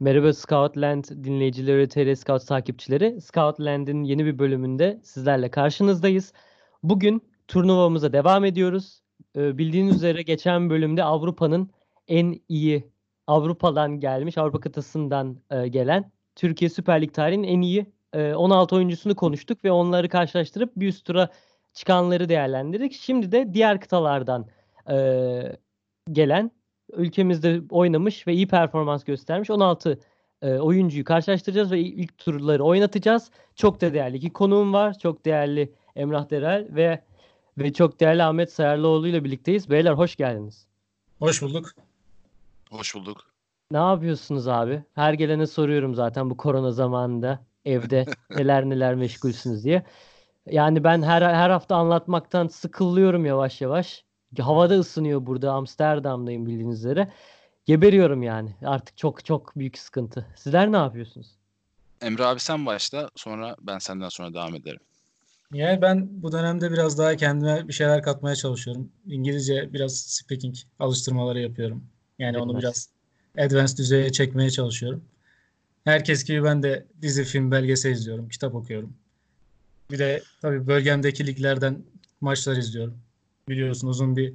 Merhaba 0.00 0.32
Scoutland 0.32 1.04
dinleyicileri, 1.04 1.88
TR 1.88 2.14
Scout 2.14 2.46
takipçileri. 2.46 3.20
Scoutland'in 3.20 4.04
yeni 4.04 4.24
bir 4.24 4.38
bölümünde 4.38 5.00
sizlerle 5.02 5.50
karşınızdayız. 5.50 6.32
Bugün 6.82 7.22
turnuvamıza 7.48 8.12
devam 8.12 8.44
ediyoruz. 8.44 9.02
Ee, 9.36 9.58
bildiğiniz 9.58 9.96
üzere 9.96 10.22
geçen 10.22 10.70
bölümde 10.70 11.04
Avrupa'nın 11.04 11.70
en 12.08 12.40
iyi 12.48 12.90
Avrupa'dan 13.26 14.00
gelmiş, 14.00 14.38
Avrupa 14.38 14.60
kıtasından 14.60 15.42
e, 15.50 15.68
gelen 15.68 16.12
Türkiye 16.36 16.68
Süper 16.68 17.02
Lig 17.02 17.14
tarihinin 17.14 17.48
en 17.48 17.60
iyi 17.60 17.86
e, 18.12 18.34
16 18.34 18.76
oyuncusunu 18.76 19.16
konuştuk 19.16 19.64
ve 19.64 19.72
onları 19.72 20.08
karşılaştırıp 20.08 20.72
bir 20.76 20.88
üst 20.88 21.04
tura 21.04 21.28
çıkanları 21.72 22.28
değerlendirdik. 22.28 22.92
Şimdi 22.92 23.32
de 23.32 23.54
diğer 23.54 23.80
kıtalardan 23.80 24.46
e, 24.90 24.96
gelen 26.12 26.50
ülkemizde 26.96 27.60
oynamış 27.70 28.26
ve 28.26 28.32
iyi 28.32 28.48
performans 28.48 29.04
göstermiş 29.04 29.50
16 29.50 29.98
e, 30.42 30.54
oyuncuyu 30.54 31.04
karşılaştıracağız 31.04 31.72
ve 31.72 31.80
ilk 31.80 32.18
turları 32.18 32.64
oynatacağız. 32.64 33.30
Çok 33.56 33.80
da 33.80 33.94
değerli 33.94 34.16
iki 34.16 34.32
konuğum 34.32 34.72
var. 34.72 34.98
Çok 34.98 35.24
değerli 35.24 35.72
Emrah 35.96 36.30
Derel 36.30 36.68
ve 36.70 37.02
ve 37.58 37.72
çok 37.72 38.00
değerli 38.00 38.22
Ahmet 38.22 38.52
Sayarlıoğlu 38.52 39.08
ile 39.08 39.24
birlikteyiz. 39.24 39.70
Beyler 39.70 39.92
hoş 39.92 40.16
geldiniz. 40.16 40.66
Hoş 41.18 41.42
bulduk. 41.42 41.70
Hoş 42.70 42.94
bulduk. 42.94 43.30
Ne 43.70 43.78
yapıyorsunuz 43.78 44.48
abi? 44.48 44.82
Her 44.94 45.12
gelene 45.12 45.46
soruyorum 45.46 45.94
zaten 45.94 46.30
bu 46.30 46.36
korona 46.36 46.70
zamanında 46.70 47.40
evde 47.64 48.06
neler 48.30 48.64
neler 48.64 48.94
meşgulsünüz 48.94 49.64
diye. 49.64 49.84
Yani 50.46 50.84
ben 50.84 51.02
her 51.02 51.22
her 51.22 51.50
hafta 51.50 51.76
anlatmaktan 51.76 52.46
sıkılıyorum 52.46 53.26
yavaş 53.26 53.60
yavaş. 53.60 54.04
Havada 54.38 54.78
ısınıyor 54.78 55.26
burada. 55.26 55.52
Amsterdam'dayım 55.52 56.46
bildiğiniz 56.46 56.78
üzere. 56.78 57.12
Geberiyorum 57.66 58.22
yani. 58.22 58.54
Artık 58.64 58.96
çok 58.96 59.24
çok 59.24 59.56
büyük 59.56 59.78
sıkıntı. 59.78 60.26
Sizler 60.36 60.72
ne 60.72 60.76
yapıyorsunuz? 60.76 61.26
Emre 62.00 62.24
abi 62.24 62.40
sen 62.40 62.66
başla 62.66 63.10
sonra 63.16 63.56
ben 63.60 63.78
senden 63.78 64.08
sonra 64.08 64.34
devam 64.34 64.54
ederim. 64.54 64.80
Yani 65.52 65.82
ben 65.82 66.22
bu 66.22 66.32
dönemde 66.32 66.72
biraz 66.72 66.98
daha 66.98 67.16
kendime 67.16 67.68
bir 67.68 67.72
şeyler 67.72 68.02
katmaya 68.02 68.36
çalışıyorum. 68.36 68.92
İngilizce 69.06 69.72
biraz 69.72 69.96
speaking 69.96 70.54
alıştırmaları 70.78 71.40
yapıyorum. 71.40 71.84
Yani 72.18 72.38
onu 72.38 72.58
biraz 72.58 72.88
advanced 73.38 73.78
düzeye 73.78 74.12
çekmeye 74.12 74.50
çalışıyorum. 74.50 75.04
Herkes 75.84 76.24
gibi 76.24 76.44
ben 76.44 76.62
de 76.62 76.86
dizi, 77.02 77.24
film, 77.24 77.50
belgesel 77.50 77.90
izliyorum, 77.90 78.28
kitap 78.28 78.54
okuyorum. 78.54 78.92
Bir 79.90 79.98
de 79.98 80.22
tabii 80.42 80.66
bölgemdeki 80.66 81.26
liglerden 81.26 81.82
maçlar 82.20 82.56
izliyorum. 82.56 82.98
Biliyorsun 83.50 83.88
uzun 83.88 84.16
bir 84.16 84.34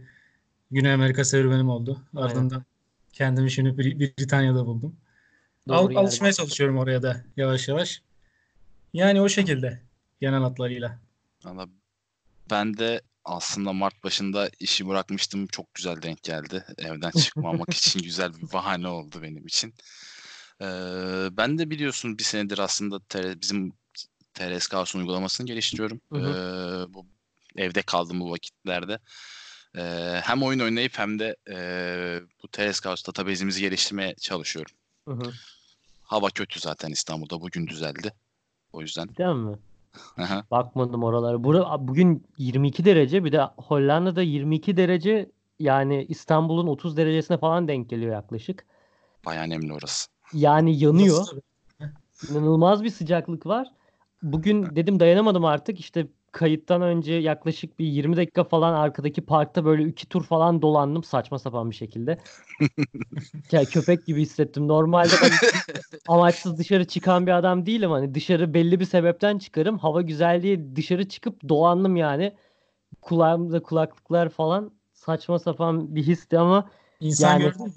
Güney 0.71 0.93
Amerika 0.93 1.25
serüvenim 1.25 1.69
oldu. 1.69 2.01
Aynen. 2.15 2.27
Ardından 2.27 2.65
kendimi 3.13 3.51
şimdi 3.51 3.69
Bri- 3.69 3.99
Britanya'da 3.99 4.65
buldum. 4.65 4.95
Doğru 5.67 5.77
Al, 5.77 5.91
yani. 5.91 5.99
alışmaya 5.99 6.33
çalışıyorum 6.33 6.77
oraya 6.77 7.03
da 7.03 7.23
yavaş 7.37 7.67
yavaş. 7.67 8.01
Yani 8.93 9.21
o 9.21 9.29
şekilde 9.29 9.81
genel 10.21 10.39
hatlarıyla. 10.41 10.99
Valla 11.45 11.67
ben 12.49 12.77
de 12.77 13.01
aslında 13.25 13.73
Mart 13.73 14.03
başında 14.03 14.49
işi 14.59 14.87
bırakmıştım. 14.87 15.47
Çok 15.47 15.73
güzel 15.73 16.01
denk 16.01 16.23
geldi. 16.23 16.65
Evden 16.77 17.11
çıkmamak 17.21 17.73
için 17.73 17.99
güzel 17.99 18.33
bir 18.33 18.53
bahane 18.53 18.87
oldu 18.87 19.21
benim 19.21 19.45
için. 19.45 19.73
Ee, 20.61 20.65
ben 21.31 21.57
de 21.57 21.69
biliyorsun 21.69 22.17
bir 22.17 22.23
senedir 22.23 22.57
aslında 22.57 22.99
TR, 22.99 23.41
bizim 23.41 23.71
TR 24.33 24.59
Scouts'un 24.59 24.99
uygulamasını 24.99 25.47
geliştiriyorum. 25.47 26.01
Hı 26.11 26.17
Ee, 26.17 26.93
bu 26.93 27.14
evde 27.57 27.81
kaldım 27.81 28.19
bu 28.19 28.31
vakitlerde. 28.31 28.99
Ee, 29.77 30.19
hem 30.23 30.43
oyun 30.43 30.59
oynayıp 30.59 30.99
hem 30.99 31.19
de 31.19 31.35
e, 31.49 31.57
bu 32.43 32.47
TR 32.47 32.71
Scouts 32.71 33.07
database'imizi 33.07 33.61
geliştirmeye 33.61 34.15
çalışıyorum. 34.15 34.75
Hı 35.07 35.13
hı. 35.13 35.31
Hava 36.03 36.29
kötü 36.29 36.59
zaten 36.59 36.89
İstanbul'da. 36.89 37.41
Bugün 37.41 37.67
düzeldi. 37.67 38.13
O 38.73 38.81
yüzden. 38.81 39.15
Değil 39.17 39.35
mi? 39.35 39.57
Bakmadım 40.51 41.03
oralara. 41.03 41.43
Bura, 41.43 41.87
bugün 41.87 42.27
22 42.37 42.85
derece 42.85 43.23
bir 43.23 43.31
de 43.31 43.41
Hollanda'da 43.57 44.21
22 44.21 44.77
derece 44.77 45.29
yani 45.59 46.05
İstanbul'un 46.09 46.67
30 46.67 46.97
derecesine 46.97 47.37
falan 47.37 47.67
denk 47.67 47.89
geliyor 47.89 48.13
yaklaşık. 48.13 48.65
Bayağı 49.25 49.49
nemli 49.49 49.73
orası. 49.73 50.09
Yani 50.33 50.79
yanıyor. 50.79 51.19
Nasıl? 51.19 51.39
İnanılmaz 52.31 52.83
bir 52.83 52.89
sıcaklık 52.89 53.45
var. 53.45 53.67
Bugün 54.21 54.75
dedim 54.75 54.99
dayanamadım 54.99 55.45
artık. 55.45 55.79
İşte 55.79 56.07
kayıttan 56.35 56.81
önce 56.81 57.13
yaklaşık 57.13 57.79
bir 57.79 57.85
20 57.85 58.17
dakika 58.17 58.43
falan 58.43 58.73
arkadaki 58.73 59.21
parkta 59.21 59.65
böyle 59.65 59.83
iki 59.83 60.09
tur 60.09 60.23
falan 60.23 60.61
dolandım 60.61 61.03
saçma 61.03 61.39
sapan 61.39 61.69
bir 61.69 61.75
şekilde. 61.75 62.17
Ya 63.51 63.65
köpek 63.65 64.05
gibi 64.05 64.21
hissettim. 64.21 64.67
Normalde 64.67 65.13
ben 65.23 65.31
amaçsız 66.07 66.57
dışarı 66.57 66.85
çıkan 66.85 67.27
bir 67.27 67.31
adam 67.31 67.65
değilim. 67.65 67.91
Hani 67.91 68.15
dışarı 68.15 68.53
belli 68.53 68.79
bir 68.79 68.85
sebepten 68.85 69.37
çıkarım. 69.37 69.77
Hava 69.77 70.01
güzel 70.01 70.41
diye 70.41 70.75
dışarı 70.75 71.09
çıkıp 71.09 71.49
dolandım 71.49 71.95
yani. 71.95 72.33
Kulağımda 73.01 73.63
kulaklıklar 73.63 74.29
falan 74.29 74.71
saçma 74.93 75.39
sapan 75.39 75.95
bir 75.95 76.07
histi 76.07 76.39
ama 76.39 76.69
İnsan 76.99 77.29
Yani- 77.29 77.43
gördün 77.43 77.65
mü? 77.65 77.71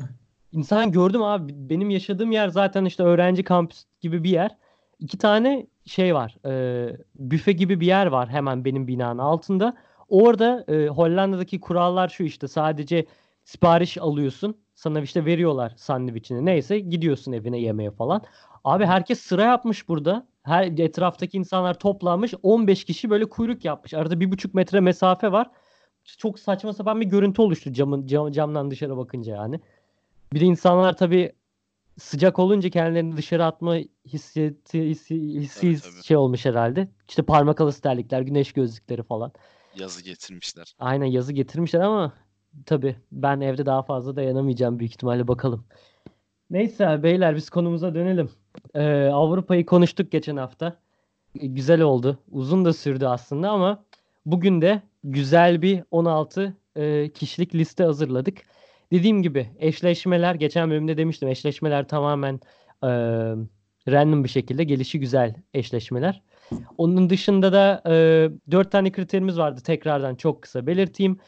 İnsan 0.52 0.92
gördüm 0.92 1.22
abi. 1.22 1.52
Benim 1.70 1.91
yaşadığım 1.91 2.32
yer 2.32 2.48
zaten 2.48 2.84
işte 2.84 3.02
öğrenci 3.02 3.44
kampüsü 3.44 3.84
gibi 4.00 4.24
bir 4.24 4.30
yer. 4.30 4.56
İki 4.98 5.18
tane 5.18 5.66
şey 5.88 6.15
var. 6.15 6.37
E, 6.47 6.97
büfe 7.15 7.53
gibi 7.53 7.81
bir 7.81 7.87
yer 7.87 8.06
var 8.06 8.28
hemen 8.28 8.65
benim 8.65 8.87
binanın 8.87 9.19
altında. 9.19 9.76
Orada 10.09 10.65
e, 10.69 10.88
Hollanda'daki 10.88 11.60
kurallar 11.60 12.09
şu 12.09 12.22
işte 12.22 12.49
sadece 12.49 13.06
sipariş 13.44 13.98
alıyorsun. 13.98 14.56
Sana 14.75 15.00
işte 15.00 15.25
veriyorlar 15.25 15.72
sandviçini. 15.77 16.47
Neyse 16.47 16.78
gidiyorsun 16.78 17.32
evine 17.32 17.59
yemeğe 17.59 17.91
falan. 17.91 18.22
Abi 18.65 18.87
herkes 18.87 19.21
sıra 19.21 19.43
yapmış 19.43 19.88
burada. 19.88 20.27
Her 20.43 20.65
etraftaki 20.78 21.38
insanlar 21.38 21.78
toplanmış. 21.78 22.34
15 22.43 22.84
kişi 22.84 23.10
böyle 23.10 23.25
kuyruk 23.25 23.65
yapmış. 23.65 23.94
Arada 23.94 24.21
bir 24.21 24.32
buçuk 24.32 24.54
metre 24.54 24.81
mesafe 24.81 25.32
var. 25.32 25.50
Çok 26.19 26.38
saçma 26.38 26.72
sapan 26.72 27.00
bir 27.00 27.06
görüntü 27.06 27.43
oluştu 27.43 27.72
camın 27.72 28.06
cam- 28.06 28.32
camdan 28.32 28.71
dışarı 28.71 28.97
bakınca 28.97 29.34
yani. 29.34 29.60
Bir 30.32 30.41
de 30.41 30.44
insanlar 30.44 30.97
tabii 30.97 31.32
sıcak 31.98 32.38
olunca 32.38 32.70
kendilerini 32.70 33.16
dışarı 33.16 33.44
atma 33.44 33.76
hissiyeti, 34.06 34.82
hissi, 34.82 35.20
hissi 35.20 35.60
Tabii, 35.60 35.92
tabii. 35.92 36.04
şey 36.04 36.16
olmuş 36.16 36.44
herhalde. 36.47 36.88
İşte 37.09 37.22
parmak 37.22 37.60
arası 37.60 37.81
terlikler, 37.81 38.20
güneş 38.20 38.53
gözlükleri 38.53 39.03
falan. 39.03 39.32
Yazı 39.78 40.04
getirmişler. 40.04 40.75
Aynen 40.78 41.06
yazı 41.06 41.32
getirmişler 41.32 41.81
ama 41.81 42.12
tabii 42.66 42.97
ben 43.12 43.41
evde 43.41 43.66
daha 43.66 43.82
fazla 43.82 44.16
dayanamayacağım 44.16 44.78
büyük 44.78 44.92
ihtimalle 44.92 45.28
bakalım. 45.28 45.64
Neyse 46.50 47.03
beyler 47.03 47.36
biz 47.36 47.50
konumuza 47.50 47.94
dönelim. 47.94 48.30
Ee, 48.75 49.10
Avrupa'yı 49.12 49.66
konuştuk 49.66 50.12
geçen 50.12 50.36
hafta. 50.36 50.76
E, 51.41 51.47
Güzel 51.47 51.80
oldu. 51.80 52.19
Uzun 52.30 52.65
da 52.65 52.72
sürdü 52.72 53.06
aslında 53.06 53.50
ama 53.50 53.84
bugün 54.26 54.62
de 54.62 54.82
güzel 55.04 55.62
bir 55.62 55.84
16 55.91 56.56
e, 56.76 57.12
kişilik 57.12 57.54
liste 57.54 57.84
hazırladık. 57.84 58.38
Dediğim 58.93 59.22
gibi 59.22 59.50
eşleşmeler 59.59 60.34
geçen 60.34 60.71
bölümde 60.71 60.97
demiştim 60.97 61.28
eşleşmeler 61.28 61.88
tamamen 61.88 62.41
e, 62.82 62.88
random 63.88 64.25
bir 64.25 64.28
şekilde 64.28 64.65
gelişi 64.65 65.00
güzel 65.00 65.34
eşleşmeler. 65.54 66.22
Onun 66.78 67.10
dışında 67.10 67.53
da 67.53 67.82
e, 67.87 68.31
4 68.50 68.72
tane 68.72 68.93
kriterimiz 68.93 69.38
vardı 69.38 69.60
tekrardan 69.65 70.15
çok 70.15 70.43
kısa 70.43 70.66
belirteyim. 70.66 71.19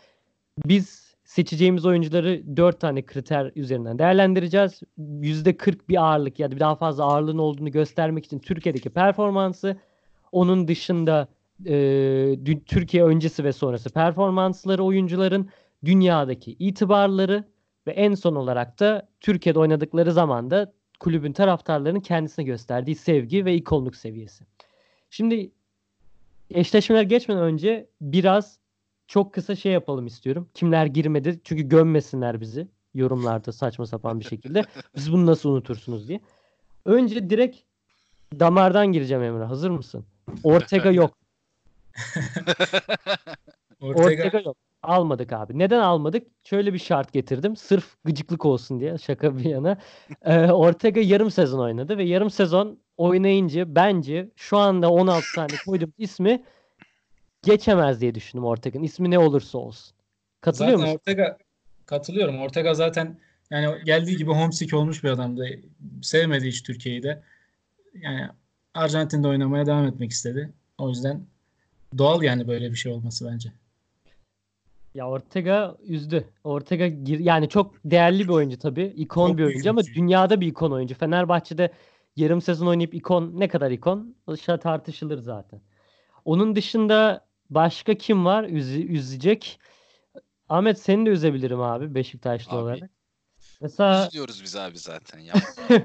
Biz 0.66 1.14
seçeceğimiz 1.24 1.86
oyuncuları 1.86 2.56
4 2.56 2.80
tane 2.80 3.06
kriter 3.06 3.52
üzerinden 3.56 3.98
değerlendireceğiz. 3.98 4.80
%40 4.98 5.88
bir 5.88 6.02
ağırlık 6.02 6.40
ya 6.40 6.52
da 6.52 6.60
daha 6.60 6.76
fazla 6.76 7.04
ağırlığın 7.04 7.38
olduğunu 7.38 7.70
göstermek 7.70 8.24
için 8.24 8.38
Türkiye'deki 8.38 8.90
performansı. 8.90 9.76
Onun 10.32 10.68
dışında 10.68 11.28
e, 11.66 12.36
Türkiye 12.66 13.04
öncesi 13.04 13.44
ve 13.44 13.52
sonrası 13.52 13.90
performansları 13.90 14.84
oyuncuların 14.84 15.48
dünyadaki 15.84 16.56
itibarları 16.58 17.44
ve 17.86 17.90
en 17.92 18.14
son 18.14 18.34
olarak 18.34 18.80
da 18.80 19.08
Türkiye'de 19.20 19.58
oynadıkları 19.58 20.12
zaman 20.12 20.50
da 20.50 20.72
kulübün 21.00 21.32
taraftarlarının 21.32 22.00
kendisine 22.00 22.44
gösterdiği 22.44 22.96
sevgi 22.96 23.44
ve 23.44 23.54
ikonluk 23.54 23.96
seviyesi. 23.96 24.44
Şimdi 25.10 25.50
eşleşmeler 26.50 27.02
geçmeden 27.02 27.42
önce 27.42 27.86
biraz 28.00 28.58
çok 29.06 29.34
kısa 29.34 29.56
şey 29.56 29.72
yapalım 29.72 30.06
istiyorum. 30.06 30.48
Kimler 30.54 30.86
girmedi? 30.86 31.40
Çünkü 31.44 31.68
gömmesinler 31.68 32.40
bizi 32.40 32.68
yorumlarda 32.94 33.52
saçma 33.52 33.86
sapan 33.86 34.20
bir 34.20 34.24
şekilde. 34.24 34.64
Siz 34.96 35.12
bunu 35.12 35.26
nasıl 35.26 35.48
unutursunuz 35.48 36.08
diye. 36.08 36.20
Önce 36.84 37.30
direkt 37.30 37.58
damardan 38.40 38.86
gireceğim 38.86 39.22
Emre. 39.22 39.44
Hazır 39.44 39.70
mısın? 39.70 40.04
Ortega 40.42 40.90
yok. 40.90 41.16
Ortega, 43.80 44.00
Ortega 44.04 44.40
yok. 44.40 44.56
Almadık 44.82 45.32
abi. 45.32 45.58
Neden 45.58 45.80
almadık? 45.80 46.26
Şöyle 46.44 46.74
bir 46.74 46.78
şart 46.78 47.12
getirdim. 47.12 47.56
Sırf 47.56 47.96
gıcıklık 48.04 48.46
olsun 48.46 48.80
diye. 48.80 48.98
Şaka 48.98 49.38
bir 49.38 49.44
yana. 49.44 49.78
Ee, 50.22 50.50
Ortega 50.50 51.00
yarım 51.00 51.30
sezon 51.30 51.60
oynadı 51.60 51.98
ve 51.98 52.04
yarım 52.04 52.30
sezon 52.30 52.78
oynayınca 52.96 53.74
bence 53.74 54.30
şu 54.36 54.58
anda 54.58 54.90
16 54.90 55.26
tane 55.34 55.52
koyduğum 55.66 55.92
ismi 55.98 56.44
geçemez 57.42 58.00
diye 58.00 58.14
düşündüm 58.14 58.44
Ortega'nın. 58.44 58.84
İsmi 58.84 59.10
ne 59.10 59.18
olursa 59.18 59.58
olsun. 59.58 59.96
Katılıyor 60.40 60.78
zaten 60.78 60.88
musun? 60.88 60.98
Ortega 60.98 61.38
katılıyorum. 61.86 62.40
Ortega 62.40 62.74
zaten 62.74 63.18
Yani 63.50 63.84
geldiği 63.84 64.16
gibi 64.16 64.30
homesick 64.30 64.74
olmuş 64.74 65.04
bir 65.04 65.10
adamdı. 65.10 65.48
Sevmedi 66.02 66.46
hiç 66.46 66.62
Türkiye'yi 66.62 67.02
de. 67.02 67.22
Yani 67.94 68.28
Arjantin'de 68.74 69.28
oynamaya 69.28 69.66
devam 69.66 69.86
etmek 69.86 70.10
istedi. 70.10 70.52
O 70.78 70.88
yüzden 70.88 71.26
doğal 71.98 72.22
yani 72.22 72.48
böyle 72.48 72.70
bir 72.70 72.76
şey 72.76 72.92
olması 72.92 73.28
bence. 73.32 73.52
Ya 74.94 75.08
Ortega 75.08 75.76
üzdü. 75.82 76.28
Ortega 76.44 76.86
gir, 76.86 77.18
yani 77.18 77.48
çok 77.48 77.74
değerli 77.84 78.24
bir 78.24 78.32
oyuncu 78.32 78.58
tabii. 78.58 78.84
İkon 78.96 79.28
Çok 79.28 79.38
bir 79.38 79.44
oyuncu 79.44 79.70
ama 79.70 79.82
dünyada 79.84 80.40
bir 80.40 80.46
ikon 80.46 80.70
oyuncu. 80.70 80.94
Fenerbahçe'de 80.94 81.72
yarım 82.16 82.42
sezon 82.42 82.66
oynayıp 82.66 82.94
ikon 82.94 83.40
ne 83.40 83.48
kadar 83.48 83.70
ikon? 83.70 84.16
O 84.26 84.36
şey 84.36 84.56
tartışılır 84.56 85.18
zaten. 85.18 85.60
Onun 86.24 86.56
dışında 86.56 87.26
başka 87.50 87.94
kim 87.94 88.24
var 88.24 88.44
üze- 88.44 88.86
üzecek? 88.86 89.60
Ahmet 90.48 90.78
seni 90.78 91.06
de 91.06 91.10
üzebilirim 91.10 91.60
abi 91.60 91.94
Beşiktaşlı 91.94 92.52
Abi, 92.52 92.62
olarak. 92.62 92.90
Mesela 93.60 94.06
Üzülüyoruz 94.06 94.42
biz 94.42 94.56
abi 94.56 94.78
zaten 94.78 95.18
ya. 95.18 95.34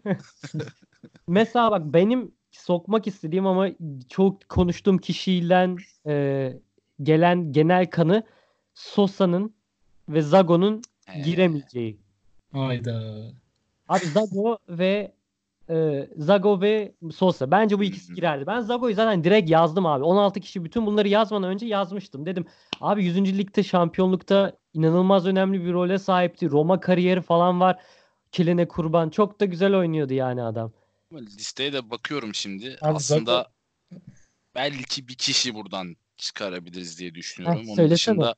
Mesela 1.27 1.71
bak 1.71 1.81
benim 1.85 2.31
sokmak 2.51 3.07
istediğim 3.07 3.47
ama 3.47 3.69
çok 4.09 4.49
konuştuğum 4.49 4.97
kişiyle 4.97 5.75
e, 6.07 6.53
gelen 7.03 7.51
genel 7.51 7.89
kanı 7.89 8.23
Sosa'nın 8.75 9.53
ve 10.09 10.21
Zago'nun 10.21 10.81
giremeyeceği. 11.23 11.99
Hayda. 12.51 13.23
Abi 13.87 14.05
Zago 14.05 14.57
ve 14.69 15.15
e, 15.69 16.09
Zago 16.17 16.61
ve 16.61 16.95
Sosa. 17.15 17.51
Bence 17.51 17.79
bu 17.79 17.83
ikisi 17.83 18.13
girerdi. 18.13 18.47
Ben 18.47 18.59
Zago'yu 18.59 18.95
zaten 18.95 19.23
direkt 19.23 19.49
yazdım 19.49 19.85
abi. 19.85 20.03
16 20.03 20.39
kişi 20.39 20.63
bütün 20.65 20.85
bunları 20.85 21.07
yazmadan 21.07 21.49
önce 21.49 21.65
yazmıştım. 21.65 22.25
Dedim 22.25 22.45
abi 22.81 23.05
100. 23.05 23.37
ligde 23.37 23.63
şampiyonlukta 23.63 24.57
inanılmaz 24.73 25.25
önemli 25.25 25.65
bir 25.65 25.73
role 25.73 25.99
sahipti. 25.99 26.49
Roma 26.49 26.79
kariyeri 26.79 27.21
falan 27.21 27.59
var. 27.59 27.79
Kiline 28.31 28.67
kurban. 28.67 29.09
Çok 29.09 29.39
da 29.39 29.45
güzel 29.45 29.75
oynuyordu 29.75 30.13
yani 30.13 30.43
adam. 30.43 30.71
Listeye 31.13 31.73
de 31.73 31.89
bakıyorum 31.89 32.35
şimdi. 32.35 32.77
Abi 32.81 32.95
Aslında 32.95 33.47
belki 34.55 35.07
bir 35.07 35.15
kişi 35.15 35.55
buradan 35.55 35.95
çıkarabiliriz 36.17 36.99
diye 36.99 37.15
düşünüyorum. 37.15 37.61
Onun 37.67 37.75
söylesene. 37.75 37.89
dışında 37.95 38.35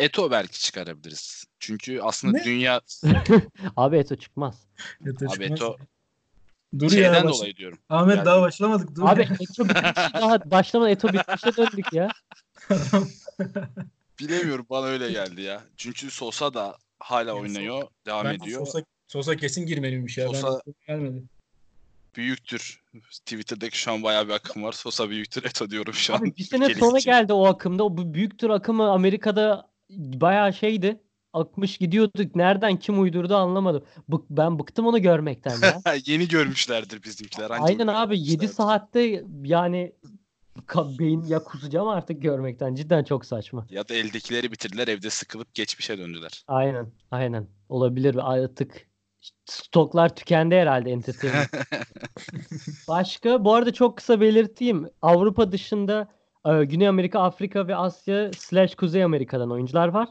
Eto 0.00 0.30
belki 0.30 0.60
çıkarabiliriz. 0.60 1.44
Çünkü 1.58 2.00
aslında 2.00 2.38
Ne? 2.38 2.44
dünya 2.44 2.80
Abi 3.76 3.96
Eto 3.96 4.16
çıkmaz. 4.16 4.66
Yeter 5.06 5.26
abi 5.26 5.32
çıkmaz. 5.32 5.50
Eto 5.50 5.76
Dur 6.78 6.90
şeyden 6.90 7.14
ya. 7.14 7.24
baş- 7.24 7.32
dolayı 7.38 7.56
diyorum. 7.56 7.78
Ahmet 7.88 8.14
Geldi. 8.16 8.26
daha 8.26 8.40
başlamadık. 8.40 8.96
Dur. 8.96 9.02
Abi 9.08 9.20
ya. 9.20 9.26
Eto 9.26 9.64
bitmiş 9.64 10.14
daha 10.14 10.50
başlamadan 10.50 10.92
Eto 10.92 11.08
bitmişe 11.12 11.56
döndük 11.56 11.92
ya. 11.92 12.08
Bilemiyorum 14.20 14.66
bana 14.70 14.86
öyle 14.86 15.12
geldi 15.12 15.42
ya. 15.42 15.64
Çünkü 15.76 16.10
Sosa 16.10 16.54
da 16.54 16.76
hala 17.00 17.30
Yani 17.30 17.40
oynuyor, 17.40 17.82
devam 18.06 18.24
Ben 18.24 18.34
ediyor. 18.34 18.66
Sosa, 18.66 18.84
Sosa 19.08 19.36
kesin 19.36 19.66
girmeliymiş 19.66 20.18
ya. 20.18 20.26
Sosa- 20.26 20.60
Ben 20.66 20.74
gelmedi. 20.86 21.22
Büyüktür. 22.16 22.82
Twitter'daki 23.10 23.78
şu 23.78 23.92
an 23.92 24.02
bayağı 24.02 24.28
bir 24.28 24.32
akım 24.32 24.62
var. 24.62 24.72
Sosa 24.72 25.10
büyüktür, 25.10 25.44
Eto 25.44 25.70
diyorum 25.70 25.94
şu 25.94 26.14
an. 26.14 26.18
Abi 26.18 26.36
bir 26.36 26.44
sene 26.44 26.74
sonra 26.74 26.98
için. 26.98 27.10
geldi 27.10 27.32
o 27.32 27.46
akımda. 27.46 27.84
O 27.84 27.96
bu 27.96 28.14
büyük 28.14 28.38
tur 28.38 28.50
akımı 28.50 28.90
Amerika'da 28.90 29.69
bayağı 29.96 30.52
şeydi. 30.52 31.00
Akmış 31.32 31.78
gidiyorduk. 31.78 32.36
Nereden 32.36 32.76
kim 32.76 33.02
uydurdu 33.02 33.36
anlamadım. 33.36 33.84
Bık, 34.08 34.30
ben 34.30 34.58
bıktım 34.58 34.86
onu 34.86 35.02
görmekten 35.02 35.56
ya. 35.62 35.94
Yeni 36.06 36.28
görmüşlerdir 36.28 37.02
bizimkiler. 37.02 37.50
anca 37.50 37.64
Aynen 37.64 37.86
abi 37.86 38.18
7 38.18 38.26
görmüşlerdir. 38.26 38.54
saatte 38.54 39.24
yani 39.44 39.92
beyin 40.76 41.22
ya 41.24 41.44
kusacağım 41.44 41.88
artık 41.88 42.22
görmekten. 42.22 42.74
Cidden 42.74 43.04
çok 43.04 43.24
saçma. 43.24 43.66
Ya 43.70 43.88
da 43.88 43.94
eldekileri 43.94 44.52
bitirdiler, 44.52 44.88
evde 44.88 45.10
sıkılıp 45.10 45.54
geçmişe 45.54 45.98
döndüler. 45.98 46.44
Aynen. 46.48 46.92
Aynen. 47.10 47.46
Olabilir 47.68 48.16
artık. 48.22 48.90
Stoklar 49.44 50.16
tükendi 50.16 50.54
herhalde 50.54 50.90
entertainment. 50.90 51.48
Başka 52.88 53.44
bu 53.44 53.54
arada 53.54 53.72
çok 53.72 53.96
kısa 53.96 54.20
belirteyim. 54.20 54.88
Avrupa 55.02 55.52
dışında 55.52 56.08
e, 56.46 56.64
Güney 56.64 56.88
Amerika, 56.88 57.20
Afrika 57.20 57.68
ve 57.68 57.76
Asya 57.76 58.30
slash 58.32 58.74
Kuzey 58.74 59.04
Amerika'dan 59.04 59.50
oyuncular 59.50 59.88
var. 59.88 60.08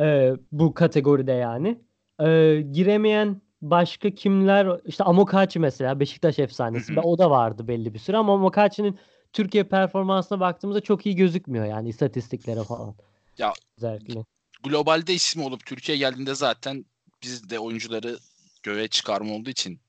E, 0.00 0.32
bu 0.52 0.74
kategoride 0.74 1.32
yani. 1.32 1.80
E, 2.20 2.60
giremeyen 2.72 3.42
başka 3.62 4.10
kimler? 4.10 4.80
İşte 4.84 5.04
Amokachi 5.04 5.58
mesela 5.58 6.00
Beşiktaş 6.00 6.38
efsanesi. 6.38 7.00
O 7.00 7.18
da 7.18 7.30
vardı 7.30 7.68
belli 7.68 7.94
bir 7.94 7.98
süre 7.98 8.16
ama 8.16 8.34
Amokachi'nin 8.34 8.98
Türkiye 9.32 9.64
performansına 9.64 10.40
baktığımızda 10.40 10.80
çok 10.80 11.06
iyi 11.06 11.16
gözükmüyor 11.16 11.64
yani 11.64 11.88
istatistiklere 11.88 12.64
falan. 12.64 12.94
Ya, 13.38 13.52
Özellikle. 13.76 14.24
Globalde 14.62 15.14
ismi 15.14 15.44
olup 15.44 15.66
Türkiye 15.66 15.98
geldiğinde 15.98 16.34
zaten 16.34 16.84
biz 17.22 17.50
de 17.50 17.58
oyuncuları 17.58 18.18
göğe 18.62 18.88
çıkarma 18.88 19.34
olduğu 19.34 19.50
için 19.50 19.80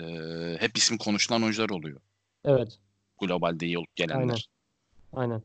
e, 0.00 0.02
hep 0.58 0.76
ismi 0.76 0.98
konuşulan 0.98 1.42
oyuncular 1.42 1.70
oluyor. 1.70 2.00
Evet. 2.44 2.78
Globalde 3.20 3.66
iyi 3.66 3.78
olup 3.78 3.96
gelenler. 3.96 4.20
Aynen. 4.20 4.36
Aynen. 5.12 5.42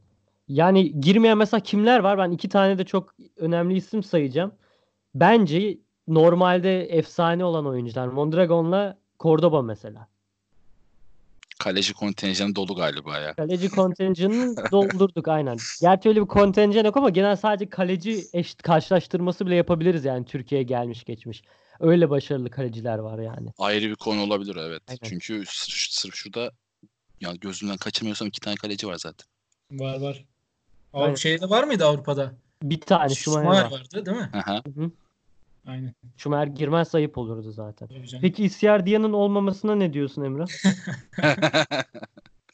Yani 0.48 1.02
girmeyen 1.02 1.38
mesela 1.38 1.62
kimler 1.62 2.00
var? 2.00 2.18
Ben 2.18 2.32
iki 2.32 2.50
tane 2.50 2.78
de 2.78 2.84
çok 2.86 3.16
önemli 3.38 3.76
isim 3.78 4.04
sayacağım. 4.04 4.52
Bence 5.16 5.78
normalde 6.08 6.84
efsane 6.84 7.46
olan 7.46 7.66
oyuncular. 7.66 8.08
Mondragon'la 8.08 8.98
Cordoba 9.20 9.62
mesela. 9.62 10.08
Kaleci 11.60 11.94
kontenjanı 11.94 12.56
dolu 12.56 12.76
galiba 12.76 13.20
ya. 13.20 13.34
Kaleci 13.34 13.70
kontenjanını 13.70 14.56
doldurduk 14.72 15.28
aynen. 15.28 15.58
Gerçi 15.82 16.10
öyle 16.10 16.22
bir 16.22 16.28
kontenjan 16.28 16.86
yok 16.86 16.98
ama 16.98 17.10
genel 17.10 17.36
sadece 17.36 17.70
kaleci 17.70 18.26
eşit 18.34 18.62
karşılaştırması 18.62 19.46
bile 19.46 19.56
yapabiliriz 19.56 20.06
yani 20.06 20.26
Türkiye'ye 20.26 20.64
gelmiş 20.64 21.04
geçmiş. 21.04 21.44
Öyle 21.80 22.10
başarılı 22.10 22.50
kaleciler 22.50 22.98
var 22.98 23.20
yani. 23.20 23.54
Ayrı 23.58 23.90
bir 23.90 23.96
konu 23.96 24.22
olabilir 24.22 24.56
evet. 24.56 24.84
Aynen. 24.88 25.00
Çünkü 25.04 25.44
sırf, 25.48 25.92
sırf 25.92 26.16
şurada 26.16 26.52
ya 27.22 27.34
gözümden 27.42 27.78
kaçırmıyorsam 27.78 28.28
iki 28.28 28.40
tane 28.40 28.56
kaleci 28.56 28.88
var 28.88 28.96
zaten. 28.96 29.35
Var 29.72 30.02
var. 30.02 30.26
Avrupa 30.94 31.16
şeyde 31.16 31.50
var 31.50 31.64
mıydı 31.64 31.86
Avrupa'da? 31.86 32.34
Bir 32.64 32.82
tane 32.82 33.16
Schumacher 33.16 33.42
Schumacher 33.42 33.64
var. 33.64 33.72
vardı 33.72 34.06
değil 34.06 34.18
mi? 34.18 34.30
Aha. 34.34 34.62
Hı 34.66 34.82
hı. 34.82 34.92
Aynen. 35.66 35.96
Schumacher 36.18 36.48
girmez 36.48 36.96
ayıp 36.96 37.18
olurdu 37.18 37.52
zaten. 37.52 37.90
Peki 38.22 38.46
Icardia'nın 38.46 39.14
olmamasına 39.14 39.76
ne 39.76 39.94
diyorsun 39.94 40.24
Emrah? 40.24 40.48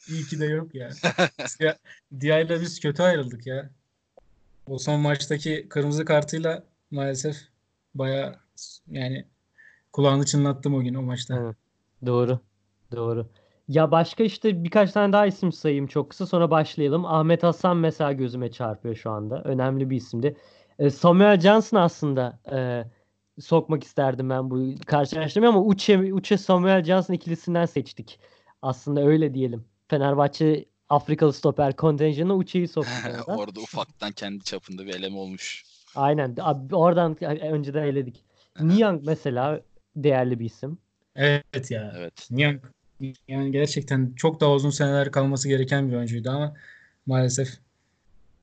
İyi 0.09 0.25
ki 0.25 0.39
de 0.39 0.45
yok 0.45 0.75
ya. 0.75 0.89
ya 1.59 1.77
Diay'la 2.19 2.61
biz 2.61 2.79
kötü 2.79 3.03
ayrıldık 3.03 3.47
ya. 3.47 3.69
O 4.67 4.77
son 4.77 4.99
maçtaki 4.99 5.65
kırmızı 5.69 6.05
kartıyla 6.05 6.63
maalesef 6.91 7.37
baya 7.95 8.39
yani 8.87 9.27
kulağını 9.93 10.25
çınlattım 10.25 10.75
o 10.75 10.81
gün 10.81 10.93
o 10.93 11.01
maçta. 11.01 11.39
Evet. 11.39 11.55
Doğru. 12.05 12.39
Doğru. 12.95 13.27
Ya 13.71 13.91
başka 13.91 14.23
işte 14.23 14.63
birkaç 14.63 14.91
tane 14.91 15.13
daha 15.13 15.25
isim 15.25 15.51
sayayım 15.51 15.87
çok 15.87 16.09
kısa 16.09 16.25
sonra 16.25 16.51
başlayalım. 16.51 17.05
Ahmet 17.05 17.43
Hasan 17.43 17.77
mesela 17.77 18.11
gözüme 18.11 18.51
çarpıyor 18.51 18.95
şu 18.95 19.11
anda. 19.11 19.41
Önemli 19.43 19.89
bir 19.89 19.95
isimdi. 19.95 20.37
E, 20.79 20.89
Samuel 20.89 21.39
Johnson 21.39 21.77
aslında 21.77 22.39
e, 22.51 22.83
sokmak 23.41 23.83
isterdim 23.83 24.29
ben 24.29 24.49
bu 24.49 24.75
karşılaştırmayı 24.85 25.49
ama 25.49 25.61
Uche, 25.61 26.13
Uche 26.13 26.37
Samuel 26.37 26.83
Johnson 26.83 27.13
ikilisinden 27.13 27.65
seçtik. 27.65 28.19
Aslında 28.61 29.01
öyle 29.01 29.33
diyelim. 29.33 29.65
Fenerbahçe 29.87 30.65
Afrikalı 30.89 31.33
stoper 31.33 31.75
kontenjanına 31.75 32.35
Uche'yi 32.35 32.67
soktuk. 32.67 32.93
oradan. 33.09 33.37
Orada 33.39 33.59
ufaktan 33.59 34.11
kendi 34.11 34.43
çapında 34.43 34.85
bir 34.85 34.95
eleme 34.95 35.17
olmuş. 35.17 35.65
Aynen. 35.95 36.35
Abi, 36.39 36.75
oradan 36.75 37.23
önceden 37.23 37.83
eledik. 37.83 38.23
Niang 38.59 39.01
mesela 39.05 39.61
değerli 39.95 40.39
bir 40.39 40.45
isim. 40.45 40.77
Evet 41.15 41.71
ya. 41.71 41.93
Evet. 41.97 42.27
Niang 42.31 42.61
yani 43.27 43.51
gerçekten 43.51 44.13
çok 44.15 44.39
daha 44.39 44.51
uzun 44.51 44.69
seneler 44.69 45.11
kalması 45.11 45.47
gereken 45.47 45.89
bir 45.89 45.95
oyuncuydu 45.95 46.29
ama 46.29 46.53
maalesef 47.05 47.49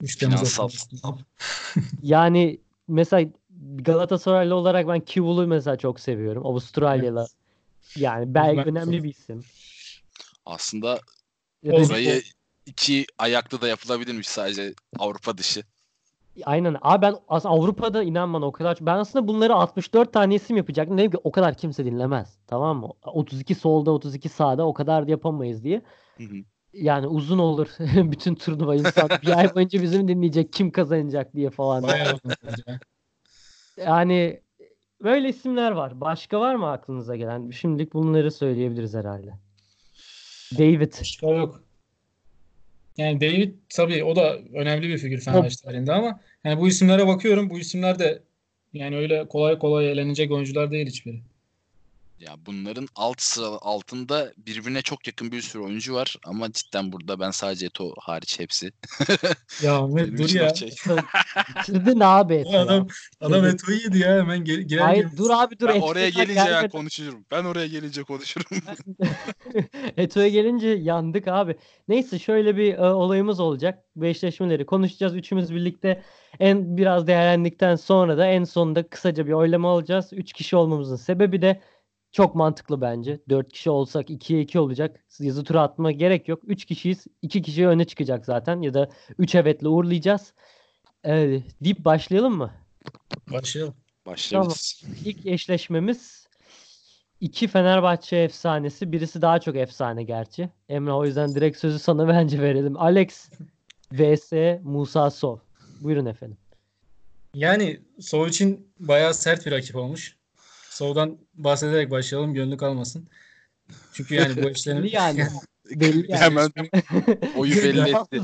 3 0.02 0.16
Temmuz'da 0.16 0.68
Finansal. 0.68 1.18
Yani 2.02 2.58
mesela 2.88 3.30
Galatasaraylı 3.76 4.54
olarak 4.54 4.88
ben 4.88 5.00
Kivul'u 5.00 5.46
mesela 5.46 5.76
çok 5.76 6.00
seviyorum. 6.00 6.46
Avustralyalı. 6.46 7.26
Yani 7.96 8.34
belki 8.34 8.56
Ben- 8.56 8.66
önemli 8.66 9.04
bir 9.04 9.08
isim. 9.08 9.44
Aslında 10.46 11.00
burayı 11.64 12.22
iki 12.66 13.06
ayaklı 13.18 13.60
da 13.60 13.68
yapılabilirmiş 13.68 14.28
sadece 14.28 14.74
Avrupa 14.98 15.38
dışı. 15.38 15.62
Aynen. 16.44 16.76
Abi 16.82 17.02
ben 17.02 17.14
aslında 17.28 17.54
Avrupa'da 17.54 18.02
inan 18.02 18.34
bana 18.34 18.46
o 18.46 18.52
kadar 18.52 18.78
ben 18.80 18.96
aslında 18.96 19.28
bunları 19.28 19.54
64 19.54 20.12
tane 20.12 20.34
isim 20.34 20.56
yapacaktım. 20.56 20.98
Dedim 20.98 21.10
ki 21.10 21.18
o 21.24 21.32
kadar 21.32 21.54
kimse 21.54 21.84
dinlemez. 21.84 22.38
Tamam 22.46 22.80
mı? 22.80 22.88
32 23.04 23.54
solda 23.54 23.90
32 23.90 24.28
sağda 24.28 24.66
o 24.66 24.74
kadar 24.74 25.06
yapamayız 25.06 25.64
diye. 25.64 25.82
Hı 26.16 26.24
hı. 26.24 26.36
Yani 26.72 27.06
uzun 27.06 27.38
olur 27.38 27.68
bütün 28.12 28.34
turnuva 28.34 28.74
insan 28.74 29.08
bir 29.22 29.38
ay 29.38 29.54
boyunca 29.54 29.82
bizim 29.82 30.08
dinleyecek 30.08 30.52
kim 30.52 30.70
kazanacak 30.70 31.34
diye 31.34 31.50
falan. 31.50 31.84
Yani 33.76 34.40
böyle 35.04 35.28
isimler 35.28 35.70
var. 35.70 36.00
Başka 36.00 36.40
var 36.40 36.54
mı 36.54 36.70
aklınıza 36.70 37.16
gelen? 37.16 37.50
Şimdilik 37.50 37.94
bunları 37.94 38.30
söyleyebiliriz 38.30 38.94
herhalde. 38.94 39.34
David. 40.58 40.92
Başka 41.00 41.26
yok. 41.26 41.67
Yani 42.98 43.20
David 43.20 43.54
tabii 43.68 44.04
o 44.04 44.16
da 44.16 44.38
önemli 44.38 44.88
bir 44.88 44.98
figür 44.98 45.20
Fenerbahçe 45.20 45.56
tarihinde 45.64 45.92
ama 45.92 46.20
yani 46.44 46.60
bu 46.60 46.68
isimlere 46.68 47.06
bakıyorum. 47.06 47.50
Bu 47.50 47.58
isimler 47.58 47.98
de 47.98 48.22
Yani 48.72 48.96
öyle 48.96 49.28
kolay 49.28 49.58
kolay 49.58 49.90
elenecek 49.92 50.30
oyuncular 50.30 50.70
değil 50.70 50.86
hiçbiri. 50.86 51.22
Ya 52.20 52.34
bunların 52.46 52.88
alt 52.96 53.20
sıra 53.20 53.46
altında 53.46 54.32
birbirine 54.38 54.82
çok 54.82 55.06
yakın 55.06 55.32
bir 55.32 55.42
sürü 55.42 55.62
oyuncu 55.62 55.94
var 55.94 56.16
ama 56.26 56.52
cidden 56.52 56.92
burada 56.92 57.20
ben 57.20 57.30
sadece 57.30 57.66
Eto 57.66 57.94
hariç 58.00 58.40
hepsi. 58.40 58.72
Ya 59.62 59.76
Ahmet 59.76 60.18
dur 60.18 60.30
ya. 60.34 60.50
okey. 60.50 60.70
Bitirdin 61.58 62.00
abi 62.00 62.34
Eto 62.34 62.50
ya. 62.52 62.60
adam 62.62 62.86
adam 63.20 63.44
Eto'yu 63.44 63.78
yedi 63.84 63.98
ya 63.98 64.16
hemen 64.18 64.44
gel, 64.44 64.56
girer 64.60 64.80
Hayır 64.82 65.02
girmez. 65.02 65.18
dur 65.18 65.30
abi 65.30 65.58
dur. 65.58 65.68
Ben 65.68 65.80
oraya 65.80 66.08
gelince 66.08 66.40
ya 66.40 66.44
gelmeden- 66.44 66.68
konuşurum. 66.70 67.24
Ben 67.30 67.44
oraya 67.44 67.66
gelince 67.66 68.02
konuşurum. 68.02 68.46
Eto'ya 69.96 70.28
gelince 70.28 70.68
yandık 70.68 71.28
abi. 71.28 71.56
Neyse 71.88 72.18
şöyle 72.18 72.56
bir 72.56 72.74
e, 72.74 72.82
olayımız 72.90 73.40
olacak. 73.40 73.84
Bu 73.96 74.06
eşleşmeleri 74.06 74.66
konuşacağız. 74.66 75.14
Üçümüz 75.16 75.54
birlikte 75.54 76.02
en 76.40 76.76
biraz 76.76 77.06
değerlendikten 77.06 77.76
sonra 77.76 78.18
da 78.18 78.26
en 78.26 78.44
sonunda 78.44 78.88
kısaca 78.88 79.26
bir 79.26 79.32
oylama 79.32 79.72
alacağız. 79.72 80.08
Üç 80.12 80.32
kişi 80.32 80.56
olmamızın 80.56 80.96
sebebi 80.96 81.42
de 81.42 81.60
çok 82.12 82.34
mantıklı 82.34 82.80
bence. 82.80 83.20
Dört 83.28 83.52
kişi 83.52 83.70
olsak 83.70 84.10
2'ye 84.10 84.40
2 84.40 84.58
olacak. 84.58 85.04
Yazı 85.20 85.44
tura 85.44 85.62
atma 85.62 85.92
gerek 85.92 86.28
yok. 86.28 86.40
Üç 86.46 86.64
kişiyiz. 86.64 87.06
İki 87.22 87.42
kişi 87.42 87.66
öne 87.68 87.84
çıkacak 87.84 88.24
zaten. 88.24 88.62
Ya 88.62 88.74
da 88.74 88.88
üç 89.18 89.34
evetle 89.34 89.68
uğurlayacağız. 89.68 90.32
Ee, 91.06 91.40
deyip 91.60 91.84
başlayalım 91.84 92.36
mı? 92.36 92.50
Başlayalım. 93.30 93.74
Başlayabiliriz. 94.06 94.82
İlk 95.04 95.26
eşleşmemiz 95.26 96.28
iki 97.20 97.48
Fenerbahçe 97.48 98.16
efsanesi. 98.16 98.92
Birisi 98.92 99.22
daha 99.22 99.38
çok 99.38 99.56
efsane 99.56 100.02
gerçi. 100.02 100.50
Emre 100.68 100.92
o 100.92 101.04
yüzden 101.04 101.34
direkt 101.34 101.58
sözü 101.58 101.78
sana 101.78 102.08
bence 102.08 102.42
verelim. 102.42 102.80
Alex 102.80 103.30
vs 103.92 104.32
Musa 104.62 105.10
Sov. 105.10 105.38
Buyurun 105.80 106.06
efendim. 106.06 106.36
Yani 107.34 107.80
Sov 108.00 108.26
için 108.26 108.72
bayağı 108.78 109.14
sert 109.14 109.46
bir 109.46 109.52
rakip 109.52 109.76
olmuş. 109.76 110.17
Sov'dan 110.78 111.18
bahsederek 111.34 111.90
başlayalım 111.90 112.34
gönlü 112.34 112.56
kalmasın. 112.56 113.08
Çünkü 113.92 114.14
yani 114.14 114.42
bu 114.42 114.50
işlerin 114.56 114.82
Belli 114.82 114.94
yani. 114.94 115.26
Belli 115.70 116.12
yani. 116.12 116.20
Hemen 116.20 116.50
oyu 117.36 117.56
belli 117.56 117.90
etti. 117.90 118.22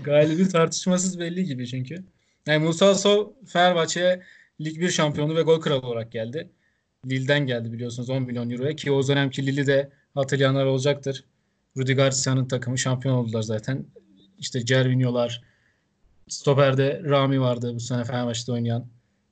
Galibi 0.00 0.48
tartışmasız 0.48 1.18
belli 1.18 1.44
gibi 1.44 1.66
çünkü. 1.66 2.04
Yani 2.46 2.64
Musa 2.64 2.94
Sov 2.94 3.30
Fenerbahçe'ye 3.46 4.22
Lig 4.60 4.80
1 4.80 4.90
şampiyonu 4.90 5.36
ve 5.36 5.42
gol 5.42 5.60
kralı 5.60 5.86
olarak 5.86 6.12
geldi. 6.12 6.50
Lille'den 7.06 7.46
geldi 7.46 7.72
biliyorsunuz 7.72 8.10
10 8.10 8.22
milyon 8.22 8.50
euroya 8.50 8.76
ki 8.76 8.92
o 8.92 9.08
dönemki 9.08 9.46
Lille'i 9.46 9.66
de 9.66 9.90
hatırlayanlar 10.14 10.64
olacaktır. 10.64 11.24
Rudi 11.76 11.94
Garcia'nın 11.94 12.48
takımı 12.48 12.78
şampiyon 12.78 13.14
oldular 13.14 13.42
zaten. 13.42 13.86
İşte 14.38 14.64
Cervinho'lar, 14.64 15.42
Stoper'de 16.28 17.02
Rami 17.04 17.40
vardı 17.40 17.74
bu 17.74 17.80
sene 17.80 18.04
Fenerbahçe'de 18.04 18.52
oynayan. 18.52 18.86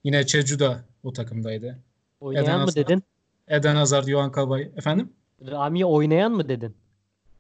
Yine 0.05 0.27
Çecu 0.27 0.59
da 0.59 0.85
o 1.03 1.13
takımdaydı. 1.13 1.86
Oynayan 2.21 2.45
Eden 2.45 2.55
mı 2.55 2.61
Hazard. 2.61 2.77
dedin? 2.77 3.03
Eden 3.49 3.77
Hazard, 3.77 4.09
Johan 4.09 4.33
Kabay. 4.33 4.71
Efendim? 4.77 5.13
Rami'ye 5.51 5.87
oynayan 5.87 6.33
mı 6.33 6.49
dedin? 6.49 6.77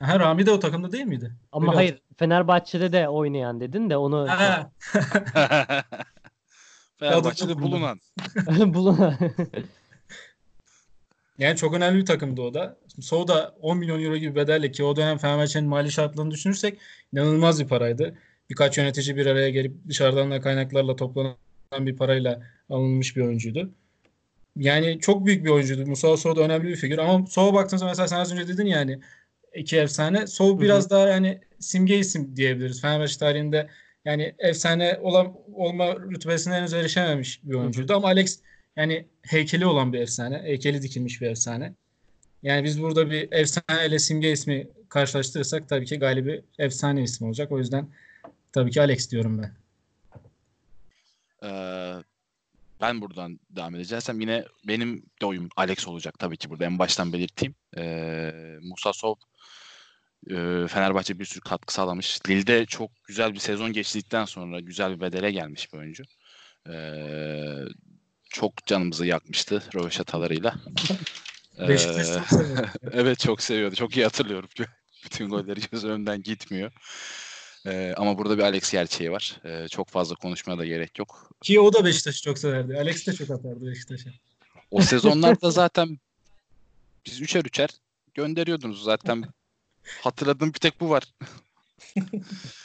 Ha, 0.00 0.20
Rami 0.20 0.46
de 0.46 0.50
o 0.50 0.60
takımda 0.60 0.92
değil 0.92 1.04
miydi? 1.04 1.32
Ama 1.52 1.66
Öyle 1.66 1.76
hayır 1.76 2.02
Fenerbahçe'de 2.16 2.92
de 2.92 3.08
oynayan 3.08 3.60
dedin 3.60 3.90
de 3.90 3.96
onu 3.96 4.28
Ha, 4.28 4.70
Fenerbahçe'de 6.98 7.58
bulunan. 7.58 8.00
Bulun. 8.74 8.98
Yani 11.38 11.56
çok 11.56 11.74
önemli 11.74 12.00
bir 12.00 12.06
takımdı 12.06 12.42
o 12.42 12.54
da. 12.54 12.76
Sov 13.00 13.28
da 13.28 13.54
10 13.60 13.78
milyon 13.78 14.02
euro 14.02 14.16
gibi 14.16 14.34
bedelle 14.34 14.70
ki 14.70 14.84
o 14.84 14.96
dönem 14.96 15.18
Fenerbahçe'nin 15.18 15.68
mali 15.68 15.92
şartlarını 15.92 16.30
düşünürsek 16.30 16.78
inanılmaz 17.12 17.60
bir 17.60 17.68
paraydı. 17.68 18.18
Birkaç 18.50 18.78
yönetici 18.78 19.16
bir 19.16 19.26
araya 19.26 19.50
gelip 19.50 19.88
dışarıdan 19.88 20.30
da 20.30 20.40
kaynaklarla 20.40 20.96
toplanan 20.96 21.36
bir 21.72 21.96
parayla 21.96 22.42
alınmış 22.70 23.16
bir 23.16 23.22
oyuncuydu. 23.22 23.70
Yani 24.56 25.00
çok 25.00 25.26
büyük 25.26 25.44
bir 25.44 25.50
oyuncuydu. 25.50 25.86
Musa 25.86 26.16
Sov 26.16 26.36
da 26.36 26.40
önemli 26.40 26.68
bir 26.68 26.76
figür. 26.76 26.98
Ama 26.98 27.26
Sov'a 27.26 27.54
baktığınızda 27.54 27.86
mesela 27.86 28.08
sen 28.08 28.20
az 28.20 28.32
önce 28.32 28.48
dedin 28.48 28.66
yani 28.66 29.00
iki 29.54 29.76
efsane. 29.76 30.20
Hı. 30.20 30.60
biraz 30.60 30.90
daha 30.90 31.08
yani 31.08 31.40
simge 31.58 31.98
isim 31.98 32.36
diyebiliriz. 32.36 32.80
Fenerbahçe 32.80 33.18
tarihinde 33.18 33.68
yani 34.04 34.34
efsane 34.38 34.98
olan, 35.02 35.34
olma 35.54 35.96
rütbesine 35.96 36.54
henüz 36.54 36.72
erişememiş 36.72 37.40
bir 37.44 37.54
oyuncuydu. 37.54 37.94
Ama 37.94 38.08
Alex 38.08 38.38
yani 38.76 39.06
heykeli 39.22 39.66
olan 39.66 39.92
bir 39.92 40.00
efsane. 40.00 40.42
Heykeli 40.42 40.82
dikilmiş 40.82 41.20
bir 41.20 41.26
efsane. 41.26 41.72
Yani 42.42 42.64
biz 42.64 42.82
burada 42.82 43.10
bir 43.10 43.32
efsane 43.32 43.86
ile 43.86 43.98
simge 43.98 44.32
ismi 44.32 44.68
karşılaştırırsak 44.88 45.68
tabii 45.68 45.86
ki 45.86 45.98
galibi 45.98 46.42
efsane 46.58 47.02
isim 47.02 47.26
olacak. 47.26 47.52
O 47.52 47.58
yüzden 47.58 47.88
tabii 48.52 48.70
ki 48.70 48.80
Alex 48.80 49.10
diyorum 49.10 49.42
ben. 49.42 49.52
Ee, 51.42 52.02
ben 52.80 53.00
buradan 53.00 53.40
devam 53.50 53.74
edeceğim. 53.74 54.20
Yine 54.20 54.44
benim 54.64 55.02
de 55.20 55.26
oyum 55.26 55.48
Alex 55.56 55.88
olacak 55.88 56.18
tabii 56.18 56.36
ki 56.36 56.50
burada 56.50 56.64
en 56.64 56.78
baştan 56.78 57.12
belirteyim. 57.12 57.54
Ee, 57.76 58.32
Musa 58.62 58.92
Sov 58.92 59.14
e, 60.30 60.66
Fenerbahçe 60.68 61.18
bir 61.18 61.24
sürü 61.24 61.40
katkı 61.40 61.74
sağlamış. 61.74 62.20
Lille'de 62.28 62.66
çok 62.66 62.90
güzel 63.04 63.34
bir 63.34 63.38
sezon 63.38 63.72
geçtikten 63.72 64.24
sonra 64.24 64.60
güzel 64.60 64.96
bir 64.96 65.00
bedele 65.00 65.30
gelmiş 65.30 65.72
bir 65.72 65.78
oyuncu. 65.78 66.04
Ee, 66.68 67.64
çok 68.30 68.66
canımızı 68.66 69.06
yakmıştı 69.06 69.62
röveşatalarıyla. 69.74 70.54
Ee, 71.58 71.76
evet 72.92 73.18
çok 73.18 73.42
seviyordu. 73.42 73.74
Çok 73.74 73.96
iyi 73.96 74.04
hatırlıyorum. 74.04 74.48
Bütün 75.04 75.28
golleri 75.28 75.60
göz 75.72 75.84
önünden 75.84 76.22
gitmiyor. 76.22 76.72
Ee, 77.66 77.94
ama 77.96 78.18
burada 78.18 78.38
bir 78.38 78.42
Alex 78.42 78.72
gerçeği 78.72 79.12
var. 79.12 79.40
Ee, 79.44 79.68
çok 79.68 79.88
fazla 79.88 80.14
konuşmaya 80.14 80.58
da 80.58 80.66
gerek 80.66 80.98
yok. 80.98 81.30
Ki 81.42 81.60
o 81.60 81.72
da 81.72 81.84
Beşiktaş'ı 81.84 82.22
çok 82.22 82.38
severdi. 82.38 82.76
Alex 82.76 83.06
de 83.06 83.12
çok 83.12 83.30
atardı 83.30 83.66
Beşiktaş'a. 83.66 84.10
O 84.70 84.80
sezonlarda 84.82 85.50
zaten 85.50 85.98
biz 87.06 87.20
üçer 87.20 87.44
üçer 87.44 87.70
gönderiyordunuz 88.14 88.82
zaten. 88.82 89.24
Hatırladığım 90.00 90.48
bir 90.48 90.58
tek 90.58 90.80
bu 90.80 90.90
var. 90.90 91.04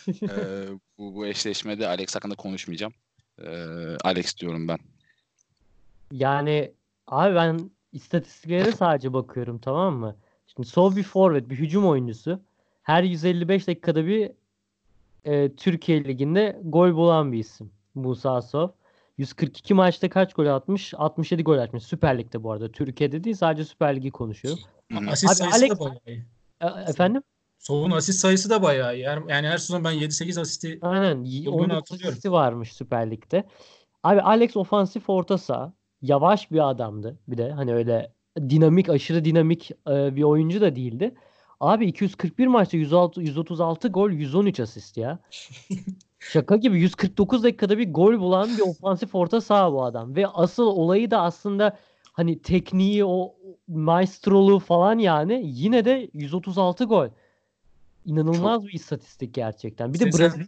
Ee, 0.07 0.67
bu, 0.97 1.15
bu 1.15 1.27
eşleşmede 1.27 1.87
Alex 1.87 2.15
hakkında 2.15 2.35
konuşmayacağım. 2.35 2.93
Ee, 3.41 3.47
Alex 4.03 4.37
diyorum 4.37 4.67
ben. 4.67 4.77
Yani 6.11 6.71
abi 7.07 7.35
ben 7.35 7.71
istatistiklere 7.93 8.71
sadece 8.71 9.13
bakıyorum 9.13 9.59
tamam 9.59 9.95
mı? 9.95 10.15
Şimdi 10.47 10.67
sol 10.67 10.95
bir 10.95 11.03
forvet, 11.03 11.49
bir 11.49 11.55
hücum 11.55 11.87
oyuncusu. 11.87 12.41
Her 12.83 13.03
155 13.03 13.67
dakikada 13.67 14.05
bir 14.05 14.31
e, 15.25 15.55
Türkiye 15.55 16.03
Ligi'nde 16.03 16.59
gol 16.63 16.95
bulan 16.95 17.31
bir 17.31 17.39
isim. 17.39 17.71
Musa 17.95 18.41
Sov. 18.41 18.69
142 19.17 19.73
maçta 19.73 20.09
kaç 20.09 20.33
gol 20.33 20.45
atmış? 20.45 20.93
67 20.97 21.43
gol 21.43 21.57
atmış. 21.57 21.83
Süper 21.83 22.17
Lig'de 22.17 22.43
bu 22.43 22.51
arada. 22.51 22.71
Türkiye'de 22.71 23.23
değil 23.23 23.35
sadece 23.35 23.65
Süper 23.65 23.95
Lig'i 23.95 24.11
hı. 24.99 25.09
Asist 25.11 25.31
Abi 25.31 25.35
sayısı 25.51 25.65
Alex- 25.65 25.69
da 25.69 25.79
bayağı 25.79 25.99
iyi. 26.07 26.25
E, 26.61 26.67
efendim? 26.89 27.23
Sov'un 27.59 27.91
asist 27.91 28.19
sayısı 28.19 28.49
da 28.49 28.61
bayağı 28.63 28.95
iyi. 28.95 29.07
Her- 29.07 29.29
Yani 29.29 29.47
her 29.47 29.57
sezon 29.57 29.83
ben 29.83 29.91
7-8 29.91 30.37
asisti 30.37 30.79
Aynen. 30.81 31.23
y- 31.23 31.45
Bulduğunu 31.45 31.63
19 31.63 31.75
hatırlıyorum. 31.81 32.11
asisti 32.13 32.31
varmış 32.31 32.73
Süper 32.73 33.11
Lig'de. 33.11 33.43
Abi 34.03 34.21
Alex 34.21 34.57
ofansif 34.57 35.09
orta 35.09 35.37
saha. 35.37 35.73
Yavaş 36.01 36.51
bir 36.51 36.69
adamdı. 36.69 37.19
Bir 37.27 37.37
de 37.37 37.51
hani 37.51 37.73
öyle 37.73 38.13
dinamik, 38.39 38.89
aşırı 38.89 39.25
dinamik 39.25 39.71
e, 39.89 40.15
bir 40.15 40.23
oyuncu 40.23 40.61
da 40.61 40.75
değildi. 40.75 41.15
Abi 41.61 41.85
241 41.85 42.47
maçta 42.47 42.77
106, 42.77 43.21
136 43.21 43.87
gol, 43.87 44.09
113 44.11 44.59
asist 44.59 44.97
ya. 44.97 45.19
Şaka 46.19 46.55
gibi 46.55 46.79
149 46.79 47.43
dakikada 47.43 47.77
bir 47.77 47.93
gol 47.93 48.19
bulan 48.19 48.57
bir 48.57 48.61
ofansif 48.61 49.15
orta 49.15 49.41
saha 49.41 49.73
bu 49.73 49.83
adam. 49.83 50.15
Ve 50.15 50.27
asıl 50.27 50.63
olayı 50.63 51.11
da 51.11 51.21
aslında 51.21 51.77
hani 52.13 52.41
tekniği, 52.41 53.05
o 53.05 53.35
maestroluğu 53.67 54.59
falan 54.59 54.99
yani 54.99 55.41
yine 55.45 55.85
de 55.85 56.09
136 56.13 56.85
gol. 56.85 57.07
İnanılmaz 58.05 58.67
bir 58.67 58.73
istatistik 58.73 59.33
gerçekten. 59.33 59.93
Bir 59.93 59.99
de 59.99 60.05
Brezilya 60.05 60.47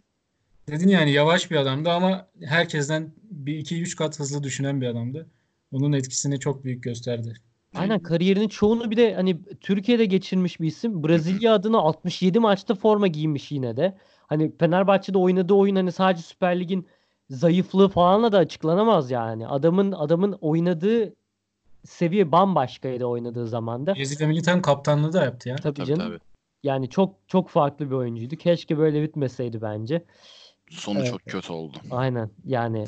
dedin 0.68 0.88
yani 0.88 1.12
yavaş 1.12 1.50
bir 1.50 1.56
adamdı 1.56 1.90
ama 1.90 2.28
herkesten 2.44 3.12
bir 3.22 3.58
iki 3.58 3.82
üç 3.82 3.96
kat 3.96 4.20
hızlı 4.20 4.42
düşünen 4.42 4.80
bir 4.80 4.86
adamdı. 4.86 5.26
Onun 5.72 5.92
etkisini 5.92 6.40
çok 6.40 6.64
büyük 6.64 6.82
gösterdi. 6.82 7.34
Aynen 7.74 8.00
kariyerinin 8.00 8.48
çoğunu 8.48 8.90
bir 8.90 8.96
de 8.96 9.14
hani 9.14 9.40
Türkiye'de 9.60 10.04
geçirmiş 10.04 10.60
bir 10.60 10.66
isim. 10.66 11.04
Brezilya 11.04 11.52
adına 11.54 11.78
67 11.78 12.40
maçta 12.40 12.74
forma 12.74 13.06
giymiş 13.06 13.52
yine 13.52 13.76
de. 13.76 13.98
Hani 14.26 14.52
Fenerbahçe'de 14.58 15.18
oynadığı 15.18 15.54
oyun 15.54 15.76
hani 15.76 15.92
sadece 15.92 16.22
Süper 16.22 16.60
Lig'in 16.60 16.86
zayıflığı 17.30 17.88
falanla 17.88 18.32
da 18.32 18.38
açıklanamaz 18.38 19.10
yani. 19.10 19.48
Adamın 19.48 19.92
adamın 19.92 20.32
oynadığı 20.40 21.14
seviye 21.84 22.32
bambaşkaydı 22.32 23.04
oynadığı 23.04 23.46
zamanda. 23.46 23.94
Brezilya 23.94 24.28
milli 24.28 24.42
takım 24.42 24.62
kaptanlığı 24.62 25.12
da 25.12 25.24
yaptı 25.24 25.48
ya. 25.48 25.56
Tabii 25.56 25.74
Tabii 25.74 25.86
canım. 25.88 26.06
tabii. 26.08 26.18
Yani 26.62 26.88
çok 26.90 27.14
çok 27.26 27.48
farklı 27.48 27.90
bir 27.90 27.94
oyuncuydu. 27.94 28.36
Keşke 28.36 28.78
böyle 28.78 29.02
bitmeseydi 29.02 29.62
bence. 29.62 30.04
Sonu 30.70 30.98
Evet. 30.98 31.10
çok 31.10 31.20
kötü 31.26 31.52
oldu. 31.52 31.76
Aynen. 31.90 32.30
Yani 32.44 32.84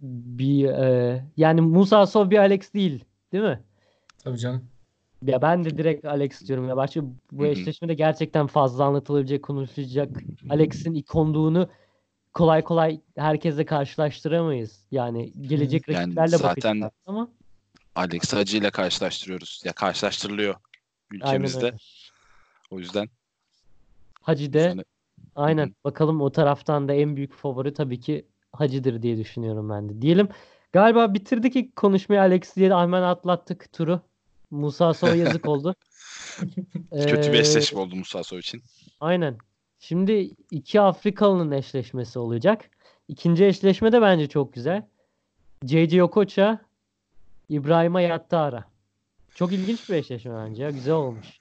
bir 0.00 0.64
e, 0.64 1.22
yani 1.36 1.60
Musa 1.60 2.06
Sov 2.06 2.30
bir 2.30 2.38
Alex 2.38 2.74
değil, 2.74 3.04
değil 3.32 3.44
mi? 3.44 3.60
Tabii 4.24 4.38
canım. 4.38 4.64
Ya 5.26 5.42
ben 5.42 5.64
de 5.64 5.78
direkt 5.78 6.04
Alex 6.04 6.48
diyorum 6.48 6.68
ya. 6.68 6.76
Başka 6.76 7.00
bu 7.32 7.46
eşleşmede 7.46 7.94
gerçekten 7.94 8.46
fazla 8.46 8.84
anlatılabilecek, 8.84 9.42
konuşulacak 9.42 10.22
Alex'in 10.48 10.94
ikonluğunu 10.94 11.68
kolay 12.34 12.64
kolay 12.64 13.00
herkesle 13.16 13.64
karşılaştıramayız. 13.64 14.84
Yani 14.90 15.32
gelecek 15.40 15.88
Yani 15.88 16.02
rakiplerle 16.02 16.36
zaten- 16.36 16.50
bakacağız 16.80 16.92
ama 17.06 17.28
Alex 17.94 18.32
Hacı 18.32 18.56
ile 18.56 18.70
karşılaştırıyoruz. 18.70 19.62
Ya 19.64 19.72
karşılaştırılıyor 19.72 20.54
ülkemizde. 21.12 21.74
O 22.70 22.78
yüzden 22.78 23.08
Hacı 24.22 24.52
de 24.52 24.58
Yani- 24.60 24.84
aynen 25.36 25.66
Hı 25.66 25.70
hı. 25.70 25.74
bakalım 25.84 26.20
o 26.20 26.32
taraftan 26.32 26.88
da 26.88 26.92
en 26.94 27.16
büyük 27.16 27.34
favori 27.34 27.74
tabii 27.74 28.00
ki 28.00 28.26
Hacı'dır 28.52 29.02
diye 29.02 29.16
düşünüyorum 29.16 29.70
ben 29.70 29.88
de. 29.88 30.02
Diyelim 30.02 30.28
galiba 30.72 31.14
bitirdik 31.14 31.56
ilk 31.56 31.76
konuşmayı 31.76 32.20
Alex 32.20 32.56
diye 32.56 32.74
hemen 32.74 33.02
atlattık 33.02 33.72
turu. 33.72 34.00
Musa 34.50 34.94
Sova 34.94 35.14
yazık 35.14 35.48
oldu. 35.48 35.74
kötü 36.90 37.32
bir 37.32 37.38
Ee, 37.38 37.40
eşleşme 37.40 37.80
oldu 37.80 37.96
Musa 37.96 38.22
Sow 38.22 38.38
için. 38.38 38.62
Aynen. 39.00 39.38
Şimdi 39.78 40.30
iki 40.50 40.80
Afrikalı'nın 40.80 41.50
eşleşmesi 41.50 42.18
olacak. 42.18 42.70
İkinci 43.08 43.44
eşleşme 43.44 43.92
de 43.92 44.02
bence 44.02 44.28
çok 44.28 44.52
güzel. 44.52 44.86
JJ 45.64 45.98
Okocha, 45.98 46.60
İbrahim 47.48 47.98
Yattara. 47.98 48.64
Çok 49.34 49.52
ilginç 49.52 49.88
bir 49.88 49.94
eşleşme 49.94 50.34
bence 50.34 50.62
ya. 50.62 50.70
Güzel 50.70 50.94
olmuş. 50.94 51.40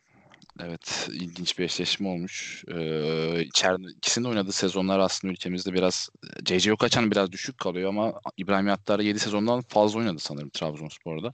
Evet, 0.64 1.10
ilginç 1.14 1.60
bir 1.60 1.64
eşleşme 1.64 2.10
olmuş. 2.10 2.64
Ee, 2.68 3.44
içeride 3.44 3.88
ikisinin 3.98 4.26
oynadığı 4.26 4.52
sezonlar 4.52 5.00
aslında 5.00 5.32
ülkemizde 5.32 5.74
biraz 5.74 6.10
C.C. 6.44 6.74
Okaçan 6.74 7.12
biraz 7.12 7.32
düşük 7.32 7.58
kalıyor 7.58 7.90
ama 7.90 8.14
İbrahim 8.38 8.68
Yattar 8.68 9.00
7 9.00 9.20
sezondan 9.20 9.62
fazla 9.62 10.00
oynadı 10.00 10.20
sanırım 10.20 10.50
Trabzonspor'da. 10.50 11.34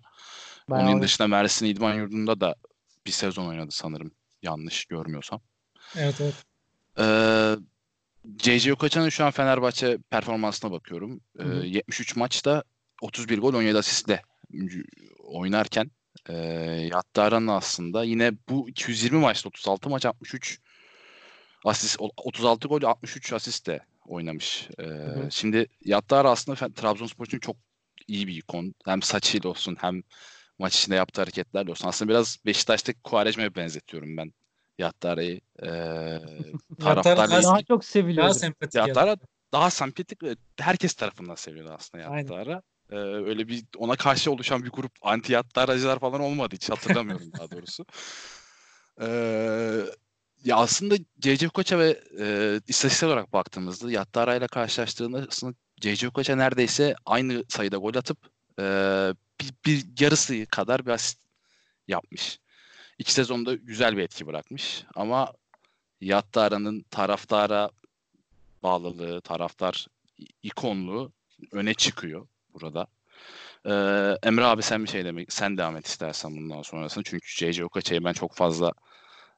Bayağı 0.69 0.89
Onun 0.89 1.01
dışında 1.01 1.27
Mersin 1.27 1.65
İdman 1.65 1.93
Yurdu'nda 1.93 2.41
da 2.41 2.55
bir 3.05 3.11
sezon 3.11 3.47
oynadı 3.47 3.71
sanırım. 3.71 4.11
Yanlış 4.41 4.85
görmüyorsam. 4.85 5.41
Evet 5.95 6.21
evet. 6.21 6.35
Ee, 6.99 7.55
C.C. 8.37 8.73
Okaçan'ın 8.73 9.09
şu 9.09 9.25
an 9.25 9.31
Fenerbahçe 9.31 9.97
performansına 10.09 10.71
bakıyorum. 10.71 11.21
Ee, 11.39 11.43
Hı 11.43 11.47
hı. 11.47 11.65
73 11.65 12.15
maçta 12.15 12.63
31 13.01 13.39
gol 13.39 13.53
17 13.53 13.77
asistle 13.77 14.21
oynarken 15.23 15.91
e, 16.29 16.33
Yattara'nın 16.91 17.47
aslında 17.47 18.03
yine 18.03 18.31
bu 18.49 18.69
220 18.69 19.19
maçta 19.19 19.49
36 19.49 19.89
maç 19.89 20.05
63 20.05 20.59
asist 21.65 21.97
36 21.99 22.67
gol 22.67 22.83
63 22.83 23.33
asistle 23.33 23.79
oynamış. 24.07 24.69
Ee, 24.79 24.83
hı. 24.83 25.27
Şimdi 25.31 25.67
Yattara 25.85 26.29
aslında 26.29 26.73
Trabzonspor 26.73 27.25
için 27.25 27.39
çok 27.39 27.55
iyi 28.07 28.27
bir 28.27 28.35
ikon. 28.35 28.73
Hem 28.85 29.01
saçıyla 29.01 29.49
olsun 29.49 29.77
hem 29.79 30.03
maç 30.59 30.75
içinde 30.75 30.95
yaptığı 30.95 31.21
hareketlerle 31.21 31.71
olsun. 31.71 31.87
Aslında 31.87 32.09
biraz 32.09 32.37
Beşiktaş'taki 32.45 33.01
Kuvarecme'ye 33.01 33.55
benzetiyorum 33.55 34.17
ben 34.17 34.33
Yattara'yı. 34.79 35.41
Ee, 35.63 35.67
taraftarla 36.81 37.43
daha- 37.43 37.63
çok 37.63 37.85
seviliyor. 37.85 38.23
Daha 38.25 38.33
sempatik. 38.33 38.75
ya. 38.75 38.87
Yattara 38.87 39.17
daha 39.51 39.69
sempatik 39.69 40.23
ve 40.23 40.35
herkes 40.59 40.93
tarafından 40.93 41.35
seviyordu 41.35 41.75
aslında. 41.77 42.03
Yattara. 42.03 42.61
Ee, 42.91 42.95
öyle 42.95 43.47
bir 43.47 43.63
ona 43.77 43.95
karşı 43.95 44.31
oluşan 44.31 44.63
bir 44.63 44.69
grup 44.69 44.91
anti 45.01 45.33
Yattaracılar 45.33 45.99
falan 45.99 46.21
olmadı 46.21 46.55
hiç 46.55 46.69
hatırlamıyorum 46.69 47.31
daha 47.39 47.51
doğrusu. 47.51 47.85
Ee, 49.01 49.81
ya 50.43 50.55
aslında 50.57 50.95
C.C. 51.19 51.47
Koç'a 51.47 51.79
ve 51.79 51.99
e, 52.19 52.59
istatistik 52.67 53.07
olarak 53.07 53.33
baktığımızda 53.33 53.91
Yattara 53.91 54.35
ile 54.35 54.47
karşılaştığında 54.47 55.25
aslında 55.29 55.53
C.C. 55.81 56.09
Koç'a 56.09 56.35
neredeyse 56.35 56.95
aynı 57.05 57.43
sayıda 57.49 57.77
gol 57.77 57.95
atıp 57.95 58.17
e, 58.59 58.63
bir, 59.41 59.53
bir 59.65 60.03
yarısı 60.03 60.45
kadar 60.45 60.85
bir 60.85 60.91
asist 60.91 61.19
yapmış. 61.87 62.39
İki 62.97 63.13
sezonda 63.13 63.53
güzel 63.53 63.97
bir 63.97 64.01
etki 64.01 64.27
bırakmış 64.27 64.83
ama 64.95 65.33
Yattara'nın 66.01 66.85
taraftara 66.89 67.69
bağlılığı, 68.63 69.21
taraftar 69.21 69.87
ikonluğu 70.43 71.11
öne 71.51 71.73
çıkıyor 71.73 72.27
burada. 72.53 72.87
Ee, 73.65 74.17
Emre 74.23 74.45
abi 74.45 74.61
sen 74.61 74.83
bir 74.83 74.89
şey 74.89 75.05
demek, 75.05 75.33
sen 75.33 75.57
devam 75.57 75.77
et 75.77 75.87
istersen 75.87 76.35
bundan 76.35 76.61
sonrasında. 76.61 77.03
Çünkü 77.03 77.27
C.C. 77.35 77.65
Okaçay'ı 77.65 78.03
ben 78.03 78.13
çok 78.13 78.35
fazla 78.35 78.71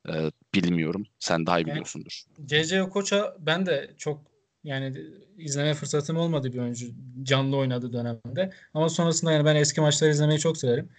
e, 0.09 0.31
bilmiyorum. 0.53 1.05
Sen 1.19 1.45
daha 1.45 1.59
iyi 1.59 1.65
biliyorsundur. 1.65 2.23
C.C. 2.45 2.83
Okocha 2.83 3.35
ben 3.39 3.65
de 3.65 3.93
çok 3.97 4.21
yani 4.67 4.93
izleme 5.37 5.73
fırsatım 5.73 6.17
olmadı 6.17 6.53
bir 6.53 6.59
oyuncu 6.59 6.87
canlı 7.23 7.57
oynadığı 7.57 7.93
dönemde. 7.93 8.51
Ama 8.73 8.89
sonrasında 8.89 9.31
yani 9.31 9.45
ben 9.45 9.55
eski 9.55 9.81
maçları 9.81 10.11
izlemeyi 10.11 10.39
çok 10.39 10.57
severim. 10.57 10.89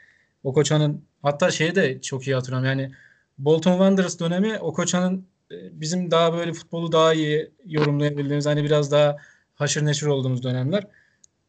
Okocha'nın 0.45 1.05
hatta 1.23 1.51
şeyi 1.51 1.75
de 1.75 2.01
çok 2.01 2.27
iyi 2.27 2.35
hatırlıyorum. 2.35 2.69
Yani 2.69 2.93
Bolton 3.39 3.73
Wanderers 3.73 4.21
dönemi 4.21 4.59
Okocha'nın 4.59 5.27
e, 5.51 5.81
bizim 5.81 6.11
daha 6.11 6.33
böyle 6.33 6.53
futbolu 6.53 6.93
daha 6.93 7.15
iyi 7.15 7.51
yorumlayabildiğimiz 7.67 8.47
hani 8.47 8.65
biraz 8.65 8.93
daha 8.93 9.17
haşır 9.55 9.85
neşir 9.85 10.07
olduğumuz 10.07 10.43
dönemler. 10.43 10.85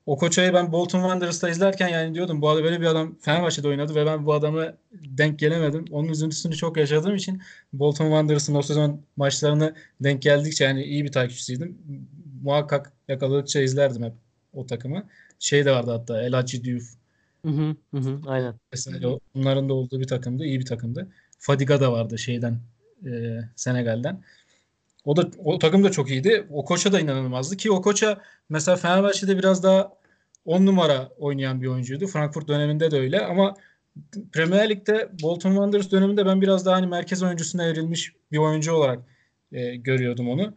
Okocha'yı 0.10 0.54
ben 0.54 0.72
Bolton 0.72 1.00
Wanderers'ta 1.00 1.50
izlerken 1.50 1.88
yani 1.88 2.15
diyordum 2.15 2.41
bu 2.41 2.50
adam 2.50 2.63
böyle 2.63 2.82
bir 2.82 2.86
adam 2.86 3.15
Fenerbahçe'de 3.22 3.67
oynadı 3.67 3.95
ve 3.95 4.06
ben 4.06 4.26
bu 4.26 4.34
adamı 4.34 4.78
denk 4.91 5.39
gelemedim. 5.39 5.86
Onun 5.91 6.10
üzüntüsünü 6.10 6.56
çok 6.56 6.78
yaşadığım 6.78 7.15
için 7.15 7.41
Bolton 7.74 8.06
Wanderers'ın 8.06 8.56
o 8.56 8.62
sezon 8.62 9.02
maçlarını 9.17 9.76
denk 10.02 10.22
geldikçe 10.22 10.63
yani 10.63 10.84
iyi 10.84 11.04
bir 11.04 11.12
takipçisiydim. 11.12 11.78
Muhakkak 12.43 12.93
yakaladıkça 13.08 13.62
izlerdim 13.62 14.04
hep 14.04 14.13
o 14.54 14.65
takımı. 14.65 15.04
Şey 15.39 15.65
de 15.65 15.72
vardı 15.72 15.91
hatta 15.91 16.22
El 16.22 16.34
Hadji 16.34 16.63
Diouf. 16.63 16.93
Hı 17.45 17.52
hı, 17.52 17.76
hı 17.98 18.19
aynen. 18.28 18.56
Mesela 18.72 19.08
o- 19.10 19.19
bunların 19.36 19.69
da 19.69 19.74
olduğu 19.74 20.00
bir 20.00 20.08
takımdı. 20.08 20.45
iyi 20.45 20.60
bir 20.60 20.65
takımdı. 20.65 21.08
Fadiga 21.39 21.82
da 21.82 21.91
vardı 21.91 22.17
şeyden 22.17 22.60
e, 23.06 23.10
Senegal'den. 23.56 24.24
O 25.06 25.15
da 25.15 25.30
o 25.43 25.60
takım 25.60 25.84
da 25.84 25.91
çok 25.91 26.10
iyiydi. 26.10 26.48
O 26.50 26.65
koça 26.65 26.91
da 26.93 27.00
inanılmazdı 27.00 27.58
ki 27.58 27.72
o 27.72 27.82
koça 27.82 28.22
mesela 28.50 28.78
Fenerbahçe'de 28.78 29.38
biraz 29.38 29.63
daha 29.63 29.98
10 30.49 30.65
numara 30.65 31.09
oynayan 31.17 31.62
bir 31.62 31.67
oyuncuydu. 31.67 32.07
Frankfurt 32.07 32.47
döneminde 32.47 32.91
de 32.91 32.99
öyle 32.99 33.25
ama 33.25 33.55
Premier 34.31 34.69
Lig'de 34.69 35.09
Bolton 35.21 35.49
Wanderers 35.49 35.91
döneminde 35.91 36.25
ben 36.25 36.41
biraz 36.41 36.65
daha 36.65 36.75
hani 36.75 36.88
merkez 36.88 37.23
oyuncusuna 37.23 37.65
evrilmiş 37.65 38.13
bir 38.31 38.38
oyuncu 38.38 38.73
olarak 38.73 38.99
e, 39.51 39.75
görüyordum 39.75 40.29
onu. 40.29 40.53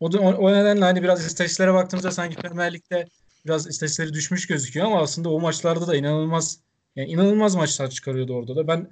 O, 0.00 0.12
da, 0.12 0.20
o, 0.20 0.52
nedenle 0.52 0.84
hani 0.84 1.02
biraz 1.02 1.26
istatistiklere 1.26 1.74
baktığımızda 1.74 2.10
sanki 2.10 2.36
Premier 2.36 2.74
Lig'de 2.74 3.06
biraz 3.44 3.66
istatistikleri 3.66 4.12
düşmüş 4.12 4.46
gözüküyor 4.46 4.86
ama 4.86 5.00
aslında 5.00 5.30
o 5.30 5.40
maçlarda 5.40 5.86
da 5.86 5.96
inanılmaz 5.96 6.58
yani 6.96 7.08
inanılmaz 7.08 7.54
maçlar 7.54 7.90
çıkarıyordu 7.90 8.34
orada 8.34 8.56
da. 8.56 8.68
Ben 8.68 8.90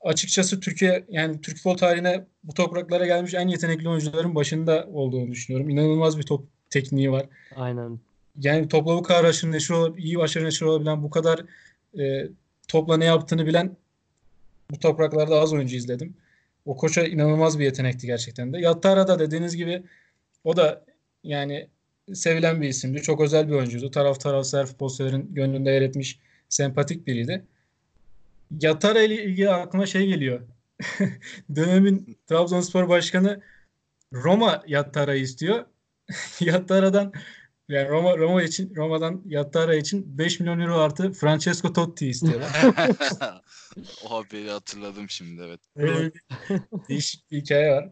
açıkçası 0.00 0.60
Türkiye 0.60 1.04
yani 1.08 1.40
Türk 1.40 1.56
futbol 1.56 1.76
tarihine 1.76 2.26
bu 2.44 2.54
topraklara 2.54 3.06
gelmiş 3.06 3.34
en 3.34 3.48
yetenekli 3.48 3.88
oyuncuların 3.88 4.34
başında 4.34 4.86
olduğunu 4.92 5.30
düşünüyorum. 5.30 5.70
İnanılmaz 5.70 6.18
bir 6.18 6.22
top 6.22 6.48
tekniği 6.70 7.10
var. 7.10 7.26
Aynen. 7.56 8.00
Yani 8.40 8.68
topla 8.68 8.96
bu 8.96 9.02
kadar 9.02 9.24
aşırı 9.24 9.52
neşir 9.52 9.74
olab- 9.74 9.98
iyi 9.98 10.18
aşırı 10.18 10.44
neşir 10.44 10.66
olabilen 10.66 11.02
bu 11.02 11.10
kadar 11.10 11.44
e, 11.98 12.28
topla 12.68 12.96
ne 12.96 13.04
yaptığını 13.04 13.46
bilen 13.46 13.76
bu 14.70 14.78
topraklarda 14.78 15.40
az 15.40 15.52
oyuncu 15.52 15.76
izledim. 15.76 16.16
O 16.66 16.76
koça 16.76 17.02
inanılmaz 17.02 17.58
bir 17.58 17.64
yetenekti 17.64 18.06
gerçekten 18.06 18.52
de. 18.52 18.58
Yattara 18.58 19.08
da 19.08 19.18
dediğiniz 19.18 19.56
gibi 19.56 19.82
o 20.44 20.56
da 20.56 20.84
yani 21.24 21.68
sevilen 22.14 22.62
bir 22.62 22.68
isimdi. 22.68 23.02
Çok 23.02 23.20
özel 23.20 23.48
bir 23.48 23.52
oyuncuydu. 23.54 23.90
Taraf 23.90 24.20
taraftar 24.20 24.66
futbol 24.66 24.88
severin 24.88 25.34
gönlünde 25.34 25.70
yer 25.70 25.82
etmiş 25.82 26.18
sempatik 26.48 27.06
biriydi. 27.06 27.44
Yattara 28.60 29.02
ile 29.02 29.24
ilgili 29.24 29.50
aklıma 29.50 29.86
şey 29.86 30.06
geliyor. 30.06 30.40
Dönemin 31.56 32.18
Trabzonspor 32.26 32.88
Başkanı 32.88 33.42
Roma 34.12 34.64
Yattara'yı 34.66 35.22
istiyor. 35.22 35.64
Yattara'dan 36.40 37.12
yani 37.68 37.88
Roma 37.88 38.18
Roma 38.18 38.42
için 38.42 38.74
Roma'dan 38.76 39.22
Yattara 39.26 39.74
için 39.74 40.18
5 40.18 40.40
milyon 40.40 40.60
euro 40.60 40.78
artı 40.78 41.12
Francesco 41.12 41.72
Totti 41.72 42.06
istiyorlar. 42.08 42.50
o 44.04 44.10
haberi 44.10 44.50
hatırladım 44.50 45.10
şimdi 45.10 45.42
evet. 45.42 45.60
Öyle 45.76 46.04
bir 46.14 46.22
değişik 46.88 47.30
bir 47.30 47.40
hikaye 47.40 47.70
var. 47.72 47.88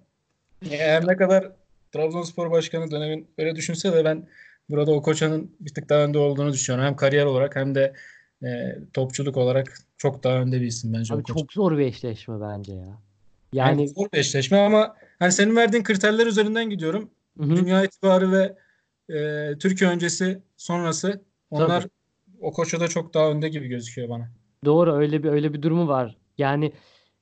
Yani 0.62 0.82
her 0.82 1.06
ne 1.06 1.16
kadar 1.16 1.52
Trabzonspor 1.92 2.50
Başkanı 2.50 2.90
dönemin 2.90 3.26
öyle 3.38 3.56
düşünse 3.56 3.92
de 3.92 4.04
ben 4.04 4.28
burada 4.68 4.92
o 4.92 5.02
koçanın 5.02 5.56
bir 5.60 5.74
tık 5.74 5.88
daha 5.88 6.00
önde 6.04 6.18
olduğunu 6.18 6.52
düşünüyorum. 6.52 6.87
Hem 6.87 6.96
kariyer 6.96 7.24
olarak 7.24 7.56
hem 7.56 7.74
de 7.74 7.92
e, 8.44 8.78
topçuluk 8.92 9.37
olarak 9.37 9.78
çok 9.98 10.24
daha 10.24 10.34
önde 10.34 10.60
bir 10.60 10.66
isim 10.66 10.92
bence 10.92 11.14
Abi 11.14 11.22
koç. 11.22 11.38
çok 11.38 11.52
zor 11.52 11.78
bir 11.78 11.87
eşleşme 11.87 12.40
bence 12.40 12.72
ya. 12.72 12.98
Yani 13.52 13.80
Yani 13.80 13.88
zor 13.88 14.06
bir 14.12 14.18
eşleşme 14.18 14.58
ama 14.60 14.96
hani 15.18 15.32
senin 15.32 15.56
verdiğin 15.56 15.84
kriterler 15.84 16.26
üzerinden 16.26 16.70
gidiyorum. 16.70 17.10
hı 17.38 17.44
hı, 17.44 17.56
Dünya 17.56 17.84
itibarı 17.84 18.32
ve 18.32 18.56
e, 19.09 19.51
Türkiye 19.59 19.90
öncesi 19.90 20.43
sonrası 20.57 21.23
onlar 21.51 21.81
Tabii. 21.81 21.90
o 22.40 22.53
koçada 22.53 22.88
çok 22.88 23.14
daha 23.14 23.31
önde 23.31 23.49
gibi 23.49 23.69
gözüküyor 23.69 24.09
bana. 24.09 24.31
doğru 24.64 24.93
öyle 24.95 25.23
bir 25.23 25.29
öyle 25.29 25.53
bir 25.55 25.62
durumu 25.62 25.88
var. 25.88 26.17
Yani 26.38 26.73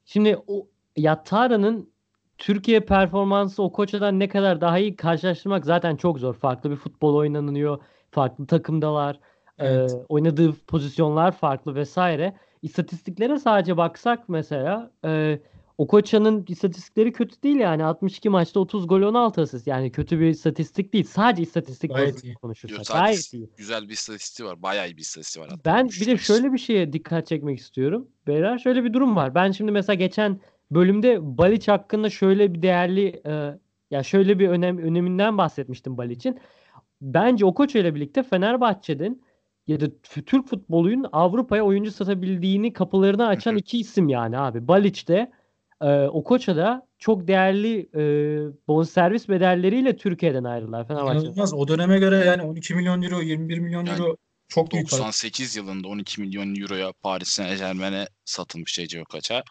şimdi 0.05 0.39
o 0.47 0.67
Yattara'nın 0.97 1.93
Türkiye 2.39 2.81
performansı 2.81 3.63
o 3.63 3.73
koçadan 3.73 4.19
ne 4.21 4.29
kadar 4.29 4.61
daha 4.61 4.79
iyi 4.79 4.97
karşılaştırmak 4.97 5.65
zaten 5.65 5.97
çok 5.97 6.19
zor. 6.19 6.35
Farklı 6.35 6.71
bir 6.71 6.77
futbol 6.77 7.15
oynanıyor. 7.15 7.79
Farklı 8.11 8.47
takımdalar. 8.47 9.21
Evet. 9.59 9.91
Ee, 9.91 9.95
oynadığı 10.09 10.53
pozisyonlar 10.67 11.33
farklı 11.33 11.75
vesaire. 11.75 12.37
İstatistiklere 12.63 13.39
sadece 13.39 13.77
baksak 13.77 14.29
mesela 14.29 14.91
e, 15.05 15.39
Okoça'nın 15.83 16.45
istatistikleri 16.49 17.13
kötü 17.13 17.43
değil 17.43 17.57
yani. 17.57 17.85
62 17.85 18.29
maçta 18.29 18.61
30 18.61 18.87
gol 18.87 19.03
16 19.03 19.41
asist. 19.41 19.67
Yani 19.67 19.93
kötü 19.93 20.21
bir 20.21 20.27
istatistik 20.27 20.93
değil. 20.93 21.05
Sadece 21.05 21.43
istatistik 21.43 21.95
Gayet 21.95 22.25
iyi. 22.25 22.35
konuşursak. 22.35 22.87
Sadece 22.87 23.03
Gayet 23.03 23.33
iyi. 23.33 23.51
Güzel 23.57 23.89
bir 23.89 23.93
istatistiği 23.93 24.49
var. 24.49 24.63
Bayağı 24.63 24.89
iyi 24.89 24.97
bir 24.97 25.03
istatistiği 25.03 25.45
var 25.45 25.51
hatta. 25.51 25.65
Ben 25.65 25.89
bir 25.89 26.07
de 26.07 26.17
şöyle 26.19 26.53
bir 26.53 26.59
şeye 26.59 26.93
dikkat 26.93 27.27
çekmek 27.27 27.59
istiyorum. 27.59 28.09
Beyler 28.27 28.59
şöyle 28.59 28.85
bir 28.85 28.93
durum 28.93 29.17
var. 29.17 29.35
Ben 29.35 29.51
şimdi 29.51 29.73
mesela 29.73 29.95
geçen 29.95 30.41
bölümde 30.71 31.19
Baliç 31.39 31.69
hakkında 31.69 32.11
şöyle 32.11 32.55
bir 32.55 32.63
değerli 32.63 33.23
e, 33.27 33.59
ya 33.91 34.03
şöyle 34.03 34.39
bir 34.39 34.49
önem 34.49 34.79
öneminden 34.79 35.39
bahsetmiştim 35.39 35.99
Baliç'in. 35.99 36.39
Bence 37.01 37.45
Okocha 37.47 37.79
ile 37.79 37.95
birlikte 37.95 38.23
Fenerbahçe'nin 38.23 39.23
ya 39.67 39.81
da 39.81 39.87
Türk 40.27 40.49
futbolunun 40.49 41.07
Avrupa'ya 41.13 41.63
oyuncu 41.63 41.91
satabildiğini 41.91 42.73
kapılarını 42.73 43.27
açan 43.27 43.57
iki 43.57 43.79
isim 43.79 44.09
yani 44.09 44.39
abi. 44.39 44.69
Baliç 44.69 45.09
de 45.09 45.33
e, 45.83 46.09
Okocha 46.09 46.57
da 46.57 46.87
çok 46.99 47.29
değerli 47.29 47.81
e, 47.95 48.03
bonservis 48.69 49.29
bedelleriyle 49.29 49.97
Türkiye'den 49.97 50.45
ayrıldılar 50.45 50.89
Fenerbahçe. 50.89 51.19
İnanılmaz. 51.19 51.55
O 51.55 51.69
döneme 51.69 51.99
göre 51.99 52.17
yani 52.17 52.43
12 52.43 52.75
milyon 52.75 53.03
euro, 53.03 53.21
21 53.21 53.59
milyon 53.59 53.87
Yani 53.87 54.01
euro 54.01 54.17
çok 54.49 54.73
büyük 54.73 54.91
para. 54.91 55.01
98 55.01 55.57
yılında 55.57 55.89
12 55.89 56.21
milyon 56.21 56.55
euroya 56.61 56.93
Paris 57.03 57.29
Saint 57.29 57.59
Germain'e 57.59 58.07
satılmış 58.25 58.79
Ece 58.79 59.03
Okaç'a. 59.03 59.43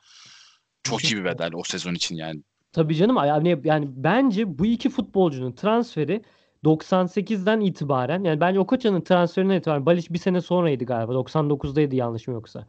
Çok 0.84 1.04
iyi 1.04 1.18
bir 1.18 1.26
bedel 1.26 1.52
o 1.54 1.64
sezon 1.64 1.94
için 1.94 2.16
yani. 2.16 2.42
Tabii 2.72 2.96
canım 2.96 3.16
yani 3.16 3.62
yani 3.64 3.88
bence 3.90 4.60
bu 4.60 4.66
iki 4.66 4.90
futbolcunun 4.90 5.52
transferi 5.52 6.22
98'den 6.64 7.60
itibaren 7.60 8.24
yani 8.24 8.40
bence 8.40 8.60
Okoça'nın 8.60 9.02
transferinden 9.02 9.56
itibaren 9.56 9.86
Baliç 9.86 10.10
bir 10.10 10.18
sene 10.18 10.42
sonraydı 10.42 10.86
galiba 10.86 11.14
99'daydı 11.14 11.96
yanlışım 11.96 12.34
yoksa. 12.34 12.68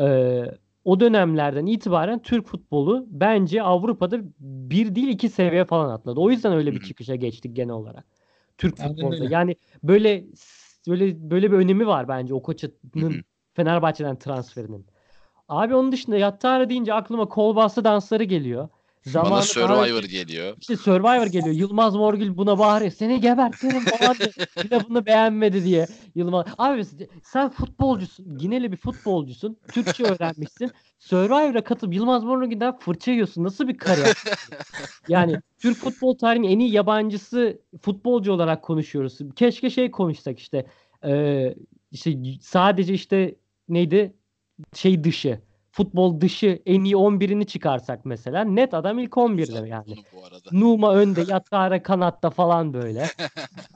Ee, 0.00 0.44
o 0.84 1.00
dönemlerden 1.00 1.66
itibaren 1.66 2.22
Türk 2.22 2.46
futbolu 2.46 3.06
bence 3.08 3.62
Avrupa'da 3.62 4.20
bir 4.40 4.94
değil 4.94 5.08
iki 5.08 5.28
seviye 5.28 5.64
falan 5.64 5.90
atladı. 5.90 6.20
O 6.20 6.30
yüzden 6.30 6.52
öyle 6.52 6.72
bir 6.72 6.80
çıkışa 6.80 7.14
geçtik 7.14 7.56
genel 7.56 7.74
olarak. 7.74 8.04
Türk 8.58 8.80
öyle. 8.80 9.34
Yani 9.34 9.56
böyle 9.82 10.24
böyle 10.88 11.30
böyle 11.30 11.52
bir 11.52 11.56
önemi 11.56 11.86
var 11.86 12.08
bence 12.08 12.34
hı. 12.34 12.38
Okoça'nın 12.38 13.24
Fenerbahçe'den 13.54 14.16
transferinin. 14.16 14.86
Abi 15.48 15.74
onun 15.74 15.92
dışında 15.92 16.16
Yattara 16.16 16.70
deyince 16.70 16.94
aklıma 16.94 17.28
kol 17.28 17.56
bastı 17.56 17.84
dansları 17.84 18.24
geliyor. 18.24 18.68
Bana 19.06 19.12
Zamanı 19.12 19.42
Survivor 19.42 20.02
geliyor. 20.02 20.56
işte 20.60 20.76
Survivor 20.76 21.26
geliyor. 21.26 21.54
Yılmaz 21.54 21.94
Morgül 21.94 22.36
buna 22.36 22.58
bağırıyor. 22.58 22.90
Seni 22.90 23.20
gebertirim 23.20 23.84
falan 23.84 24.16
diye. 24.18 24.80
Bunu 24.88 25.06
beğenmedi 25.06 25.64
diye. 25.64 25.86
Yılmaz. 26.14 26.46
Abi 26.58 26.84
sen 27.22 27.48
futbolcusun. 27.48 28.38
Gineli 28.38 28.72
bir 28.72 28.76
futbolcusun. 28.76 29.56
Türkçe 29.72 30.04
öğrenmişsin. 30.04 30.70
Survivor'a 30.98 31.64
katılıp 31.64 31.94
Yılmaz 31.94 32.24
Morgül'den 32.24 32.78
fırça 32.78 33.10
yiyorsun. 33.10 33.44
Nasıl 33.44 33.68
bir 33.68 33.78
kariyer? 33.78 34.16
yani 35.08 35.36
Türk 35.58 35.76
futbol 35.76 36.18
tarihinin 36.18 36.48
en 36.48 36.58
iyi 36.58 36.72
yabancısı 36.72 37.60
futbolcu 37.82 38.32
olarak 38.32 38.62
konuşuyoruz. 38.62 39.18
Keşke 39.36 39.70
şey 39.70 39.90
konuşsak 39.90 40.38
işte. 40.38 40.66
Ee, 41.04 41.54
işte 41.90 42.18
sadece 42.40 42.94
işte 42.94 43.34
neydi? 43.68 44.14
Şey 44.74 45.04
dışı. 45.04 45.40
Futbol 45.74 46.20
dışı 46.20 46.62
en 46.66 46.84
iyi 46.84 46.94
11'ini 46.94 47.46
çıkarsak 47.46 48.04
mesela. 48.04 48.44
Net 48.44 48.74
adam 48.74 48.98
ilk 48.98 49.12
11'de 49.12 49.40
Güzel 49.40 49.66
yani. 49.66 49.96
Numa 50.52 50.94
önde, 50.94 51.24
Yattara 51.28 51.82
kanatta 51.82 52.30
falan 52.30 52.74
böyle. 52.74 53.10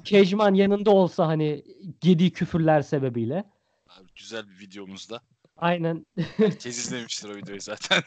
Kejman 0.04 0.54
yanında 0.54 0.90
olsa 0.90 1.26
hani 1.26 1.62
yediği 2.02 2.30
küfürler 2.30 2.82
sebebiyle. 2.82 3.44
Abi, 3.88 4.08
güzel 4.16 4.44
bir 4.48 4.66
videomuzda. 4.66 5.20
Aynen. 5.56 6.06
Herkes 6.36 6.78
izlemiştir 6.84 7.28
o 7.28 7.36
videoyu 7.36 7.60
zaten. 7.60 8.02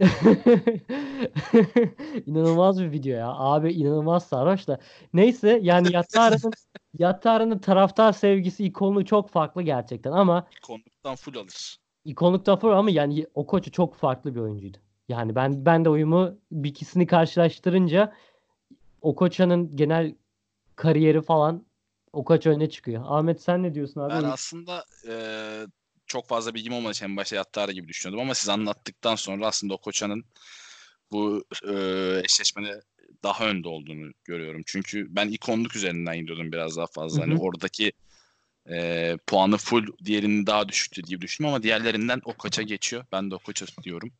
inanılmaz 2.26 2.82
bir 2.82 2.92
video 2.92 3.16
ya. 3.16 3.28
Abi 3.28 3.72
inanılmaz 3.72 4.26
sarhoş 4.26 4.68
da. 4.68 4.78
Neyse 5.14 5.58
yani 5.62 5.92
Yattara'nın 5.92 6.52
Yattara'nın 6.98 7.58
taraftar 7.58 8.12
sevgisi 8.12 8.64
ikonluğu 8.64 9.04
çok 9.04 9.30
farklı 9.30 9.62
gerçekten 9.62 10.12
ama 10.12 10.46
Konuktan 10.62 11.16
full 11.16 11.36
alır. 11.36 11.83
İkonlukta 12.04 12.56
falan 12.56 12.76
ama 12.76 12.90
yani 12.90 13.26
o 13.34 13.46
koçu 13.46 13.70
çok 13.70 13.94
farklı 13.96 14.34
bir 14.34 14.40
oyuncuydu. 14.40 14.78
Yani 15.08 15.34
ben 15.34 15.66
ben 15.66 15.84
de 15.84 15.88
uyumu 15.88 16.38
bir 16.52 16.68
ikisini 16.70 17.06
karşılaştırınca 17.06 18.12
Okoça'nın 19.00 19.76
genel 19.76 20.14
kariyeri 20.76 21.22
falan 21.22 21.66
Okoça 22.12 22.50
öne 22.50 22.70
çıkıyor. 22.70 23.02
Ahmet 23.06 23.42
sen 23.42 23.62
ne 23.62 23.74
diyorsun 23.74 24.00
abi? 24.00 24.14
Ben 24.14 24.22
aslında 24.24 24.84
eee, 25.08 25.66
çok 26.06 26.28
fazla 26.28 26.54
bilgim 26.54 26.72
olmadığı 26.72 26.92
için 26.92 27.04
en 27.06 27.16
başta 27.16 27.36
Yattara 27.36 27.72
gibi 27.72 27.88
düşünüyordum 27.88 28.24
ama 28.24 28.34
siz 28.34 28.48
anlattıktan 28.48 29.14
sonra 29.14 29.46
aslında 29.46 29.74
o 29.74 29.78
koçanın 29.78 30.24
bu 31.12 31.44
eee 31.66 32.22
eşleşmede 32.24 32.80
daha 33.22 33.48
önde 33.48 33.68
olduğunu 33.68 34.12
görüyorum. 34.24 34.62
Çünkü 34.66 35.06
ben 35.16 35.28
ikonluk 35.28 35.76
üzerinden 35.76 36.18
gidiyordum 36.18 36.52
biraz 36.52 36.76
daha 36.76 36.86
fazla. 36.86 37.22
Hı 37.22 37.26
Hani 37.26 37.34
hı. 37.34 37.38
oradaki 37.38 37.92
eee, 38.68 39.18
puanı 39.26 39.56
full, 39.56 39.86
diğerinin 40.04 40.46
daha 40.46 40.68
düşüktü 40.68 41.04
diye 41.04 41.20
düşündüm 41.20 41.48
ama 41.48 41.62
diğerlerinden 41.62 42.22
o 42.24 42.32
koça 42.32 42.62
geçiyor. 42.62 43.04
Ben 43.12 43.30
de 43.30 43.34
o 43.34 43.38
koça 43.38 43.66
diyorum. 43.82 44.10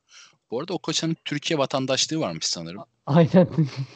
Bu 0.51 0.61
arada 0.61 0.73
o 0.75 0.79
koçanın 0.79 1.17
Türkiye 1.25 1.59
vatandaşlığı 1.59 2.21
varmış 2.21 2.45
sanırım. 2.45 2.85
Aynen. 3.07 3.49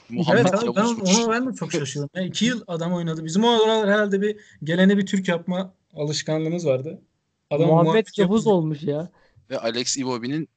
Muhammed 0.09 0.41
Evet 0.41 0.55
abi 0.55 0.77
ben 0.77 0.85
ona 0.85 1.31
ben 1.31 1.53
de 1.53 1.55
çok 1.55 1.73
şaşırdım. 1.73 2.11
Yani 2.15 2.27
iki 2.27 2.45
yıl 2.45 2.63
adam 2.67 2.93
oynadı. 2.93 3.25
Bizim 3.25 3.45
o 3.45 3.49
aralar 3.49 3.89
herhalde 3.89 4.23
bir 4.23 4.37
gelene 4.65 4.97
bir 4.97 5.07
Türk 5.07 5.29
yapma 5.29 5.75
alışkanlığımız 5.95 6.67
vardı. 6.67 7.03
Adam 7.51 7.67
Muhammed 7.67 8.07
Yavuz 8.17 8.47
olmuş 8.47 8.83
ya. 8.83 9.11
Ve 9.51 9.59
Alex 9.59 9.97
Iwobi'nin 9.97 10.49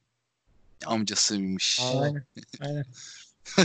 amcasıymış. 0.86 1.80
Aynen. 1.94 2.24
Aynen. 2.60 2.84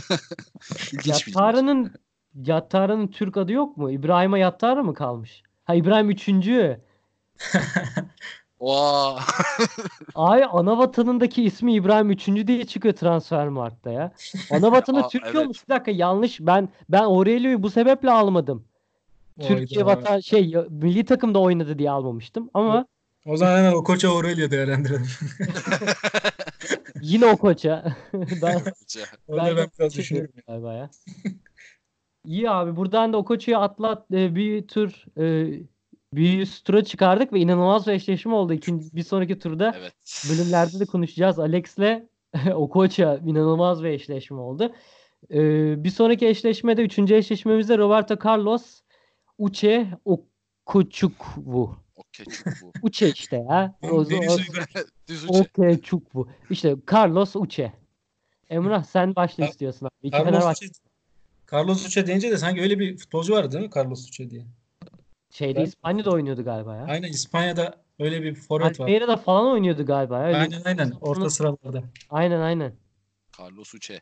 İlginç 0.91 1.27
Yattara'nın 1.27 1.93
Yattara'nın 2.35 3.07
Türk 3.07 3.37
adı 3.37 3.51
yok 3.51 3.77
mu? 3.77 3.91
İbrahim'e 3.91 4.39
Yattara 4.39 4.83
mı 4.83 4.93
kalmış? 4.93 5.43
Ha 5.67 5.75
İbrahim 5.75 6.09
üçüncü. 6.09 6.79
Oha. 8.59 9.19
Ay 10.15 10.43
ana 10.51 10.77
vatanındaki 10.77 11.43
ismi 11.43 11.73
İbrahim 11.73 12.11
üçüncü 12.11 12.47
diye 12.47 12.65
çıkıyor 12.67 12.95
Transfermarkt'ta 12.95 13.91
ya. 13.91 14.11
Ana 14.51 14.71
vatanı 14.71 14.99
Aa, 15.05 15.07
Türkiye 15.07 15.31
evet. 15.31 15.43
olmuş. 15.45 15.63
Bir 15.69 15.73
dakika 15.75 15.91
yanlış. 15.91 16.39
Ben 16.41 16.69
ben 16.89 17.03
Aurelio'yu 17.03 17.63
bu 17.63 17.69
sebeple 17.69 18.11
almadım. 18.11 18.65
Türkiye 19.41 19.83
Oyda. 19.83 19.97
vatan 19.99 20.19
şey 20.19 20.55
milli 20.69 21.05
takımda 21.05 21.39
oynadı 21.39 21.79
diye 21.79 21.91
almamıştım 21.91 22.49
ama 22.53 22.85
O 23.25 23.37
zaman 23.37 23.57
hemen 23.57 23.73
o 23.73 23.83
koça 23.83 24.09
Aurelio 24.09 24.51
değerlendirelim. 24.51 25.07
yine 27.01 27.25
o 27.25 27.37
koça. 27.37 27.95
ben 28.13 28.61
Orada 29.27 29.57
ben 29.57 29.67
biraz 29.79 29.95
düşünüyorum. 29.95 30.33
galiba 30.47 30.73
ya. 30.73 30.89
İyi 32.27 32.49
abi 32.49 32.75
buradan 32.75 33.13
da 33.13 33.17
o 33.17 33.25
koçuyu 33.25 33.57
atlat 33.57 34.11
e, 34.11 34.35
bir 34.35 34.67
tur 34.67 35.05
e, 35.17 35.53
bir 36.13 36.39
üst 36.39 36.65
tura 36.65 36.83
çıkardık 36.83 37.33
ve 37.33 37.39
inanılmaz 37.39 37.87
bir 37.87 37.91
eşleşme 37.91 38.33
oldu. 38.33 38.53
İkinci, 38.53 38.95
bir 38.95 39.03
sonraki 39.03 39.39
turda 39.39 39.75
Evet. 39.77 39.93
bölümlerde 40.29 40.79
de 40.79 40.85
konuşacağız. 40.85 41.39
Alex'le 41.39 42.03
Okocha 42.53 43.17
inanılmaz 43.25 43.83
bir 43.83 43.89
eşleşme 43.89 44.37
oldu. 44.37 44.75
Ee, 45.31 45.83
bir 45.83 45.89
sonraki 45.89 46.27
eşleşmede, 46.27 46.83
üçüncü 46.83 47.15
eşleşmemizde 47.15 47.77
Roberto 47.77 48.17
Carlos 48.25 48.81
Uche 49.37 49.87
Okochukwu. 50.05 51.41
Bu. 51.45 51.75
Uche 52.81 53.09
işte 53.09 53.35
ya. 53.49 53.75
O, 53.81 53.87
o. 53.87 54.37
Okochukwu. 55.39 56.27
İşte 56.49 56.75
Carlos 56.93 57.35
Uche. 57.35 57.73
Emrah 58.49 58.83
sen 58.83 59.15
başla 59.15 59.45
istiyorsun 59.45 59.85
abi. 59.85 60.07
İki 60.07 60.17
Carlos 60.17 60.61
Uche. 60.61 60.67
Carlos 61.53 61.85
Uche 61.85 62.07
deyince 62.07 62.31
de 62.31 62.37
sanki 62.37 62.61
öyle 62.61 62.79
bir 62.79 62.97
futbolcu 62.97 63.33
vardı 63.33 63.51
değil 63.51 63.63
mi 63.65 63.69
Carlos 63.75 64.07
Uche 64.07 64.29
diye. 64.29 64.45
şeyde 65.29 65.59
Ben- 65.59 65.65
İspanya'da 65.65 66.11
oynuyordu 66.11 66.43
galiba 66.43 66.75
ya. 66.75 66.85
Aynen 66.85 67.07
İspanya'da 67.07 67.83
öyle 67.99 68.23
bir 68.23 68.35
forvet 68.35 68.79
var. 68.79 68.85
Almeyra'da 68.85 69.17
falan 69.17 69.51
oynuyordu 69.51 69.85
galiba. 69.85 70.19
ya. 70.19 70.25
Öyle- 70.27 70.37
Aynen 70.37 70.61
aynen 70.65 70.91
orta 71.01 71.29
sıralarda. 71.29 71.83
Aynen 72.09 72.39
aynen. 72.39 72.73
Carlos 73.39 73.73
Uche. 73.73 74.01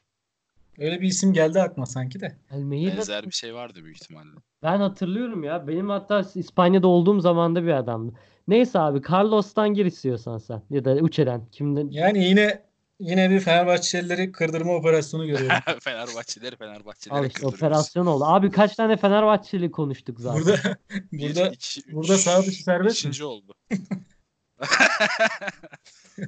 Öyle 0.80 1.02
bir 1.02 1.08
isim 1.08 1.34
geldi 1.34 1.62
aklıma 1.62 1.86
sanki 1.86 2.20
de. 2.20 2.38
Almeyra'da 2.52 2.98
Benzer 2.98 3.26
bir 3.26 3.32
şey 3.32 3.54
vardı 3.56 3.84
büyük 3.84 3.98
ihtimalle. 4.04 4.30
Ben 4.64 4.78
hatırlıyorum 4.78 5.44
ya. 5.44 5.68
Benim 5.68 5.90
hatta 5.90 6.26
İspanya'da 6.36 6.88
olduğum 6.88 7.20
zamanda 7.20 7.64
bir 7.64 7.70
adamdı. 7.78 8.14
Neyse 8.48 8.80
abi 8.80 9.02
Carlos'tan 9.12 9.74
gir 9.74 9.86
istiyorsan 9.86 10.38
sen. 10.38 10.62
Ya 10.70 10.86
da 10.86 10.94
Uçe'den. 10.96 11.46
Kimden? 11.52 11.88
Yani 11.92 12.24
yine 12.26 12.65
yine 13.00 13.30
bir 13.30 13.40
Fenerbahçelileri 13.40 14.32
kırdırma 14.32 14.76
operasyonu 14.76 15.28
görüyorum. 15.28 15.58
Fenerbahçeleri 15.80 16.56
Fenerbahçeleri 16.58 17.20
Al 17.20 17.26
işte 17.26 17.48
operasyon 17.48 18.06
oldu. 18.06 18.26
Abi 18.26 18.52
kaç 18.52 18.76
tane 18.76 18.98
Fenerbahçeli 18.98 19.72
konuştuk 19.72 20.20
zaten. 20.20 20.44
Burada 20.44 20.78
burada 21.12 21.52
burada 21.92 22.18
sağ 22.18 22.44
dışı 22.46 22.64
serbest 22.64 23.06
mi? 23.06 23.10
Beşinci 23.10 23.24
oldu. 23.24 23.56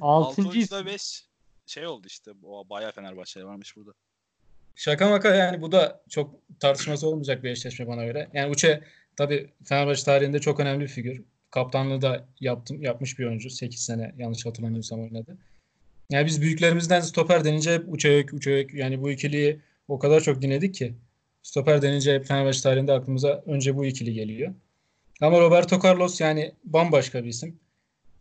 Altıncı 0.00 0.58
isim. 0.58 0.78
da 0.78 0.86
beş 0.86 1.24
şey 1.66 1.86
oldu 1.86 2.06
işte. 2.06 2.30
O 2.42 2.68
bayağı 2.70 2.92
Fenerbahçeli 2.92 3.44
varmış 3.46 3.76
burada. 3.76 3.92
şaka 4.74 5.08
maka 5.08 5.34
yani 5.34 5.62
bu 5.62 5.72
da 5.72 6.02
çok 6.08 6.34
tartışması 6.60 7.08
olmayacak 7.08 7.44
bir 7.44 7.50
eşleşme 7.50 7.86
bana 7.86 8.04
göre. 8.04 8.28
Yani 8.32 8.50
Uche 8.50 8.84
tabii 9.16 9.52
Fenerbahçe 9.64 10.04
tarihinde 10.04 10.40
çok 10.40 10.60
önemli 10.60 10.80
bir 10.80 10.88
figür. 10.88 11.22
Kaptanlığı 11.50 12.02
da 12.02 12.28
yaptım, 12.40 12.82
yapmış 12.82 13.18
bir 13.18 13.26
oyuncu. 13.26 13.50
8 13.50 13.80
sene 13.80 14.14
yanlış 14.18 14.46
hatırlamıyorsam 14.46 15.00
oynadı. 15.00 15.38
Yani 16.10 16.26
biz 16.26 16.42
büyüklerimizden 16.42 17.00
stoper 17.00 17.44
denince 17.44 17.74
hep 17.74 17.84
Uçayök, 17.88 18.32
Uçayök 18.32 18.74
yani 18.74 19.02
bu 19.02 19.10
ikiliyi 19.10 19.60
o 19.88 19.98
kadar 19.98 20.20
çok 20.20 20.42
dinledik 20.42 20.74
ki 20.74 20.94
stoper 21.42 21.82
denince 21.82 22.14
hep 22.14 22.26
Fenerbahçe 22.26 22.60
tarihinde 22.60 22.92
aklımıza 22.92 23.42
önce 23.46 23.76
bu 23.76 23.86
ikili 23.86 24.12
geliyor. 24.14 24.54
Ama 25.20 25.40
Roberto 25.40 25.80
Carlos 25.84 26.20
yani 26.20 26.52
bambaşka 26.64 27.24
bir 27.24 27.28
isim. 27.28 27.60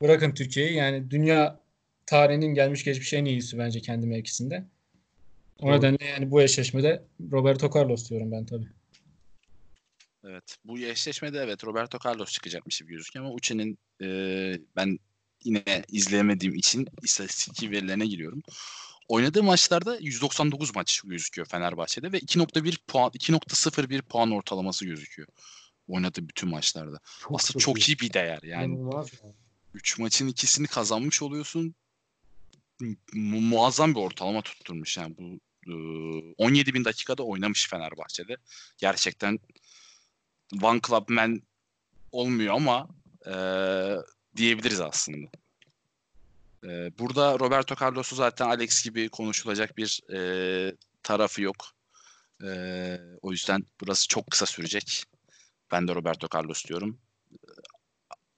Bırakın 0.02 0.34
Türkiye'yi 0.34 0.74
yani 0.74 1.12
dünya 1.12 1.60
tarihinin 2.06 2.54
gelmiş 2.54 2.84
geçmiş 2.84 3.14
en 3.14 3.26
iyisi 3.26 3.58
bence 3.58 3.82
kendi 3.82 4.08
mevkisinde. 4.08 4.66
O 5.60 5.68
Doğru. 5.68 5.78
nedenle 5.78 6.06
yani 6.06 6.32
bu 6.32 6.42
eşleşmede 6.42 7.04
Roberto 7.32 7.70
Carlos 7.76 8.10
diyorum 8.10 8.32
ben 8.32 8.46
tabii. 8.46 8.68
Evet. 10.24 10.58
Bu 10.66 10.80
eşleşmede 10.80 11.40
evet 11.40 11.64
Roberto 11.64 11.98
Carlos 12.06 12.32
çıkacakmış 12.32 12.80
gibi 12.80 12.92
gözüküyor 12.92 13.26
ama 13.26 13.34
Uçe'nin 13.34 13.78
e, 14.02 14.08
ben 14.76 15.00
yine 15.48 15.84
izleyemediğim 15.88 16.56
için 16.56 16.88
istatistik 17.04 17.72
verilerine 17.72 18.06
giriyorum. 18.06 18.44
Oynadığı 19.08 19.44
maçlarda 19.44 19.98
199 20.02 20.76
maç 20.76 21.02
gözüküyor 21.02 21.48
Fenerbahçe'de 21.48 22.12
ve 22.12 22.20
2.1 22.20 22.78
puan 22.88 23.10
2.01 23.10 24.02
puan 24.02 24.32
ortalaması 24.32 24.86
gözüküyor. 24.86 25.28
Oynadığı 25.88 26.30
bütün 26.30 26.50
maçlarda. 26.50 27.00
Çok, 27.22 27.36
Aslında 27.36 27.60
çok 27.60 27.90
iyi 27.90 28.00
bir 28.00 28.14
değer. 28.14 28.40
Yani 28.44 28.74
İnanılmaz 28.74 29.10
yani. 29.24 29.34
3 29.74 30.00
maçın 30.00 30.28
ikisini 30.28 30.68
kazanmış 30.68 31.22
oluyorsun. 31.22 31.76
Mu- 33.14 33.42
muazzam 33.42 33.96
bir 33.96 34.00
ortalama 34.00 34.42
tutturmuş 34.42 34.98
yani 34.98 35.16
bu 35.18 35.40
e, 35.68 35.74
17 36.38 36.74
bin 36.74 36.86
dakikada 36.86 37.24
oynamış 37.24 37.70
Fenerbahçe'de. 37.70 38.38
Gerçekten 38.78 39.40
One 40.62 40.80
Club 40.88 41.10
Man 41.10 41.42
olmuyor 42.12 42.56
ama 42.56 42.90
e, 43.26 43.34
diyebiliriz 44.38 44.82
aslında. 44.82 45.28
E, 46.64 46.92
burada 47.00 47.40
Roberto 47.40 47.76
Carlos'u 47.82 48.16
zaten 48.16 48.50
Alex 48.50 48.84
gibi 48.84 49.10
konuşulacak 49.10 49.78
bir 49.78 50.02
e, 50.14 50.20
tarafı 51.04 51.42
yok. 51.42 51.56
E, 52.44 52.50
o 53.22 53.32
yüzden 53.32 53.64
burası 53.82 54.08
çok 54.08 54.32
kısa 54.32 54.46
sürecek. 54.46 55.04
Ben 55.72 55.88
de 55.88 55.96
Roberto 55.96 56.28
Carlos 56.38 56.66
diyorum. 56.66 56.98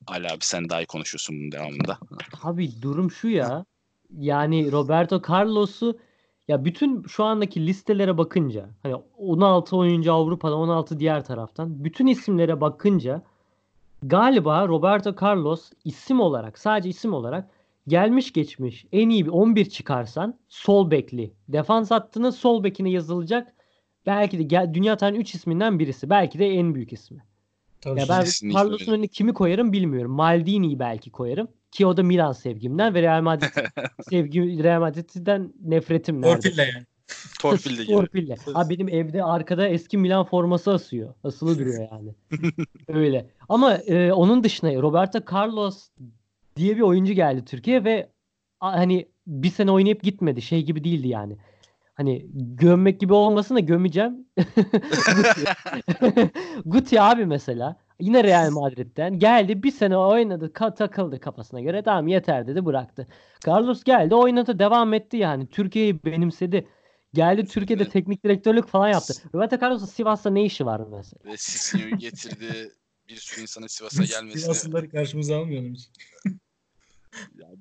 Ali 0.08 0.28
abi 0.28 0.46
sen 0.46 0.70
daha 0.70 0.82
iyi 0.82 0.86
konuşuyorsun 0.86 1.40
bunun 1.40 1.52
devamında. 1.52 2.00
Abi 2.44 2.82
durum 2.82 3.12
şu 3.12 3.28
ya. 3.28 3.66
Yani 4.18 4.72
Roberto 4.72 5.22
Carlos'u 5.30 6.00
ya 6.48 6.66
bütün 6.66 7.04
şu 7.04 7.24
andaki 7.24 7.68
listelere 7.68 8.18
bakınca 8.18 8.70
hani 8.84 8.96
16 9.18 9.78
oyuncu 9.78 10.14
Avrupa'da 10.14 10.56
16 10.56 11.00
diğer 11.00 11.26
taraftan 11.26 11.84
bütün 11.84 12.08
isimlere 12.08 12.62
bakınca 12.62 13.24
galiba 14.04 14.68
Roberto 14.68 15.16
Carlos 15.22 15.72
isim 15.86 16.20
olarak 16.20 16.60
sadece 16.60 16.90
isim 16.90 17.14
olarak 17.14 17.50
gelmiş 17.88 18.34
geçmiş 18.34 18.86
en 18.92 19.10
iyi 19.10 19.26
bir 19.26 19.32
11 19.32 19.66
çıkarsan 19.66 20.40
sol 20.50 20.92
bekli 20.92 21.34
defans 21.48 21.92
hattının 21.92 22.30
sol 22.30 22.64
bekine 22.64 22.90
yazılacak 22.90 23.54
belki 24.06 24.40
de 24.40 24.44
gel, 24.44 24.74
dünya 24.74 24.98
tarihinin 24.98 25.22
3 25.22 25.36
isminden 25.36 25.80
birisi 25.80 26.10
belki 26.10 26.40
de 26.40 26.48
en 26.48 26.76
büyük 26.76 26.94
ismi. 26.94 27.24
Tabii 27.82 28.00
Ya 28.00 28.06
ben 28.10 28.26
Carlos'un 28.54 28.92
önüne 28.94 29.08
kimi 29.08 29.34
koyarım 29.34 29.74
bilmiyorum. 29.74 30.12
Maldini'yi 30.12 30.80
belki 30.80 31.12
koyarım. 31.12 31.48
Ki 31.72 31.86
o 31.86 31.98
da 31.98 32.04
Milan 32.04 32.32
sevgimden 32.32 32.94
ve 32.94 33.02
Real 33.02 33.22
Madrid 33.22 33.48
sevgi 34.10 34.64
Real 34.64 34.80
Madrid'den 34.80 35.54
nefretim 35.62 36.22
nerede? 36.22 36.42
Torpille 36.42 36.62
yani. 36.62 36.86
Torpille 37.42 37.84
gibi. 37.84 37.94
Torpille. 37.94 38.36
Abi 38.56 38.74
benim 38.74 38.90
evde 38.90 39.24
arkada 39.24 39.68
eski 39.68 39.98
Milan 39.98 40.26
forması 40.26 40.72
asıyor. 40.72 41.14
Asılı 41.24 41.60
duruyor 41.60 41.88
yani. 41.92 42.16
Öyle. 42.88 43.30
Ama 43.50 43.74
e, 43.76 44.14
onun 44.14 44.44
dışında 44.44 44.82
Roberto 44.82 45.20
Carlos 45.36 45.90
diye 46.56 46.76
bir 46.76 46.82
oyuncu 46.82 47.14
geldi 47.14 47.46
Türkiye 47.46 47.84
ve 47.84 48.10
a- 48.60 48.72
hani 48.72 49.08
bir 49.28 49.50
sene 49.50 49.72
oynayıp 49.72 50.04
gitmedi. 50.04 50.42
Şey 50.42 50.64
gibi 50.64 50.84
değildi 50.84 51.08
yani. 51.08 51.38
Hani 51.94 52.26
gömmek 52.34 53.00
gibi 53.00 53.14
olmasın 53.14 53.56
da 53.56 53.60
gömeceğim. 53.60 54.26
Guti 56.66 57.02
abi 57.02 57.26
mesela. 57.26 57.76
Yine 58.00 58.24
Real 58.24 58.52
Madrid'den 58.52 59.20
geldi 59.20 59.64
bir 59.64 59.72
sene 59.72 59.98
oynadı 59.98 60.52
ka- 60.54 60.76
takıldı 60.76 61.20
kafasına 61.20 61.62
göre 61.62 61.82
tamam 61.82 62.08
yeter 62.08 62.48
dedi 62.48 62.66
bıraktı. 62.66 63.08
Carlos 63.48 63.84
geldi 63.84 64.16
oynadı 64.16 64.60
devam 64.60 64.94
etti 64.94 65.18
yani 65.18 65.48
Türkiye'yi 65.48 66.04
benimsedi. 66.06 66.68
Geldi 67.14 67.46
Türkiye'de 67.46 67.84
Evet. 67.84 67.94
teknik 67.94 68.24
direktörlük 68.24 68.68
falan 68.68 68.90
yaptı. 68.90 69.14
Roberto 69.34 69.58
Carlos'un 69.62 69.86
Sivas'ta 69.86 70.30
ne 70.30 70.46
işi 70.46 70.66
var 70.66 70.82
mesela? 70.92 71.20
Ve 71.26 71.38
Sissinio'yu 71.38 71.98
getirdi. 71.98 72.72
Bir 73.08 73.16
sürü 73.16 73.42
insanın 73.42 73.68
Sivas'a 73.68 74.04
gelmesine. 74.04 74.42
Sivaslıları 74.42 74.90
karşımıza 74.90 75.38
almayalım 75.38 75.74
hiç. 75.74 75.90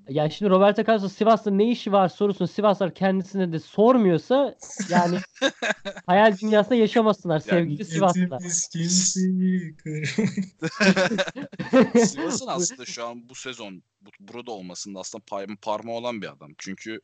Ya 0.09 0.31
şimdi 0.31 0.51
Roberto 0.51 0.85
Carlos'un 0.85 1.09
Sivas'ta 1.09 1.51
ne 1.51 1.71
işi 1.71 1.93
var 1.93 2.09
sorusunu 2.09 2.49
Sivaslar 2.49 2.95
kendisine 2.95 3.53
de 3.53 3.59
sormuyorsa 3.59 4.57
yani 4.89 5.19
hayal 6.07 6.39
dünyasında 6.39 6.75
yaşamasınlar 6.75 7.41
sevgili 7.41 7.85
Sivaslılar. 7.85 8.41
Sivas'ın 12.07 12.47
aslında 12.47 12.85
şu 12.85 13.07
an 13.07 13.29
bu 13.29 13.35
sezon 13.35 13.83
bu, 14.01 14.11
burada 14.21 14.51
olmasında 14.51 15.01
aslında 15.01 15.25
parmağı 15.63 15.95
olan 15.95 16.23
bir 16.23 16.33
adam. 16.33 16.51
Çünkü 16.59 17.01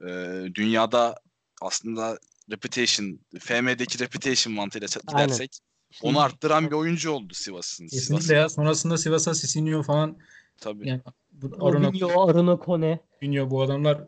e, 0.00 0.06
dünyada 0.54 1.20
aslında 1.62 2.18
reputation, 2.50 3.18
FM'deki 3.40 3.98
reputation 3.98 4.54
mantığıyla 4.54 4.86
ça- 4.88 5.00
Aynen. 5.06 5.26
gidersek 5.26 5.58
onu 6.02 6.20
arttıran 6.20 6.66
bir 6.66 6.72
oyuncu 6.76 7.10
oldu 7.10 7.34
Sivas'ın. 7.34 7.84
Kesinlikle 7.88 8.26
Sivas'ın. 8.26 8.34
ya. 8.34 8.48
Sonrasında 8.48 8.98
Sivas'a 8.98 9.34
Sisinho 9.34 9.82
falan 9.82 10.18
Tabii. 10.60 10.88
yani 10.88 11.00
bu 11.32 11.66
Aruna 11.66 11.88
Robinho, 11.88 12.28
Aruna 12.28 12.56
Kone. 12.58 13.00
Kunyo 13.20 13.50
bu 13.50 13.62
adamlar 13.62 14.04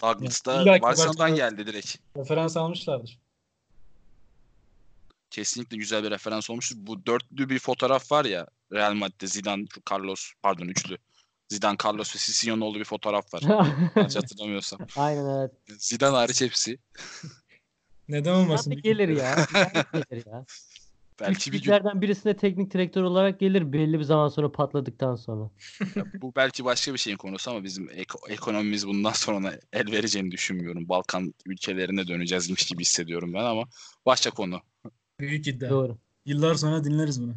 Douglas 0.00 0.44
da 0.46 0.52
Barcelona'dan 0.66 0.82
Barcelona- 0.82 1.36
geldi 1.36 1.66
direkt. 1.66 1.96
referans 2.16 2.56
almışlardır. 2.56 3.18
Kesinlikle 5.30 5.76
güzel 5.76 6.04
bir 6.04 6.10
referans 6.10 6.50
olmuştur. 6.50 6.76
Bu 6.78 7.06
dörtlü 7.06 7.48
bir 7.48 7.58
fotoğraf 7.58 8.12
var 8.12 8.24
ya 8.24 8.46
Real 8.72 8.94
Madrid'de 8.94 9.26
Zidane, 9.26 9.64
Carlos, 9.90 10.32
pardon 10.42 10.66
üçlü. 10.68 10.98
Zidane, 11.48 11.76
Carlos 11.84 12.14
ve 12.14 12.18
Sissinio'nun 12.18 12.60
olduğu 12.60 12.78
bir 12.78 12.84
fotoğraf 12.84 13.34
var. 13.34 13.42
Yanlış 13.96 14.16
hatırlamıyorsam. 14.16 14.80
Aynen 14.96 15.38
evet. 15.38 15.52
Zidane 15.78 16.16
hariç 16.16 16.40
hepsi. 16.40 16.78
Neden 18.08 18.34
olmasın? 18.34 18.76
gelir 18.82 19.08
ya. 19.08 19.46
Gelir 19.92 20.26
ya. 20.26 20.44
Belki 21.20 21.52
bir 21.52 21.62
gün 21.62 22.00
birisine 22.00 22.36
teknik 22.36 22.74
direktör 22.74 23.02
olarak 23.02 23.40
gelir 23.40 23.72
belli 23.72 23.98
bir 23.98 24.04
zaman 24.04 24.28
sonra 24.28 24.52
patladıktan 24.52 25.16
sonra. 25.16 25.50
Ya 25.96 26.04
bu 26.22 26.32
belki 26.36 26.64
başka 26.64 26.92
bir 26.92 26.98
şeyin 26.98 27.16
konusu 27.16 27.50
ama 27.50 27.64
bizim 27.64 27.88
eko- 27.88 28.32
ekonomimiz 28.32 28.86
bundan 28.86 29.12
sonra 29.12 29.58
el 29.72 29.92
vereceğini 29.92 30.30
düşünmüyorum. 30.30 30.88
Balkan 30.88 31.34
ülkelerine 31.46 32.08
döneceğizmiş 32.08 32.66
gibi 32.66 32.80
hissediyorum 32.80 33.34
ben 33.34 33.44
ama 33.44 33.64
başka 34.06 34.30
konu. 34.30 34.60
Büyük 35.20 35.46
iddia. 35.46 35.70
Doğru. 35.70 35.98
Yıllar 36.26 36.54
sonra 36.54 36.84
dinleriz 36.84 37.22
bunu. 37.22 37.34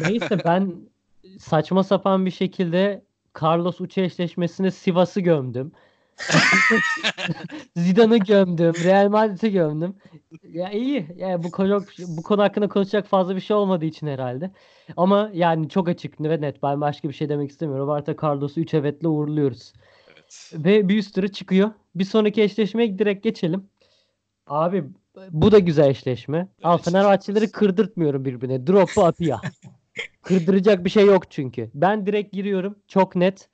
Neyse 0.00 0.44
ben 0.44 0.74
saçma 1.38 1.84
sapan 1.84 2.26
bir 2.26 2.30
şekilde 2.30 3.04
Carlos 3.42 3.80
Uçe 3.80 4.02
eşleşmesine 4.02 4.70
Sivas'ı 4.70 5.20
gömdüm. 5.20 5.72
Zidane'ı 7.76 8.18
gömdüm. 8.18 8.74
Real 8.84 9.08
Madrid'i 9.08 9.52
gömdüm. 9.52 9.96
Ya 10.42 10.70
iyi. 10.70 11.06
Yani 11.16 11.42
bu 11.42 11.50
konu 11.50 11.84
bu 12.08 12.22
konu 12.22 12.42
hakkında 12.42 12.68
konuşacak 12.68 13.06
fazla 13.06 13.36
bir 13.36 13.40
şey 13.40 13.56
olmadığı 13.56 13.84
için 13.84 14.06
herhalde. 14.06 14.50
Ama 14.96 15.30
yani 15.32 15.68
çok 15.68 15.88
açık 15.88 16.20
ve 16.20 16.40
net. 16.40 16.62
Ben 16.62 16.80
başka 16.80 17.08
bir 17.08 17.14
şey 17.14 17.28
demek 17.28 17.50
istemiyorum. 17.50 17.88
Roberto 17.88 18.26
Carlos'u 18.26 18.60
3 18.60 18.74
evetle 18.74 19.08
uğurluyoruz. 19.08 19.72
Evet. 20.08 20.52
Ve 20.54 20.88
bir 20.88 20.98
üstüne 20.98 21.28
çıkıyor. 21.28 21.70
Bir 21.94 22.04
sonraki 22.04 22.42
eşleşmeye 22.42 22.98
direkt 22.98 23.24
geçelim. 23.24 23.68
Abi 24.46 24.84
bu 25.30 25.52
da 25.52 25.58
güzel 25.58 25.90
eşleşme. 25.90 26.48
Al 26.62 26.74
Evet, 26.74 26.84
Fenerbahçeleri 26.84 27.44
eşleşmesi. 27.44 27.52
kırdırtmıyorum 27.52 28.24
birbirine. 28.24 28.66
Drogba 28.66 29.06
Apia. 29.06 29.40
Kırdıracak 30.24 30.84
bir 30.84 30.90
şey 30.90 31.06
yok 31.06 31.30
çünkü. 31.30 31.70
Ben 31.74 32.06
direkt 32.06 32.32
giriyorum. 32.32 32.78
Çok 32.88 33.16
net. 33.16 33.48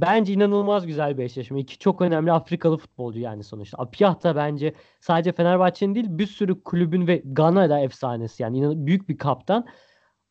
Bence 0.00 0.32
inanılmaz 0.32 0.86
güzel 0.86 1.18
bir 1.18 1.24
eşleşme. 1.24 1.60
İki 1.60 1.78
çok 1.78 2.00
önemli 2.00 2.32
Afrikalı 2.32 2.76
futbolcu 2.76 3.18
yani 3.20 3.44
sonuçta. 3.44 3.78
Apiyah 3.82 4.22
da 4.22 4.36
bence 4.36 4.74
sadece 5.00 5.32
Fenerbahçe'nin 5.32 5.94
değil 5.94 6.06
bir 6.08 6.26
sürü 6.26 6.62
kulübün 6.62 7.06
ve 7.06 7.22
Gana'da 7.24 7.80
efsanesi 7.80 8.42
yani 8.42 8.86
büyük 8.86 9.08
bir 9.08 9.18
kaptan. 9.18 9.66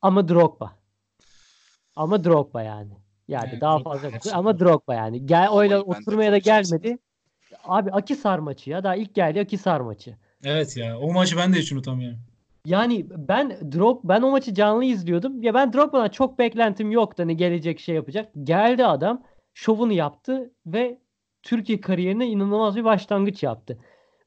Ama 0.01 0.27
Drogba. 0.27 0.71
Ama 1.95 2.23
Drogba 2.23 2.61
yani. 2.61 2.97
Yani 3.27 3.49
Evet, 3.51 3.61
daha 3.61 3.79
fazla 3.79 4.09
gerçekten. 4.09 4.39
ama 4.39 4.59
Drogba 4.59 4.93
yani. 4.93 5.25
Gel 5.25 5.49
öyle 5.59 5.73
de 5.73 5.79
oturmaya 5.79 6.31
da 6.31 6.37
gelmedi. 6.37 6.97
Abi 7.63 7.91
Akisar 7.91 8.39
maçı 8.39 8.69
ya. 8.69 8.83
Daha 8.83 8.95
ilk 8.95 9.15
geldi 9.15 9.39
Akisar 9.41 9.79
maçı. 9.79 10.15
Evet 10.43 10.77
ya. 10.77 10.99
O 10.99 11.13
maçı 11.13 11.37
ben 11.37 11.53
de 11.53 11.57
hiç 11.57 11.71
unutamıyorum. 11.71 12.19
Yani 12.65 13.05
ben 13.09 13.71
Drog 13.71 13.99
ben 14.03 14.21
o 14.21 14.31
maçı 14.31 14.53
canlı 14.53 14.85
izliyordum. 14.85 15.43
Ya 15.43 15.53
ben 15.53 15.73
Drogba'dan 15.73 16.09
çok 16.09 16.39
beklentim 16.39 16.91
yoktu 16.91 17.23
hani 17.23 17.37
gelecek 17.37 17.79
şey 17.79 17.95
yapacak. 17.95 18.31
Geldi 18.43 18.85
adam, 18.85 19.23
şovunu 19.53 19.93
yaptı 19.93 20.51
ve 20.65 20.99
Türkiye 21.43 21.81
kariyerine 21.81 22.27
inanılmaz 22.27 22.75
bir 22.75 22.83
başlangıç 22.83 23.43
yaptı. 23.43 23.77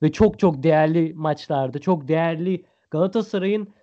Ve 0.03 0.13
çok 0.13 0.39
çok 0.39 0.63
değerli 0.63 1.15
maçlarda, 1.15 1.79
çok 1.79 2.09
değerli 2.09 2.65
Galatasaray'ın 2.91 3.75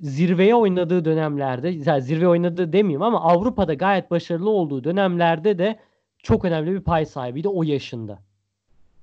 zirveye 0.00 0.54
oynadığı 0.54 1.04
dönemlerde, 1.04 1.68
yani 1.68 2.02
zirve 2.02 2.28
oynadığı 2.28 2.72
demeyeyim 2.72 3.02
ama 3.02 3.20
Avrupa'da 3.20 3.74
gayet 3.74 4.10
başarılı 4.10 4.50
olduğu 4.50 4.84
dönemlerde 4.84 5.58
de 5.58 5.80
çok 6.18 6.44
önemli 6.44 6.72
bir 6.72 6.80
pay 6.80 7.06
sahibiydi 7.06 7.48
o 7.48 7.62
yaşında. 7.62 8.18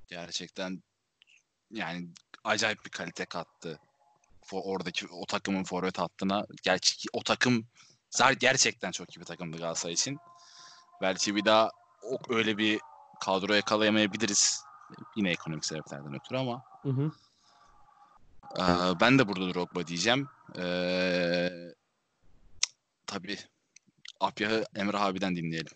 Gerçekten 0.08 0.84
yani 1.72 2.08
acayip 2.44 2.86
bir 2.86 2.90
kalite 2.90 3.26
kattı. 3.26 3.80
Oradaki 4.52 5.08
o 5.08 5.26
takımın 5.26 5.64
forvet 5.64 6.00
hattına. 6.00 6.46
Gerçi 6.64 7.10
o 7.14 7.24
takım 7.24 7.66
gerçekten 8.40 8.92
çok 8.92 9.18
iyi 9.18 9.20
bir 9.20 9.26
takımdı 9.26 9.58
Galatasaray 9.58 9.94
için. 9.94 10.18
Belki 11.02 11.36
bir 11.36 11.46
daha 11.46 11.70
öyle 12.30 12.58
bir 12.58 12.80
kadro 13.22 13.54
yakalayamayabiliriz. 13.54 14.64
Yine 15.16 15.32
ekonomik 15.32 15.66
sebeplerden 15.66 16.16
ötürü 16.16 16.38
ama. 16.38 16.64
Hı 16.82 16.90
hı. 16.90 17.12
Ee, 18.60 19.00
ben 19.00 19.20
de 19.20 19.28
burada 19.28 19.54
Drogba 19.54 19.88
diyeceğim. 19.88 20.28
Ee, 20.58 21.50
tabii 23.08 23.38
Apya'yı 24.20 24.66
Emre 24.76 24.98
abiden 24.98 25.36
dinleyelim. 25.36 25.74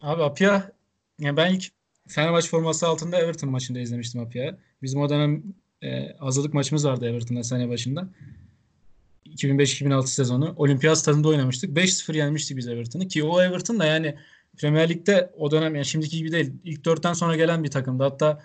Abi 0.00 0.22
Apya 0.22 0.72
yani 1.18 1.36
ben 1.36 1.54
ilk 1.54 1.72
Fenerbahçe 2.08 2.48
forması 2.48 2.88
altında 2.88 3.18
Everton 3.18 3.50
maçında 3.50 3.78
izlemiştim 3.78 4.20
Apya'yı. 4.20 4.58
Bizim 4.82 5.00
o 5.00 5.08
dönem 5.08 5.42
e, 5.82 6.16
hazırlık 6.18 6.54
maçımız 6.54 6.86
vardı 6.86 7.08
Everton'da 7.08 7.44
sene 7.44 7.68
başında. 7.68 8.08
2005-2006 9.26 10.06
sezonu. 10.06 10.54
Olimpiyat 10.56 10.98
stadında 10.98 11.28
oynamıştık. 11.28 11.76
5-0 11.76 12.16
yenmişti 12.16 12.56
biz 12.56 12.68
Everton'ı 12.68 13.08
ki 13.08 13.24
o 13.24 13.42
Everton 13.42 13.78
da 13.78 13.84
yani 13.84 14.14
Premier 14.58 14.88
Lig'de 14.88 15.30
o 15.36 15.50
dönem 15.50 15.74
yani 15.74 15.86
şimdiki 15.86 16.16
gibi 16.16 16.32
değil. 16.32 16.52
İlk 16.64 16.84
dörtten 16.84 17.12
sonra 17.12 17.36
gelen 17.36 17.64
bir 17.64 17.70
takımdı. 17.70 18.02
Hatta 18.02 18.42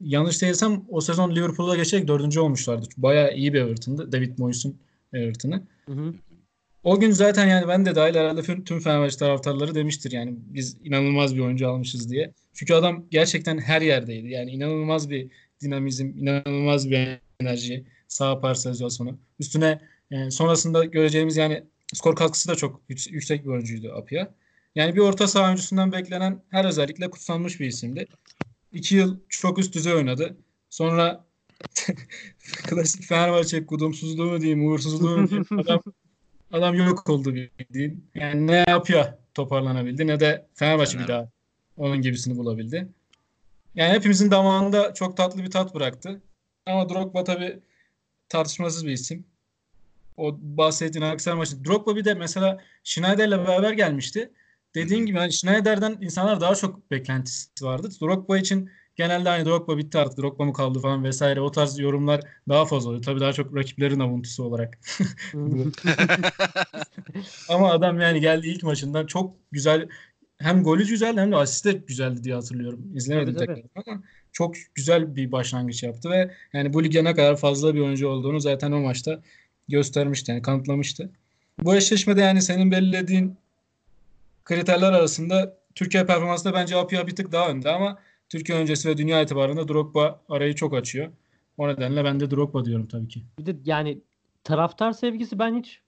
yanlış 0.00 0.42
değilsem 0.42 0.84
o 0.88 1.00
sezon 1.00 1.36
Liverpool'a 1.36 1.76
geçerek 1.76 2.08
dördüncü 2.08 2.40
olmuşlardı. 2.40 2.86
Bayağı 2.96 3.34
iyi 3.34 3.52
bir 3.52 3.60
Everton'dı. 3.60 4.12
David 4.12 4.38
Moyes'un 4.38 4.76
Everton'ı. 5.12 5.62
Hı 5.86 5.92
hı. 5.92 6.14
O 6.84 7.00
gün 7.00 7.10
zaten 7.10 7.46
yani 7.46 7.68
ben 7.68 7.86
de 7.86 7.94
dahil 7.94 8.14
herhalde 8.14 8.64
tüm 8.64 8.80
Fenerbahçe 8.80 9.16
taraftarları 9.16 9.74
demiştir 9.74 10.12
yani 10.12 10.34
biz 10.36 10.76
inanılmaz 10.84 11.36
bir 11.36 11.40
oyuncu 11.40 11.68
almışız 11.68 12.10
diye. 12.10 12.32
Çünkü 12.54 12.74
adam 12.74 13.06
gerçekten 13.10 13.58
her 13.58 13.82
yerdeydi. 13.82 14.28
Yani 14.28 14.50
inanılmaz 14.50 15.10
bir 15.10 15.30
dinamizm, 15.62 16.06
inanılmaz 16.06 16.90
bir 16.90 17.20
enerji, 17.40 17.84
sağ 18.08 18.40
parselizasyon 18.40 19.18
Üstüne 19.38 19.80
yani 20.10 20.32
sonrasında 20.32 20.84
göreceğimiz 20.84 21.36
yani 21.36 21.64
skor 21.94 22.16
katkısı 22.16 22.48
da 22.48 22.54
çok 22.54 22.80
yüksek 22.88 23.44
bir 23.44 23.50
oyuncuydu 23.50 23.92
Apia. 23.92 24.28
Yani 24.74 24.94
bir 24.94 25.00
orta 25.00 25.28
saha 25.28 25.46
oyuncusundan 25.46 25.92
beklenen 25.92 26.42
her 26.50 26.64
özellikle 26.64 27.10
kutsanmış 27.10 27.60
bir 27.60 27.66
isimdi. 27.66 28.06
İki 28.72 28.96
yıl 28.96 29.16
çok 29.28 29.58
üst 29.58 29.74
düzey 29.74 29.94
oynadı. 29.94 30.36
Sonra 30.70 31.24
klasik 32.68 33.04
Fenerbahçe 33.04 33.66
kudumsuzluğu 33.66 34.30
mu 34.30 34.40
diyeyim, 34.40 34.66
uğursuzluğu 34.66 35.18
mu 35.18 35.28
diyeyim. 35.28 35.46
Adam, 35.58 35.80
adam 36.52 36.74
yok 36.74 37.10
oldu 37.10 37.34
bildiğin. 37.34 38.04
Yani 38.14 38.46
ne 38.46 38.64
yapıyor 38.68 39.04
toparlanabildi 39.34 40.06
ne 40.06 40.20
de 40.20 40.46
Fenerbahçe 40.54 40.98
bir 40.98 41.08
daha 41.08 41.28
onun 41.76 42.02
gibisini 42.02 42.38
bulabildi. 42.38 42.88
Yani 43.74 43.92
hepimizin 43.92 44.30
damağında 44.30 44.94
çok 44.94 45.16
tatlı 45.16 45.42
bir 45.42 45.50
tat 45.50 45.74
bıraktı. 45.74 46.22
Ama 46.66 46.88
Drogba 46.88 47.24
tabii 47.24 47.60
tartışmasız 48.28 48.86
bir 48.86 48.92
isim. 48.92 49.26
O 50.16 50.38
bahsettiğin 50.40 51.04
Aksel 51.04 51.34
maçı. 51.34 51.64
Drogba 51.64 51.96
bir 51.96 52.04
de 52.04 52.14
mesela 52.14 52.60
Schneider'le 52.84 53.46
beraber 53.46 53.72
gelmişti. 53.72 54.32
Dediğin 54.74 55.06
gibi 55.06 55.18
hani 55.18 55.32
Schneider'den 55.32 55.98
insanlar 56.00 56.40
daha 56.40 56.54
çok 56.54 56.90
beklentisi 56.90 57.64
vardı. 57.64 57.88
Drogba 58.02 58.38
için 58.38 58.70
genelde 58.96 59.28
hani 59.28 59.44
Drogba 59.44 59.78
bitti 59.78 59.98
artık 59.98 60.18
Drogba 60.18 60.44
mı 60.44 60.52
kaldı 60.52 60.80
falan 60.80 61.04
vesaire 61.04 61.40
o 61.40 61.50
tarz 61.50 61.78
yorumlar 61.78 62.20
daha 62.48 62.66
fazla 62.66 62.88
oluyor. 62.88 63.04
Tabii 63.04 63.20
daha 63.20 63.32
çok 63.32 63.56
rakiplerin 63.56 64.00
avuntusu 64.00 64.44
olarak. 64.44 64.78
Ama 67.48 67.70
adam 67.70 68.00
yani 68.00 68.20
geldi 68.20 68.48
ilk 68.48 68.62
maçından 68.62 69.06
çok 69.06 69.36
güzel 69.52 69.88
hem 70.42 70.62
golü 70.62 70.86
güzel 70.86 71.16
hem 71.16 71.32
de 71.32 71.36
asist 71.36 71.64
de 71.64 71.72
güzeldi 71.72 72.24
diye 72.24 72.34
hatırlıyorum. 72.34 72.80
İzlemedim 72.94 73.34
evet, 73.38 73.48
tekrar 73.48 73.62
ama 73.86 74.02
çok 74.32 74.54
güzel 74.74 75.16
bir 75.16 75.32
başlangıç 75.32 75.82
yaptı 75.82 76.10
ve 76.10 76.30
yani 76.52 76.72
bu 76.72 76.84
lige 76.84 77.04
ne 77.04 77.14
kadar 77.14 77.36
fazla 77.36 77.74
bir 77.74 77.80
oyuncu 77.80 78.08
olduğunu 78.08 78.40
zaten 78.40 78.72
o 78.72 78.80
maçta 78.80 79.20
göstermişti 79.68 80.30
yani 80.30 80.42
kanıtlamıştı. 80.42 81.10
Bu 81.62 81.74
eşleşmede 81.74 82.20
yani 82.20 82.42
senin 82.42 82.70
belirlediğin 82.70 83.36
kriterler 84.44 84.92
arasında 84.92 85.56
Türkiye 85.74 86.06
performansında 86.06 86.54
bence 86.54 86.76
Apia 86.76 87.06
bir 87.06 87.16
tık 87.16 87.32
daha 87.32 87.48
önde 87.48 87.70
ama 87.70 87.98
Türkiye 88.28 88.58
öncesi 88.58 88.88
ve 88.88 88.96
dünya 88.96 89.22
itibarında 89.22 89.68
Drogba 89.68 90.20
arayı 90.28 90.54
çok 90.54 90.74
açıyor. 90.74 91.08
O 91.58 91.68
nedenle 91.68 92.04
ben 92.04 92.20
de 92.20 92.30
Drogba 92.30 92.64
diyorum 92.64 92.86
tabii 92.86 93.08
ki. 93.08 93.22
Bir 93.38 93.46
de 93.46 93.56
yani 93.64 93.98
taraftar 94.44 94.92
sevgisi 94.92 95.38
ben 95.38 95.58
hiç 95.58 95.80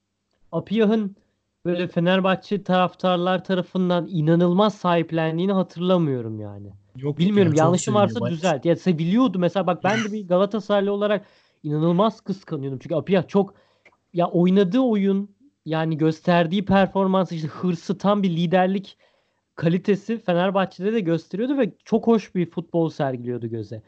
Apia'nın 0.53 1.17
böyle 1.64 1.88
Fenerbahçe 1.88 2.62
taraftarlar 2.62 3.44
tarafından 3.44 4.07
inanılmaz 4.11 4.74
sahiplendiğini 4.74 5.53
hatırlamıyorum 5.53 6.40
yani. 6.40 6.72
Yok 6.96 7.18
Bilmiyorum 7.18 7.53
ya, 7.55 7.64
yanlışım 7.64 7.94
varsa 7.94 8.27
düzelt. 8.31 8.64
Ya 8.64 8.77
seviliyordu 8.77 9.38
mesela 9.38 9.66
bak 9.66 9.85
ben 9.85 10.05
de 10.05 10.12
bir 10.12 10.29
Galatasaraylı 10.29 10.92
olarak 10.92 11.27
inanılmaz 11.62 12.20
kıskanıyordum. 12.20 12.79
Çünkü 12.79 12.94
Apia 12.94 13.22
çok 13.22 13.55
ya 14.12 14.29
oynadığı 14.29 14.81
oyun 14.81 15.35
yani 15.64 15.96
gösterdiği 15.96 16.64
performans 16.64 17.33
işte 17.33 17.48
hırsı 17.48 17.98
tam 17.98 18.22
bir 18.22 18.31
liderlik 18.31 18.98
kalitesi 19.55 20.18
Fenerbahçe'de 20.18 20.92
de 20.92 21.00
gösteriyordu 21.00 21.59
ve 21.59 21.72
çok 21.85 22.07
hoş 22.07 22.35
bir 22.35 22.50
futbol 22.50 22.90
sergiliyordu 22.90 23.46
göze. 23.46 23.83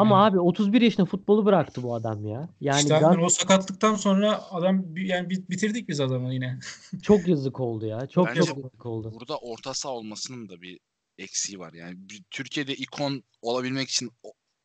Ama 0.00 0.16
hmm. 0.16 0.22
abi 0.22 0.40
31 0.40 0.80
yaşında 0.80 1.06
futbolu 1.06 1.44
bıraktı 1.44 1.82
bu 1.82 1.94
adam 1.94 2.26
ya. 2.26 2.48
Yani 2.60 2.78
işte 2.78 2.98
Gaz... 2.98 3.16
o 3.22 3.28
sakatlıktan 3.28 3.94
sonra 3.94 4.42
adam 4.50 4.96
yani 4.96 5.30
bitirdik 5.30 5.88
biz 5.88 6.00
adamı 6.00 6.34
yine. 6.34 6.58
çok 7.02 7.28
yazık 7.28 7.60
oldu 7.60 7.86
ya. 7.86 8.06
Çok 8.06 8.26
Bence 8.26 8.40
çok 8.40 8.56
yazık 8.56 8.86
oldu. 8.86 9.12
Burada 9.14 9.38
orta 9.38 9.74
saha 9.74 9.92
olmasının 9.92 10.48
da 10.48 10.62
bir 10.62 10.80
eksiği 11.18 11.58
var. 11.58 11.72
Yani 11.72 11.96
Türkiye'de 12.30 12.74
ikon 12.74 13.22
olabilmek 13.42 13.88
için 13.88 14.10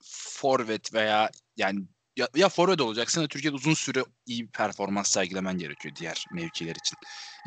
forvet 0.04 0.94
veya 0.94 1.30
yani 1.58 1.80
ya, 2.18 2.28
ya 2.36 2.50
forvet 2.50 2.82
olacaksın 2.82 3.22
ya 3.22 3.28
Türkiye'de 3.28 3.56
uzun 3.56 3.74
süre 3.74 4.04
iyi 4.26 4.44
bir 4.44 4.52
performans 4.52 5.10
sergilemen 5.10 5.58
gerekiyor 5.58 5.96
diğer 5.96 6.26
mevkiler 6.34 6.76
için. 6.76 6.98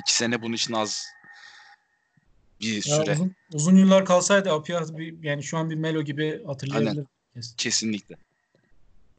İki 0.01 0.15
sene 0.15 0.43
bunun 0.43 0.55
için 0.55 0.75
az 0.75 1.07
bir 2.61 2.75
ya 2.75 2.97
süre. 2.97 3.13
Uzun, 3.13 3.35
uzun 3.53 3.77
yıllar 3.77 4.05
kalsaydı 4.05 4.53
Apia 4.53 4.99
bir, 4.99 5.23
yani 5.23 5.43
şu 5.43 5.59
an 5.59 5.71
bir 5.71 5.75
Melo 5.75 6.03
gibi 6.03 6.45
hatırlayabilirim. 6.47 7.07
Kesinlikle. 7.57 8.17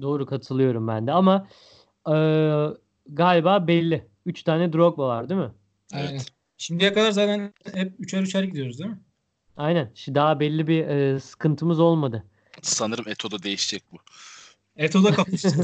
Doğru 0.02 0.26
katılıyorum 0.26 0.88
ben 0.88 1.08
de 1.08 1.12
ama 1.12 1.48
e, 2.08 2.16
galiba 3.08 3.68
belli. 3.68 4.08
Üç 4.26 4.44
tane 4.44 4.74
Drogba 4.74 5.08
var 5.08 5.30
değil 5.30 5.40
mi? 5.40 5.52
Evet. 5.94 6.10
Aynen. 6.10 6.22
Şimdiye 6.58 6.94
kadar 6.94 7.12
zaten 7.12 7.54
hep 7.74 7.94
üçer 8.00 8.22
üçer 8.22 8.44
gidiyoruz 8.44 8.80
değil 8.80 8.90
mi? 8.90 9.00
Aynen. 9.58 9.92
Şimdi 9.96 10.16
daha 10.16 10.40
belli 10.40 10.68
bir 10.68 10.88
e, 10.88 11.20
sıkıntımız 11.20 11.80
olmadı. 11.80 12.24
Sanırım 12.62 13.08
Eto'da 13.08 13.44
değişecek 13.44 13.84
bu. 13.92 13.98
Eto'da 14.78 15.14
kapıştı. 15.14 15.50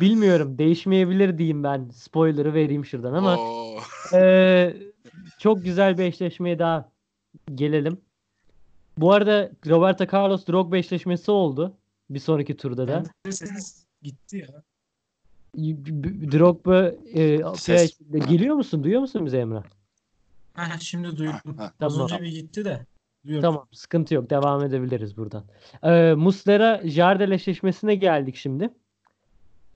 Bilmiyorum. 0.00 0.58
Değişmeyebilir 0.58 1.38
diyeyim 1.38 1.64
ben. 1.64 1.88
Spoiler'ı 1.94 2.54
vereyim 2.54 2.84
şuradan 2.84 3.12
ama 3.12 3.38
e, 4.12 4.76
çok 5.38 5.64
güzel 5.64 5.98
bir 5.98 6.04
eşleşmeye 6.04 6.58
daha 6.58 6.92
gelelim. 7.54 8.00
Bu 9.00 9.12
arada 9.12 9.50
Roberto 9.66 10.16
Carlos 10.16 10.46
Drogba 10.46 10.76
eşleşmesi 10.76 11.30
oldu. 11.30 11.76
Bir 12.10 12.18
sonraki 12.18 12.56
turda 12.56 12.88
da. 12.88 13.02
Gitti 14.02 14.36
ya. 14.36 14.62
Drogba 16.32 16.92
e, 17.14 17.40
Ses. 17.56 17.98
geliyor 18.28 18.54
musun? 18.54 18.84
Duyuyor 18.84 19.00
musun 19.00 19.26
bize 19.26 19.38
Emrah? 19.38 19.62
Ha, 20.54 20.78
şimdi 20.80 21.16
duydum. 21.16 21.56
Az 21.80 22.00
önce 22.00 22.20
bir 22.20 22.32
gitti 22.32 22.64
de. 22.64 22.86
Duyuyorum. 23.26 23.48
Tamam 23.48 23.66
sıkıntı 23.72 24.14
yok. 24.14 24.30
Devam 24.30 24.64
edebiliriz 24.64 25.16
buradan. 25.16 25.44
Ee, 25.82 26.14
Muslera 26.14 26.80
Jardel 26.84 27.30
eşleşmesine 27.30 27.94
geldik 27.94 28.36
şimdi. 28.36 28.70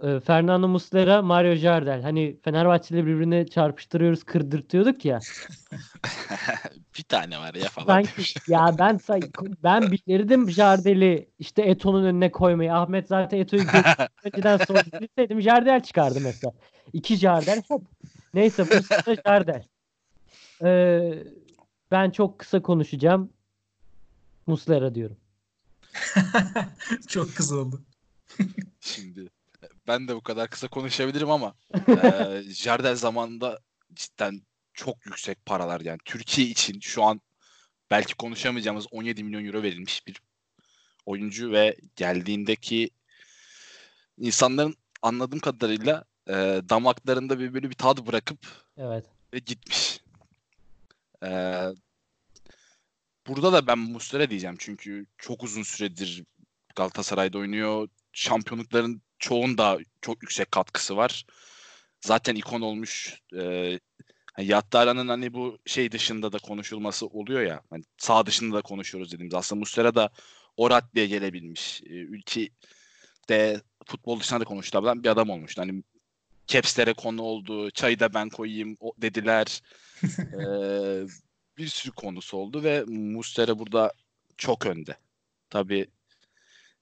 Ee, 0.03 0.21
Fernando 0.21 0.69
Muslera, 0.69 1.23
Mario 1.23 1.55
Jardel. 1.55 2.03
Hani 2.03 2.37
Fenerbahçe'yle 2.45 3.07
birbirine 3.07 3.47
çarpıştırıyoruz, 3.47 4.25
kırdırtıyorduk 4.25 5.05
ya. 5.05 5.21
bir 6.99 7.03
tane 7.03 7.39
var 7.39 7.55
ya 7.55 7.69
falan. 7.69 7.87
Sanki, 7.87 8.35
ya 8.49 8.75
ben 8.79 9.01
ben 9.63 9.83
bilirdim 9.91 10.51
Jardel'i 10.51 11.31
işte 11.39 11.63
Eto'nun 11.63 12.05
önüne 12.05 12.33
koymayı. 12.33 12.75
Ahmet 12.75 13.09
zaten 13.09 13.39
Eto'yu 13.39 13.63
önceden 14.25 14.57
sonra 14.57 14.83
bilseydim 15.01 15.41
Jardel 15.41 15.83
çıkardı 15.83 16.19
mesela. 16.21 16.53
İki 16.93 17.17
Jardel 17.17 17.63
hop. 17.69 17.83
Neyse 18.35 18.63
Muslera 18.63 19.23
Jardel. 19.27 19.65
Ee, 20.63 21.23
ben 21.91 22.11
çok 22.11 22.39
kısa 22.39 22.63
konuşacağım. 22.63 23.33
Muslera 24.47 24.95
diyorum. 24.95 25.17
çok 27.09 27.37
kısa 27.37 27.57
oldu. 27.57 27.83
Şimdi 28.81 29.34
ben 29.89 30.09
de 30.09 30.17
bu 30.17 30.23
kadar 30.23 30.51
kısa 30.51 30.69
konuşabilirim 30.69 31.31
ama 31.31 31.55
e, 31.89 32.43
Jardel 32.47 32.95
zamanında 32.95 33.61
cidden 33.95 34.43
çok 34.75 35.07
yüksek 35.07 35.47
paralar 35.47 35.81
yani 35.81 35.99
Türkiye 36.05 36.47
için 36.47 36.81
şu 36.81 37.03
an 37.03 37.21
belki 37.91 38.15
konuşamayacağımız 38.15 38.87
17 38.91 39.25
milyon 39.25 39.45
euro 39.45 39.63
verilmiş 39.63 40.07
bir 40.07 40.23
oyuncu 41.07 41.53
ve 41.53 41.77
geldiğindeki 41.97 42.91
insanların 44.19 44.77
anladığım 45.03 45.39
kadarıyla 45.39 46.05
e, 46.29 46.33
damaklarında 46.69 47.39
bir 47.39 47.55
böyle 47.55 47.71
bir 47.71 47.75
tad 47.75 48.07
bırakıp 48.07 48.39
evet. 48.77 49.05
ve 49.35 49.39
gitmiş. 49.39 50.01
E, 51.23 51.29
burada 53.27 53.53
da 53.53 53.67
ben 53.67 53.79
Muslera 53.79 54.31
diyeceğim 54.31 54.57
çünkü 54.59 55.07
çok 55.19 55.43
uzun 55.43 55.63
süredir 55.63 56.25
Galatasaray'da 56.77 57.39
oynuyor. 57.39 57.89
Şampiyonlukların 58.13 59.03
çoğunda 59.25 59.79
çok 60.01 60.23
yüksek 60.23 60.53
katkısı 60.53 60.97
var. 60.97 61.27
Zaten 62.01 62.35
ikon 62.35 62.61
olmuş. 62.61 63.21
E, 63.37 63.79
Yattara'nın 64.39 65.09
hani 65.09 65.35
bu 65.35 65.59
şey 65.67 65.93
dışında 65.93 66.33
da 66.33 66.39
konuşulması 66.39 67.07
oluyor 67.07 67.43
ya. 67.43 67.61
Hani 67.71 67.85
sağ 67.99 68.27
dışında 68.27 68.57
da 68.57 68.63
konuşuyoruz 68.63 69.13
dediğimiz. 69.13 69.35
Aslında 69.35 69.59
Muslera 69.59 69.95
da 69.95 70.11
o 70.57 70.71
raddeye 70.71 71.07
gelebilmiş. 71.07 71.83
E, 71.83 71.93
ülke 71.93 72.49
de 73.29 73.61
futbol 73.87 74.21
dışında 74.21 74.41
da 74.41 74.45
konuşulabilen 74.45 75.03
bir 75.03 75.09
adam 75.09 75.31
olmuş. 75.31 75.59
Hani 75.59 75.83
capslere 76.47 76.93
konu 76.93 77.23
oldu. 77.23 77.71
Çayı 77.71 78.01
da 78.01 78.15
ben 78.15 78.29
koyayım 78.29 78.77
dediler. 78.99 79.63
ee, 80.03 81.07
bir 81.59 81.67
sürü 81.69 81.93
konusu 81.93 82.37
oldu 82.37 82.63
ve 82.63 82.85
Muslera 82.87 83.59
burada 83.59 83.93
çok 84.37 84.67
önde. 84.67 84.97
Tabi 85.51 85.87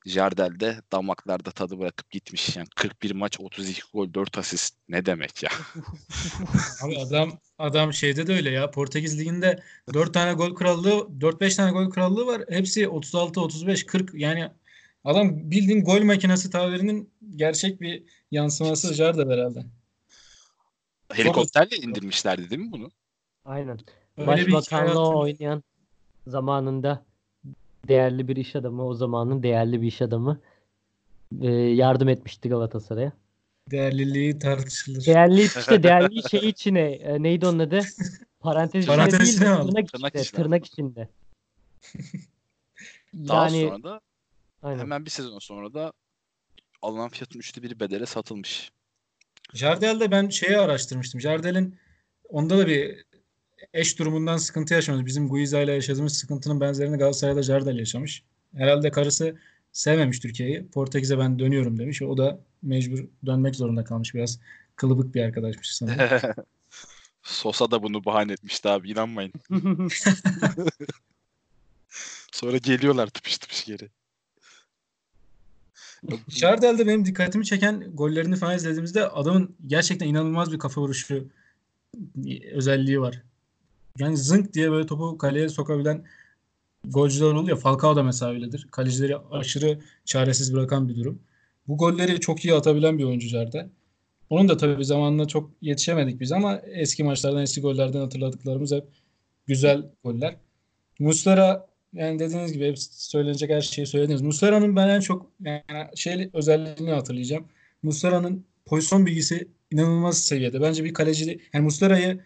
Jardel 0.07 0.61
de 0.61 0.77
damaklarda 0.93 1.51
tadı 1.51 1.79
bırakıp 1.79 2.11
gitmiş. 2.11 2.57
Yani 2.57 2.67
41 2.77 3.11
maç 3.11 3.41
32 3.41 3.83
gol 3.93 4.15
4 4.15 4.39
asist 4.39 4.75
ne 4.89 5.07
demek 5.07 5.43
ya? 5.43 5.51
Abi 6.83 6.99
adam 6.99 7.39
adam 7.59 7.93
şeyde 7.93 8.27
de 8.27 8.33
öyle 8.35 8.51
ya. 8.51 8.71
Portekiz 8.71 9.19
liginde 9.19 9.63
4 9.95 10.15
tane 10.15 10.33
gol 10.33 10.55
krallığı 10.55 11.09
4-5 11.19 11.57
tane 11.57 11.71
gol 11.73 11.91
krallığı 11.91 12.27
var. 12.27 12.43
Hepsi 12.49 12.89
36 12.89 13.41
35 13.41 13.87
40 13.87 14.15
yani 14.15 14.51
adam 15.05 15.51
bildiğin 15.51 15.85
gol 15.85 16.03
makinesi 16.03 16.51
tabirinin 16.51 17.11
gerçek 17.37 17.81
bir 17.81 18.03
yansıması 18.31 18.95
Jardel 18.95 19.31
herhalde. 19.31 19.65
Helikopterle 21.13 21.77
indirmişlerdi 21.77 22.51
değil 22.51 22.61
mi 22.63 22.73
bunu? 22.73 22.91
Aynen. 23.45 23.79
Başbakanlığı 24.19 25.09
oynayan 25.09 25.63
zamanında 26.27 27.05
değerli 27.89 28.29
bir 28.29 28.37
iş 28.37 28.57
adamı, 28.57 28.87
o 28.87 28.95
zamanın 28.95 29.43
değerli 29.43 29.83
bir 29.83 29.87
iş 29.87 30.03
adamı 30.03 30.41
e, 31.41 31.51
yardım 31.51 32.09
etmişti 32.09 32.49
Galatasaray'a. 32.49 33.13
Değerliliği 33.71 34.39
tartışılır. 34.39 35.07
Değerli 35.07 35.43
işte 35.43 35.83
değerli 35.83 36.29
şey 36.29 36.49
içine 36.49 36.81
e, 36.81 37.23
neydi 37.23 37.47
onun 37.47 37.59
adı? 37.59 37.81
Parantez 38.41 38.85
içinde 38.85 38.97
Parantez 38.97 39.21
değil, 39.21 39.33
içine 39.33 39.49
mi 39.49 39.57
tırnak, 39.57 39.93
Tırnak 39.93 40.15
içinde, 40.15 40.23
içine. 40.23 40.43
tırnak 40.43 40.67
içinde. 40.67 41.09
Daha 43.15 43.45
yani 43.45 43.69
sonra 43.69 43.83
da 43.83 44.01
aynen. 44.63 44.79
hemen 44.79 45.05
bir 45.05 45.11
sezon 45.11 45.39
sonra 45.39 45.75
da 45.75 45.93
alınan 46.83 47.09
fiyatın 47.09 47.39
üçte 47.39 47.63
biri 47.63 47.81
bedele 47.81 48.07
satılmış. 48.07 48.71
Jardel'de 49.55 50.11
ben 50.11 50.29
şeyi 50.29 50.59
araştırmıştım. 50.59 51.21
Jardel'in 51.21 51.77
onda 52.29 52.59
da 52.59 52.67
bir 52.67 53.05
eş 53.75 53.99
durumundan 53.99 54.37
sıkıntı 54.37 54.75
yaşamış. 54.75 55.07
Bizim 55.07 55.29
Guiza 55.29 55.61
ile 55.61 55.73
yaşadığımız 55.73 56.17
sıkıntının 56.19 56.61
benzerini 56.61 56.97
Galatasaray'da 56.97 57.43
Jardel 57.43 57.79
yaşamış. 57.79 58.23
Herhalde 58.57 58.91
karısı 58.91 59.37
sevmemiş 59.73 60.21
Türkiye'yi. 60.21 60.69
Portekiz'e 60.69 61.19
ben 61.19 61.39
dönüyorum 61.39 61.79
demiş. 61.79 62.03
O 62.03 62.17
da 62.17 62.41
mecbur 62.63 63.05
dönmek 63.27 63.57
zorunda 63.57 63.85
kalmış. 63.85 64.15
Biraz 64.15 64.39
kılıbık 64.77 65.15
bir 65.15 65.23
arkadaşmış 65.23 65.75
sanırım. 65.75 66.35
Sosa 67.23 67.71
da 67.71 67.83
bunu 67.83 68.05
bahane 68.05 68.33
etmişti 68.33 68.69
abi 68.69 68.91
inanmayın. 68.91 69.33
Sonra 72.33 72.57
geliyorlar 72.57 73.07
tıpış 73.07 73.39
tıpış 73.39 73.65
geri. 73.65 73.91
Jardel'de 76.29 76.87
benim 76.87 77.05
dikkatimi 77.05 77.45
çeken 77.45 77.81
gollerini 77.95 78.37
falan 78.37 78.57
izlediğimizde 78.57 79.09
adamın 79.09 79.57
gerçekten 79.67 80.07
inanılmaz 80.07 80.53
bir 80.53 80.59
kafa 80.59 80.81
vuruşu 80.81 81.29
özelliği 82.53 83.01
var. 83.01 83.23
Yani 83.99 84.17
zınk 84.17 84.55
diye 84.55 84.71
böyle 84.71 84.87
topu 84.87 85.19
kaleye 85.19 85.49
sokabilen 85.49 86.05
golcüler 86.85 87.33
oluyor. 87.33 87.59
Falcao 87.59 87.97
da 87.97 88.03
mesela 88.03 88.33
öyledir. 88.33 88.69
Kalecileri 88.71 89.17
aşırı 89.17 89.79
çaresiz 90.05 90.55
bırakan 90.55 90.89
bir 90.89 90.97
durum. 90.97 91.23
Bu 91.69 91.77
golleri 91.77 92.21
çok 92.21 92.45
iyi 92.45 92.55
atabilen 92.55 92.99
bir 92.99 93.05
oyuncu 93.05 93.29
Jardel. 93.29 93.69
Onun 94.31 94.49
da 94.49 94.57
tabii 94.57 94.85
zamanında 94.85 95.27
çok 95.27 95.51
yetişemedik 95.61 96.21
biz 96.21 96.33
ama 96.33 96.59
eski 96.59 97.05
maçlardan, 97.05 97.43
eski 97.43 97.61
gollerden 97.61 98.01
hatırladıklarımız 98.01 98.73
hep 98.73 98.85
güzel 99.47 99.91
goller. 100.05 100.37
Muslera 100.99 101.67
yani 101.93 102.19
dediğiniz 102.19 102.53
gibi 102.53 102.69
hep 102.69 102.79
söylenecek 102.79 103.51
her 103.51 103.61
şeyi 103.61 103.87
söylediniz. 103.87 104.23
Muslera'nın 104.23 104.77
ben 104.77 104.89
en 104.89 105.01
çok 105.01 105.31
yani 105.41 105.63
şey 105.97 106.31
özelliğini 106.33 106.93
hatırlayacağım. 106.93 107.45
Muslera'nın 107.83 108.45
pozisyon 108.67 109.07
bilgisi 109.07 109.49
inanılmaz 109.71 110.19
seviyede. 110.19 110.61
Bence 110.61 110.85
bir 110.85 110.95
kaleci 110.95 111.41
yani 111.53 111.65
Muslera'yı 111.65 112.21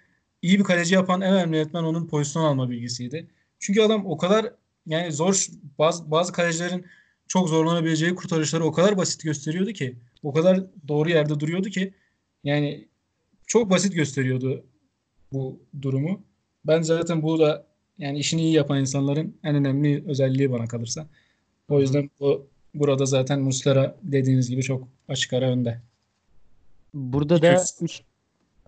iyi 0.46 0.58
bir 0.58 0.64
kaleci 0.64 0.94
yapan 0.94 1.20
en 1.20 1.32
önemli 1.32 1.58
etmen 1.58 1.82
onun 1.82 2.06
pozisyon 2.06 2.44
alma 2.44 2.70
bilgisiydi. 2.70 3.26
Çünkü 3.58 3.82
adam 3.82 4.06
o 4.06 4.16
kadar 4.16 4.52
yani 4.86 5.12
zor 5.12 5.46
bazı 5.78 6.10
bazı 6.10 6.32
kalecilerin 6.32 6.86
çok 7.28 7.48
zorlanabileceği 7.48 8.14
kurtarışları 8.14 8.64
o 8.64 8.72
kadar 8.72 8.96
basit 8.96 9.22
gösteriyordu 9.22 9.72
ki 9.72 9.96
o 10.22 10.32
kadar 10.32 10.60
doğru 10.88 11.10
yerde 11.10 11.40
duruyordu 11.40 11.68
ki 11.68 11.94
yani 12.44 12.88
çok 13.46 13.70
basit 13.70 13.94
gösteriyordu 13.94 14.64
bu 15.32 15.60
durumu. 15.82 16.22
Ben 16.66 16.82
zaten 16.82 17.22
bu 17.22 17.38
da 17.38 17.66
yani 17.98 18.18
işini 18.18 18.42
iyi 18.42 18.52
yapan 18.52 18.80
insanların 18.80 19.36
en 19.44 19.54
önemli 19.54 20.04
özelliği 20.06 20.50
bana 20.50 20.66
kalırsa. 20.66 21.06
O 21.68 21.80
yüzden 21.80 22.10
bu 22.20 22.46
burada 22.74 23.06
zaten 23.06 23.40
Muslera 23.40 23.96
dediğiniz 24.02 24.50
gibi 24.50 24.62
çok 24.62 24.88
açık 25.08 25.32
ara 25.32 25.50
önde. 25.50 25.80
Burada 26.94 27.42
da 27.42 27.64
3 27.80 28.02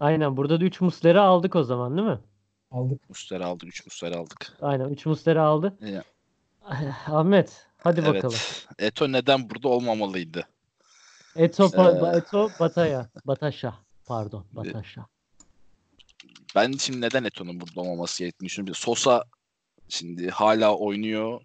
Aynen 0.01 0.37
burada 0.37 0.61
da 0.61 0.65
3 0.65 0.81
Muslera 0.81 1.23
aldık 1.23 1.57
o 1.57 1.63
zaman 1.65 1.97
değil 1.97 2.09
mi? 2.09 2.19
Aldık. 2.71 3.09
Muslera 3.09 3.47
aldık. 3.47 3.69
3 3.69 3.87
Muslera 3.87 4.17
aldık. 4.17 4.53
Aynen 4.63 4.89
3 4.89 5.07
Muslera 5.07 5.43
aldı. 5.43 5.79
Ya. 5.81 6.05
Ahmet 7.07 7.67
hadi 7.79 8.01
Evet. 8.01 8.15
bakalım. 8.15 8.39
Eto 8.79 9.13
neden 9.13 9.51
burada 9.51 9.69
olmamalıydı? 9.69 10.49
Eto, 11.37 11.65
pa- 11.65 12.15
Ee, 12.15 12.19
Eto 12.19 12.51
Bataya. 12.61 13.09
Bataşa. 13.27 13.75
Pardon 14.07 14.45
Bataşa. 14.53 15.07
Ben 16.55 16.73
şimdi 16.73 17.01
neden 17.01 17.25
Eto'nun 17.25 17.61
burada 17.61 17.81
olmaması 17.81 18.19
gerektiğini 18.23 18.47
düşünüyorum. 18.47 18.75
Sosa 18.75 19.25
şimdi 19.89 20.31
hala 20.31 20.77
oynuyor. 20.77 21.41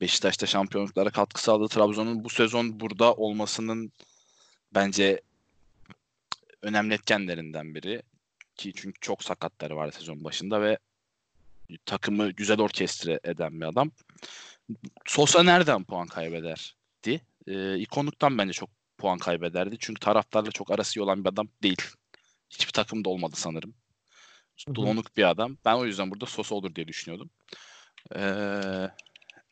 Beşiktaş'ta 0.00 0.46
şampiyonluklara 0.46 1.10
katkı 1.10 1.42
sağladı. 1.42 1.68
Trabzon'un 1.68 2.24
bu 2.24 2.28
sezon 2.28 2.80
burada 2.80 3.14
olmasının 3.14 3.92
bence 4.74 5.20
önemli 6.62 6.94
etkenlerinden 6.94 7.74
biri. 7.74 8.02
Ki 8.56 8.72
çünkü 8.76 9.00
çok 9.00 9.24
sakatları 9.24 9.76
var 9.76 9.90
sezon 9.90 10.24
başında 10.24 10.62
ve 10.62 10.78
takımı 11.86 12.30
güzel 12.30 12.60
orkestre 12.60 13.20
eden 13.24 13.60
bir 13.60 13.66
adam. 13.66 13.90
Sosa 15.06 15.42
nereden 15.42 15.84
puan 15.84 16.06
kaybederdi? 16.06 17.20
Ee, 17.46 17.78
ikonluktan 17.78 18.38
bence 18.38 18.52
çok 18.52 18.70
puan 18.98 19.18
kaybederdi. 19.18 19.76
Çünkü 19.80 20.00
taraftarla 20.00 20.50
çok 20.50 20.70
arası 20.70 20.98
iyi 20.98 21.02
olan 21.02 21.24
bir 21.24 21.28
adam 21.28 21.48
değil. 21.62 21.82
Hiçbir 22.50 22.72
takımda 22.72 23.08
olmadı 23.08 23.34
sanırım. 23.36 23.74
Dolonuk 24.74 25.16
bir 25.16 25.28
adam. 25.30 25.58
Ben 25.64 25.74
o 25.74 25.84
yüzden 25.84 26.10
burada 26.10 26.26
Sosa 26.26 26.54
olur 26.54 26.74
diye 26.74 26.88
düşünüyordum. 26.88 27.30
Ee, 28.16 28.90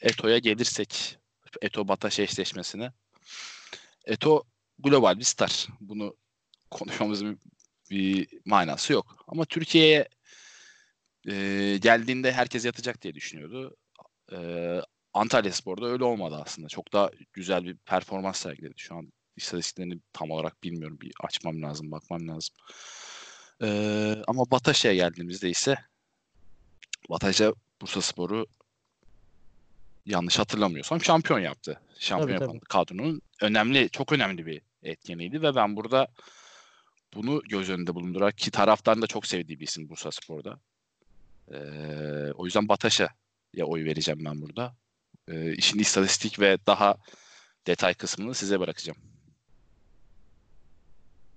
Eto'ya 0.01 0.39
gelirsek 0.39 1.19
Eto 1.63 1.89
Bataş 1.89 2.19
eşleşmesine. 2.19 2.93
Eto 4.05 4.43
global 4.79 5.19
bir 5.19 5.25
star. 5.25 5.67
Bunu 5.81 6.17
konuşmamızın 6.71 7.41
bir 7.91 8.29
manası 8.45 8.93
yok. 8.93 9.25
Ama 9.29 9.45
Türkiye'ye 9.45 10.09
e, 11.29 11.79
geldiğinde 11.83 12.33
herkes 12.33 12.65
yatacak 12.65 13.03
diye 13.03 13.15
düşünüyordu. 13.15 13.77
E, 14.33 14.39
Antalya 15.15 15.53
Spor'da 15.53 15.87
öyle 15.87 16.05
olmadı 16.05 16.43
aslında. 16.45 16.69
Çok 16.69 16.93
daha 16.93 17.11
güzel 17.33 17.65
bir 17.65 17.77
performans 17.77 18.39
sergiledi. 18.39 18.75
Şu 18.77 18.95
an 18.95 19.13
istatistiklerini 19.37 19.99
tam 20.13 20.31
olarak 20.31 20.63
bilmiyorum. 20.63 20.99
Bir 21.01 21.13
açmam 21.25 21.63
lazım, 21.63 21.91
bakmam 21.91 22.29
lazım. 22.29 22.55
E, 23.63 23.69
ama 24.27 24.51
Bataş'a 24.51 24.95
geldiğimizde 24.95 25.51
ise 25.51 25.77
Bataş'a 27.11 27.53
Bursa 27.81 28.01
Spor'u 28.01 28.47
yanlış 30.07 30.39
hatırlamıyorsam 30.39 31.05
şampiyon 31.05 31.41
yaptı. 31.41 31.81
Şampiyon 31.99 32.39
Tabii, 32.39 32.45
yapan 32.45 32.59
kadronun 32.59 33.23
önemli, 33.41 33.91
çok 33.91 34.13
önemli 34.13 34.47
bir 34.47 34.63
etkeniydi 34.83 35.43
ve 35.43 35.55
ben 35.55 35.77
burada 35.77 36.09
bunu 37.15 37.43
göz 37.49 37.71
önünde 37.71 37.95
bulundurarak 37.95 38.39
ki 38.39 38.51
taraftan 38.51 39.03
da 39.03 39.07
çok 39.07 39.27
sevdiği 39.27 39.61
bir 39.61 39.65
isim 39.67 39.89
Bursa 39.89 40.11
Spor'da. 40.13 40.61
Ee, 41.53 42.33
o 42.35 42.45
yüzden 42.45 42.69
Bataş'a 42.69 43.09
ya 43.55 43.67
oy 43.67 43.85
vereceğim 43.85 44.25
ben 44.25 44.43
burada. 44.43 44.77
Ee, 45.29 45.55
işin 45.55 45.79
istatistik 45.79 46.41
ve 46.41 46.59
daha 46.67 46.97
detay 47.67 47.95
kısmını 47.95 48.35
size 48.35 48.61
bırakacağım. 48.61 48.99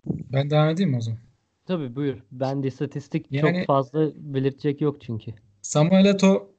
Ben 0.05 0.49
devam 0.49 0.69
edeyim 0.69 0.89
mi 0.91 0.97
o 0.97 1.01
zaman? 1.01 1.19
Tabii 1.67 1.95
buyur. 1.95 2.17
Ben 2.31 2.63
de 2.63 2.67
istatistik 2.67 3.25
Yani- 3.31 3.57
çok 3.57 3.67
fazla 3.67 4.11
belirtecek 4.15 4.81
yok 4.81 5.01
çünkü. 5.01 5.33
Samuel 5.61 6.05
Eto'o 6.05 6.51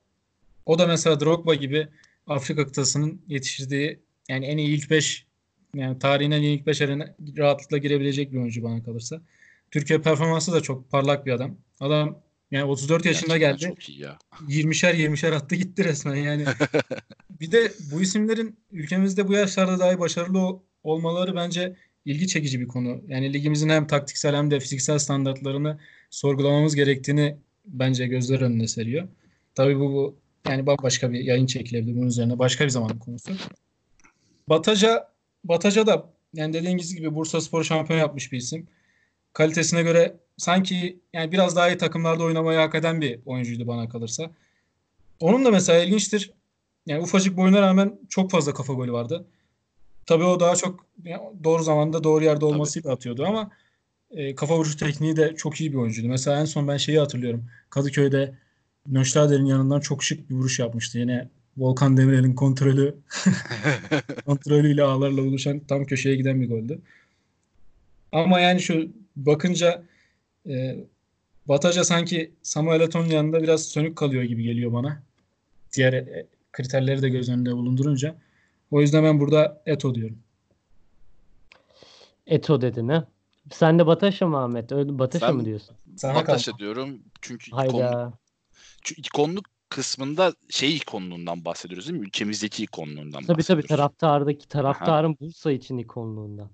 o 0.67 0.79
da 0.79 0.87
mesela 0.87 1.21
Drogba 1.21 1.55
gibi 1.55 1.89
Afrika 2.27 2.67
kıtasının 2.67 3.23
yetiştirdiği 3.29 4.01
yani 4.29 4.47
en 4.47 4.59
iyi 4.59 4.69
ilk 4.69 4.91
5 4.91 5.27
yani 5.75 5.99
tarihin 5.99 6.31
en 6.31 6.43
iyi 6.43 6.59
ilk 6.59 6.67
5 6.67 6.81
rahatlıkla 7.39 7.79
girebilecek 7.79 8.33
bir 8.33 8.39
oyuncu 8.39 8.63
bana 8.63 8.83
kalırsa. 8.83 9.21
Türkiye 9.71 10.01
performansı 10.01 10.53
da 10.53 10.61
çok 10.61 10.91
parlak 10.91 11.27
bir 11.27 11.33
adam. 11.33 11.57
Adam 11.81 12.23
Yani 12.51 12.65
34 12.65 13.07
yaşında 13.07 13.39
Gerçekten 13.39 13.69
geldi. 13.69 13.81
Çok 13.81 13.89
iyi 13.89 14.01
ya. 14.01 14.19
20'şer 14.49 14.95
20'şer 14.95 15.35
attı 15.35 15.55
gitti 15.55 15.85
resmen 15.85 16.15
yani. 16.15 16.45
bir 17.41 17.53
de 17.53 17.73
bu 17.93 18.03
isimlerin 18.03 18.59
ülkemizde 18.73 19.29
bu 19.29 19.33
yaşlarda 19.33 19.79
dahi 19.79 19.99
başarılı 19.99 20.61
olmaları 20.85 21.37
bence 21.37 21.77
ilgi 22.05 22.29
çekici 22.29 22.61
bir 22.61 22.69
konu. 22.69 23.03
Yani 23.09 23.33
ligimizin 23.33 23.69
hem 23.69 23.87
taktiksel 23.87 24.37
hem 24.37 24.51
de 24.51 24.61
fiziksel 24.61 24.99
standartlarını 24.99 25.79
sorgulamamız 26.11 26.75
gerektiğini 26.75 27.37
bence 27.67 28.07
gözler 28.07 28.41
önüne 28.41 28.69
seriyor. 28.69 29.09
Tabii 29.55 29.79
bu, 29.81 29.93
bu 29.93 30.17
yani 30.49 30.67
bambaşka 30.67 31.13
bir 31.13 31.21
yayın 31.21 31.47
çekilebilir 31.47 31.97
bunun 31.97 32.07
üzerine. 32.07 32.39
Başka 32.39 32.65
bir 32.65 32.71
zaman 32.71 32.99
konusu. 32.99 33.33
Bataja 34.49 35.10
Bataja 35.45 35.87
da 35.87 36.07
yani 36.35 36.53
dediğiniz 36.53 36.95
gibi 36.95 37.15
Bursa 37.15 37.41
Spor 37.41 37.65
şampiyon 37.65 38.01
yapmış 38.01 38.33
bir 38.33 38.39
isim. 38.39 38.67
Kalitesine 39.33 39.83
göre 39.83 40.17
sanki 40.37 41.01
yani 41.13 41.33
biraz 41.33 41.57
daha 41.57 41.69
iyi 41.71 41.79
takımlarda 41.79 42.25
oynamayı 42.25 42.59
hak 42.59 42.75
eden 42.75 43.01
bir 43.01 43.21
oyuncuydu 43.27 43.67
bana 43.67 43.89
kalırsa. 43.89 44.31
Onun 45.21 45.45
da 45.45 45.51
mesela 45.51 45.85
ilginçtir. 45.85 46.33
Yani 46.87 47.03
ufacık 47.03 47.37
boyuna 47.37 47.63
rağmen 47.63 47.99
çok 48.09 48.31
fazla 48.31 48.55
kafa 48.55 48.73
golü 48.73 48.93
vardı. 48.93 49.27
Tabii 50.07 50.25
o 50.25 50.41
daha 50.41 50.57
çok 50.57 50.87
yani 51.05 51.23
doğru 51.45 51.63
zamanda 51.63 52.05
doğru 52.05 52.25
yerde 52.25 52.45
olmasıyla 52.45 52.93
atıyordu 52.93 53.25
ama 53.27 53.51
e, 54.11 54.35
kafa 54.35 54.57
vuruşu 54.57 54.77
tekniği 54.77 55.17
de 55.17 55.35
çok 55.37 55.61
iyi 55.61 55.73
bir 55.73 55.79
oyuncuydu. 55.79 56.09
Mesela 56.09 56.41
en 56.41 56.45
son 56.45 56.69
ben 56.69 56.77
şeyi 56.77 56.99
hatırlıyorum. 56.99 57.45
Kadıköy'de 57.71 58.35
Nöştader'in 58.87 59.47
yanından 59.47 59.81
çok 59.81 60.05
şık 60.05 60.31
bir 60.31 60.35
vuruş 60.35 60.59
yapmıştı. 60.59 60.99
Yine 60.99 61.29
Volkan 61.57 61.97
Demirel'in 61.97 62.35
kontrolü 62.35 62.97
kontrolüyle 64.27 64.83
ağlarla 64.83 65.25
buluşan 65.25 65.61
tam 65.61 65.85
köşeye 65.85 66.17
giden 66.17 66.41
bir 66.41 66.49
goldü. 66.49 66.81
Ama 68.13 68.41
yani 68.41 68.61
şu 68.61 68.89
bakınca 69.17 69.83
e, 70.49 70.77
Bataja 71.49 71.85
sanki 71.85 72.33
Samuel 72.43 72.81
Eto'nun 72.81 73.07
yanında 73.07 73.43
biraz 73.43 73.65
sönük 73.65 73.97
kalıyor 73.97 74.23
gibi 74.23 74.43
geliyor 74.43 74.73
bana. 74.73 75.03
Diğer 75.77 75.93
e, 75.93 76.27
kriterleri 76.53 77.03
de 77.03 77.09
göz 77.09 77.29
önünde 77.29 77.53
bulundurunca. 77.53 78.17
O 78.71 78.81
yüzden 78.81 79.05
ben 79.05 79.21
burada 79.21 79.63
Eto 79.67 79.95
diyorum. 79.95 80.19
Eto 82.27 82.61
dedin 82.61 82.89
ha. 82.89 83.09
Sen 83.53 83.79
de 83.79 83.87
Bataş'a 83.87 84.27
mı 84.27 84.39
Ahmet? 84.39 84.71
Bataş'a 84.71 85.33
mı 85.33 85.45
diyorsun? 85.45 85.77
Sana 85.97 86.15
Bataş'a 86.15 86.59
diyorum. 86.59 86.99
Çünkü 87.21 87.51
Hayda. 87.51 88.13
çünkü 88.83 89.01
ikonluk 89.01 89.47
kısmında 89.71 90.35
şey 90.51 90.77
ikonluğundan 90.77 91.45
bahsediyoruz 91.45 91.89
değil 91.89 92.01
mi? 92.01 92.07
Ülkemizdeki 92.07 92.63
ikonluğundan 92.65 93.11
Tabii 93.13 93.27
tabii 93.27 93.37
bahsediyoruz. 93.39 93.69
taraftardaki 93.69 94.49
taraftarın 94.49 95.17
Bursa 95.21 95.53
için 95.53 95.79
ikonluğundan. 95.79 96.51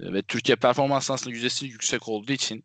Ve 0.00 0.22
Türkiye 0.22 0.56
performans 0.56 1.10
aslında 1.10 1.34
yüzdesi 1.34 1.66
yüksek 1.66 2.08
olduğu 2.08 2.32
için 2.32 2.64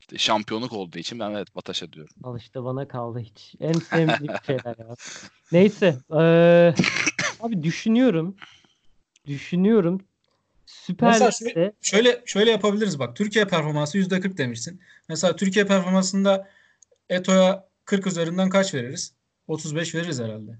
işte 0.00 0.18
şampiyonluk 0.18 0.72
olduğu 0.72 0.98
için 0.98 1.18
ben 1.18 1.30
evet 1.30 1.54
Bataş'a 1.56 1.92
diyorum. 1.92 2.14
Al 2.22 2.38
işte 2.38 2.64
bana 2.64 2.88
kaldı 2.88 3.18
hiç. 3.18 3.54
En 3.60 3.72
sevmediğim 3.72 4.32
şeyler 4.46 4.76
ya. 4.78 4.94
Neyse. 5.52 5.98
eee, 6.12 6.74
abi 7.40 7.62
düşünüyorum. 7.62 8.36
Düşünüyorum. 9.26 10.00
Süper 10.66 11.08
Mesela 11.08 11.30
Lig'de 11.42 11.72
Şöyle 11.82 12.22
şöyle 12.26 12.50
yapabiliriz 12.50 12.98
bak. 12.98 13.16
Türkiye 13.16 13.44
performansı 13.44 13.98
%40 13.98 14.36
demişsin. 14.36 14.80
Mesela 15.08 15.36
Türkiye 15.36 15.66
performansında 15.66 16.48
Eto'ya 17.08 17.67
40 17.88 18.06
üzerinden 18.06 18.48
kaç 18.48 18.74
veririz? 18.74 19.14
35 19.46 19.94
veririz 19.94 20.20
herhalde. 20.20 20.58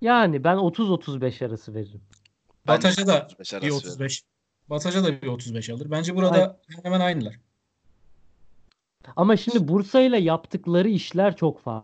yani 0.00 0.44
ben 0.44 0.56
30-35 0.56 1.46
arası 1.46 1.74
veririm. 1.74 2.00
Ben 2.66 2.76
Bataja 2.76 3.06
da 3.06 3.22
35 3.24 3.52
bir 3.52 3.56
arası 3.56 3.66
veririm. 3.66 3.90
35. 3.90 4.22
Bataja 4.70 5.04
da 5.04 5.22
bir 5.22 5.26
35 5.26 5.70
alır. 5.70 5.90
Bence 5.90 6.16
burada 6.16 6.60
hemen 6.68 6.84
hemen 6.84 7.00
aynılar. 7.00 7.34
Ama 9.16 9.36
şimdi 9.36 9.68
Bursa 9.68 10.00
ile 10.00 10.18
yaptıkları 10.18 10.88
işler 10.88 11.36
çok 11.36 11.60
fa- 11.60 11.82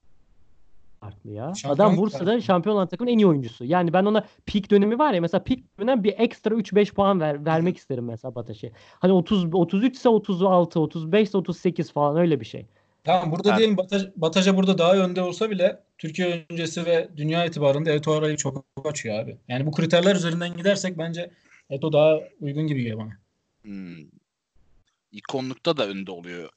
farklı 1.00 1.30
ya. 1.30 1.44
Adam 1.44 1.54
Şampiyonluk 1.54 1.98
Bursa'da 1.98 2.24
farklı. 2.24 2.42
şampiyon 2.42 2.76
olan 2.76 2.88
takımın 2.88 3.10
en 3.10 3.18
iyi 3.18 3.26
oyuncusu. 3.26 3.64
Yani 3.64 3.92
ben 3.92 4.04
ona 4.04 4.24
peak 4.46 4.70
dönemi 4.70 4.98
var 4.98 5.12
ya 5.12 5.20
mesela 5.20 5.44
peak 5.44 5.58
döneminden 5.78 6.04
bir 6.04 6.14
ekstra 6.18 6.54
3-5 6.54 6.94
puan 6.94 7.20
ver, 7.20 7.44
vermek 7.44 7.76
isterim 7.76 8.04
mesela 8.04 8.34
Bataş'a. 8.34 8.68
Hani 8.98 9.12
30 9.12 9.54
33 9.54 9.96
ise 9.96 10.08
36, 10.08 10.80
35 10.80 11.28
ise 11.28 11.38
38 11.38 11.92
falan 11.92 12.16
öyle 12.16 12.40
bir 12.40 12.46
şey. 12.46 12.66
Tamam 13.08 13.32
burada 13.32 13.48
Evet. 13.48 13.58
diyelim 13.58 13.76
Bataj, 13.76 14.02
Bataja 14.16 14.56
burada 14.56 14.78
daha 14.78 14.96
önde 14.96 15.22
olsa 15.22 15.50
bile 15.50 15.80
Türkiye 15.98 16.46
öncesi 16.50 16.86
ve 16.86 17.08
dünya 17.16 17.44
itibarında 17.44 17.90
Eto 17.90 18.12
arayı 18.12 18.36
çok 18.36 18.64
açıyor 18.84 19.18
abi. 19.18 19.36
Yani 19.48 19.66
bu 19.66 19.72
kriterler 19.72 20.16
üzerinden 20.16 20.56
gidersek 20.56 20.98
bence 20.98 21.30
Eto 21.70 21.92
daha 21.92 22.20
uygun 22.40 22.66
gibi 22.66 22.80
geliyor 22.80 22.98
bana. 22.98 23.18
Hmm. 23.62 24.06
İkonlukta 25.12 25.76
da 25.76 25.88
önde 25.88 26.10
oluyor. 26.10 26.50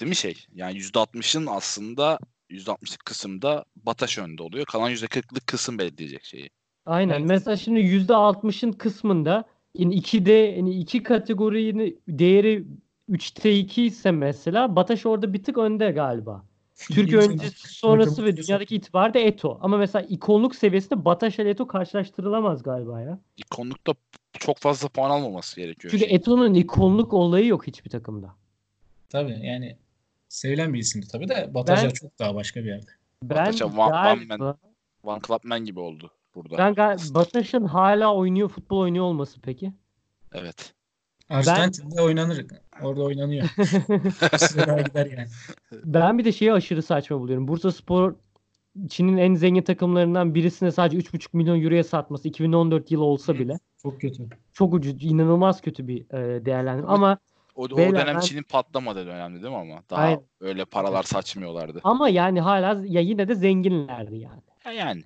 Değil 0.00 0.08
mi 0.08 0.16
şey? 0.16 0.46
Yani 0.54 0.78
%60'ın 0.78 1.46
aslında 1.46 2.18
%60'lık 2.50 3.04
kısımda 3.04 3.64
Bataş 3.76 4.18
önde 4.18 4.42
oluyor. 4.42 4.66
Kalan 4.66 4.92
%40'lık 4.92 5.46
kısım 5.46 5.78
belirleyecek 5.78 6.24
şeyi. 6.24 6.50
Aynen. 6.86 7.18
Evet. 7.18 7.28
Mesela 7.28 7.56
şimdi 7.56 7.80
%60'ın 7.80 8.72
kısmında 8.72 9.44
yani 9.74 9.94
2'de 9.94 10.32
yani 10.32 10.74
iki 10.74 11.02
kategorinin 11.02 12.02
değeri 12.08 12.64
3'te 13.10 13.56
2 13.58 13.84
ise 13.86 14.10
mesela 14.10 14.76
Bataş 14.76 15.06
orada 15.06 15.32
bir 15.32 15.42
tık 15.44 15.58
önde 15.58 15.90
galiba. 15.90 16.44
Türkiye 16.76 17.20
öncesi 17.20 17.68
sonrası 17.74 18.24
ve 18.24 18.36
dünyadaki 18.36 18.76
itibarı 18.76 19.14
da 19.14 19.18
Eto. 19.18 19.58
Ama 19.62 19.76
mesela 19.78 20.06
ikonluk 20.08 20.54
seviyesinde 20.54 21.04
Bataş 21.04 21.38
ile 21.38 21.50
Eto 21.50 21.66
karşılaştırılamaz 21.66 22.62
galiba 22.62 23.00
ya. 23.00 23.18
İkonlukta 23.36 23.94
çok 24.32 24.58
fazla 24.58 24.88
puan 24.88 25.10
almaması 25.10 25.60
gerekiyor. 25.60 25.90
Çünkü. 25.90 26.04
Eto'nun 26.04 26.54
ikonluk 26.54 27.12
olayı 27.12 27.46
yok 27.46 27.66
hiçbir 27.66 27.90
takımda. 27.90 28.34
Tabii 29.08 29.46
yani 29.46 29.76
sevilen 30.28 30.74
bir 30.74 30.78
isimdi 30.78 31.08
tabii 31.08 31.28
de 31.28 31.54
Bataja 31.54 31.84
Ben- 31.84 31.90
çok 31.90 32.18
daha 32.18 32.34
başka 32.34 32.60
bir 32.60 32.68
yerde. 32.68 32.90
Ben 33.22 33.38
Bataş'a 33.38 33.64
one- 33.64 33.80
one 33.80 33.90
galiba 33.90 34.36
man- 34.36 34.56
One 35.02 35.20
Club 35.26 35.40
Man 35.44 35.64
gibi 35.64 35.80
oldu 35.80 36.10
burada. 36.34 36.58
ben 36.58 36.74
gal 36.74 36.98
Bataş'ın 37.14 37.64
hala 37.64 38.14
oynuyor 38.14 38.48
futbol 38.48 38.78
oynuyor 38.78 39.04
olması 39.04 39.40
peki. 39.40 39.72
Evet. 40.32 40.74
Arjantin'de 41.28 42.02
oynanır. 42.02 42.46
Orada 42.82 43.02
oynanıyor. 43.02 43.48
Daha 44.66 44.80
gider 44.80 45.06
yani. 45.06 45.26
Ben 45.84 46.18
bir 46.18 46.24
de 46.24 46.32
şeyi 46.32 46.52
aşırı 46.52 46.82
saçma 46.82 47.20
buluyorum. 47.20 47.48
Bursa 47.48 47.72
Spor 47.72 48.14
Çin'in 48.88 49.16
en 49.16 49.34
zengin 49.34 49.62
takımlarından 49.62 50.34
birisine 50.34 50.70
sadece 50.72 50.98
3,5 50.98 51.28
milyon 51.32 51.62
euroya 51.62 51.84
satması 51.84 52.28
2014 52.28 52.90
yılı 52.90 53.04
olsa 53.04 53.34
bile 53.34 53.58
Çok 53.82 54.00
kötü. 54.00 54.22
çok 54.52 54.74
ucuz, 54.74 55.04
inanılmaz 55.04 55.60
kötü 55.60 55.88
bir 55.88 56.00
e, 56.14 56.44
değerlendirme. 56.44 56.88
Ama 56.88 57.18
O, 57.54 57.64
o 57.64 57.76
Beyler, 57.76 58.00
dönem 58.02 58.14
ben- 58.14 58.20
Çin'in 58.20 58.42
patlamadığı 58.42 59.06
dönemdi 59.06 59.42
değil 59.42 59.54
mi 59.54 59.60
ama? 59.60 59.82
Daha 59.90 60.00
Aynen. 60.02 60.22
öyle 60.40 60.64
paralar 60.64 61.02
saçmıyorlardı. 61.02 61.80
ama 61.84 62.08
yani 62.08 62.40
hala 62.40 62.82
ya 62.86 63.00
yine 63.00 63.28
de 63.28 63.34
zenginlerdi 63.34 64.16
yani. 64.16 64.40
Ya 64.64 64.72
yani. 64.72 65.02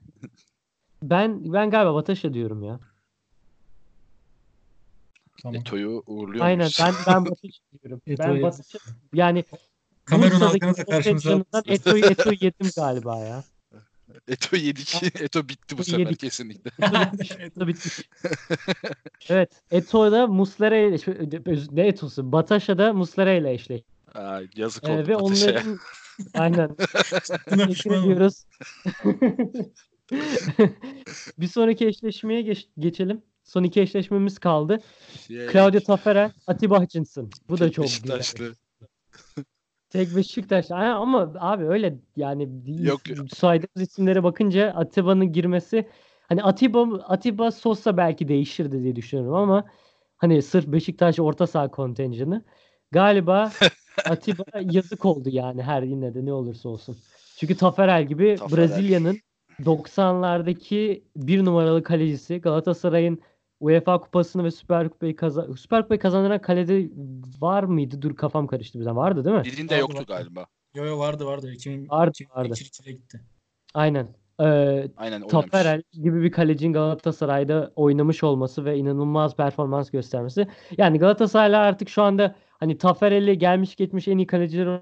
Ben 1.02 1.52
ben 1.52 1.70
galiba 1.70 1.94
Bataş'a 1.94 2.34
diyorum 2.34 2.62
ya. 2.62 2.80
Tamam. 5.44 5.60
Eto'yu 5.60 6.02
uğurluyor 6.06 6.44
Aynen 6.44 6.58
muyuz? 6.58 6.78
ben 6.80 6.94
ben 7.06 7.24
Bataş'a 7.24 7.48
diyorum. 7.82 8.00
ben 8.08 8.12
Eto'yu- 8.14 8.42
Bataş'a 8.42 8.78
yani 9.14 9.44
Kamerun 10.04 10.40
halkını 10.40 10.76
da 10.76 10.84
karşımıza. 10.84 11.44
Eto'yu 11.66 12.04
Eto'yu 12.04 12.36
yedim 12.40 12.70
galiba 12.76 13.18
ya. 13.20 13.44
Eto 14.28 14.56
yedik. 14.56 15.02
Eto 15.22 15.48
bitti 15.48 15.78
bu 15.78 15.82
Eto'yu 15.82 15.84
sefer 15.84 15.98
yedik. 15.98 16.18
kesinlikle. 16.20 16.70
Eto. 16.78 16.96
Eto 17.44 17.66
bitmiş. 17.68 18.00
evet. 19.28 19.62
Eto'da 19.70 20.26
Muslera 20.26 20.76
ile 20.76 20.96
ne 21.72 21.86
Eto'su? 21.86 22.32
Bataş'a 22.32 22.78
da 22.78 22.92
Muslera 22.92 23.32
ile 23.32 23.52
eşleşti. 23.52 23.86
Aa, 24.14 24.40
yazık 24.56 24.84
oldu 24.84 24.92
Ee, 25.02 25.06
ve 25.06 25.16
onların 25.16 25.78
aynen 26.34 26.76
Teşekkür 27.48 27.90
ediyoruz. 28.02 28.44
bir 31.38 31.46
sonraki 31.48 31.86
eşleşmeye 31.86 32.42
geç- 32.42 32.68
geçelim. 32.78 33.22
Son 33.44 33.62
iki 33.62 33.80
eşleşmemiz 33.80 34.38
kaldı. 34.38 34.80
Şey, 35.26 35.48
Claudio 35.52 35.80
Taffarel, 35.80 36.30
Atiba 36.46 36.82
Hutchinson. 36.82 37.30
Bu 37.48 37.58
da 37.58 37.72
çok 37.72 37.84
güzel. 37.84 38.18
Beşiktaşlı. 38.18 38.54
Tek 39.90 40.16
Beşiktaş. 40.16 40.70
Ama 40.70 41.32
abi 41.38 41.64
öyle 41.64 41.98
yani 42.16 42.48
Yok, 42.66 43.08
yok. 43.08 43.18
saydığımız 43.36 43.88
isimlere 43.88 44.22
bakınca 44.22 44.70
Atiba'nın 44.70 45.32
girmesi 45.32 45.88
hani 46.28 46.42
Atiba 46.42 46.98
Atiba 47.08 47.50
Sosa 47.50 47.96
belki 47.96 48.28
değişirdi 48.28 48.82
diye 48.82 48.96
düşünüyorum 48.96 49.34
ama 49.34 49.64
hani 50.16 50.42
sırf 50.42 50.66
Beşiktaş 50.66 51.18
orta 51.20 51.46
saha 51.46 51.70
kontenjanı 51.70 52.44
galiba 52.92 53.52
Atiba 54.08 54.44
yazık 54.60 55.04
oldu 55.04 55.28
yani 55.32 55.62
her 55.62 55.82
yine 55.82 56.14
de 56.14 56.24
ne 56.24 56.32
olursa 56.32 56.68
olsun. 56.68 56.96
Çünkü 57.36 57.56
Taferel 57.56 58.06
gibi 58.06 58.36
Taferel. 58.38 58.68
Brezilya'nın 58.68 59.18
90'lardaki 59.60 61.02
bir 61.16 61.44
numaralı 61.44 61.82
kalecisi 61.82 62.40
Galatasaray'ın 62.40 63.18
UEFA 63.64 64.00
Kupası'nı 64.00 64.44
ve 64.44 64.50
Süper 64.50 64.88
Kupayı 64.88 65.16
kazan 65.16 65.52
Süper 65.52 65.82
Kupayı 65.82 66.00
kazandıran 66.00 66.40
kalede 66.40 66.88
var 67.40 67.62
mıydı? 67.62 68.02
Dur 68.02 68.16
kafam 68.16 68.46
karıştı 68.46 68.80
birden. 68.80 68.96
Vardı 68.96 69.24
değil 69.24 69.36
mi? 69.36 69.44
Birinde 69.44 69.74
Vardı, 69.74 69.80
yoktu 69.80 69.96
vardı. 69.96 70.06
galiba. 70.08 70.46
Yo 70.74 70.84
yo 70.84 70.98
vardı 70.98 71.26
vardı. 71.26 71.52
2000, 71.52 71.88
Vardı, 71.88 72.10
2002 72.14 72.36
vardı. 72.36 72.48
2002'de 72.54 72.92
gitti. 72.92 73.20
Aynen. 73.74 74.08
Ee, 74.40 74.88
Aynen. 74.96 75.26
Taferel 75.26 75.82
gibi 75.92 76.22
bir 76.22 76.32
kalecinin 76.32 76.72
Galatasaray'da 76.72 77.72
oynamış 77.76 78.24
olması 78.24 78.64
ve 78.64 78.76
inanılmaz 78.78 79.36
performans 79.36 79.90
göstermesi. 79.90 80.46
Yani 80.78 80.98
Galatasaray'la 80.98 81.60
artık 81.60 81.88
şu 81.88 82.02
anda 82.02 82.34
hani 82.60 82.78
Taferel'i 82.78 83.38
gelmiş 83.38 83.76
geçmiş 83.76 84.08
en 84.08 84.18
iyi 84.18 84.26
kaleciler 84.26 84.80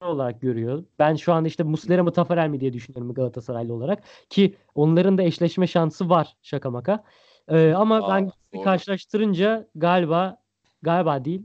olarak 0.00 0.40
görüyor. 0.40 0.84
Ben 0.98 1.14
şu 1.14 1.32
anda 1.32 1.48
işte 1.48 1.62
Muslera 1.62 2.02
mı 2.04 2.12
Tafarel 2.12 2.48
mi 2.48 2.60
diye 2.60 2.72
düşünüyorum 2.72 3.14
Galatasaraylı 3.14 3.74
olarak. 3.74 4.02
Ki 4.30 4.54
onların 4.74 5.18
da 5.18 5.22
eşleşme 5.22 5.66
şansı 5.66 6.08
var 6.08 6.36
şaka 6.42 6.70
maka. 6.70 7.04
Ee, 7.48 7.72
ama 7.72 7.96
Aa, 8.06 8.08
ben 8.16 8.30
doğru. 8.54 8.64
karşılaştırınca 8.64 9.68
galiba 9.74 10.42
galiba 10.82 11.24
değil 11.24 11.42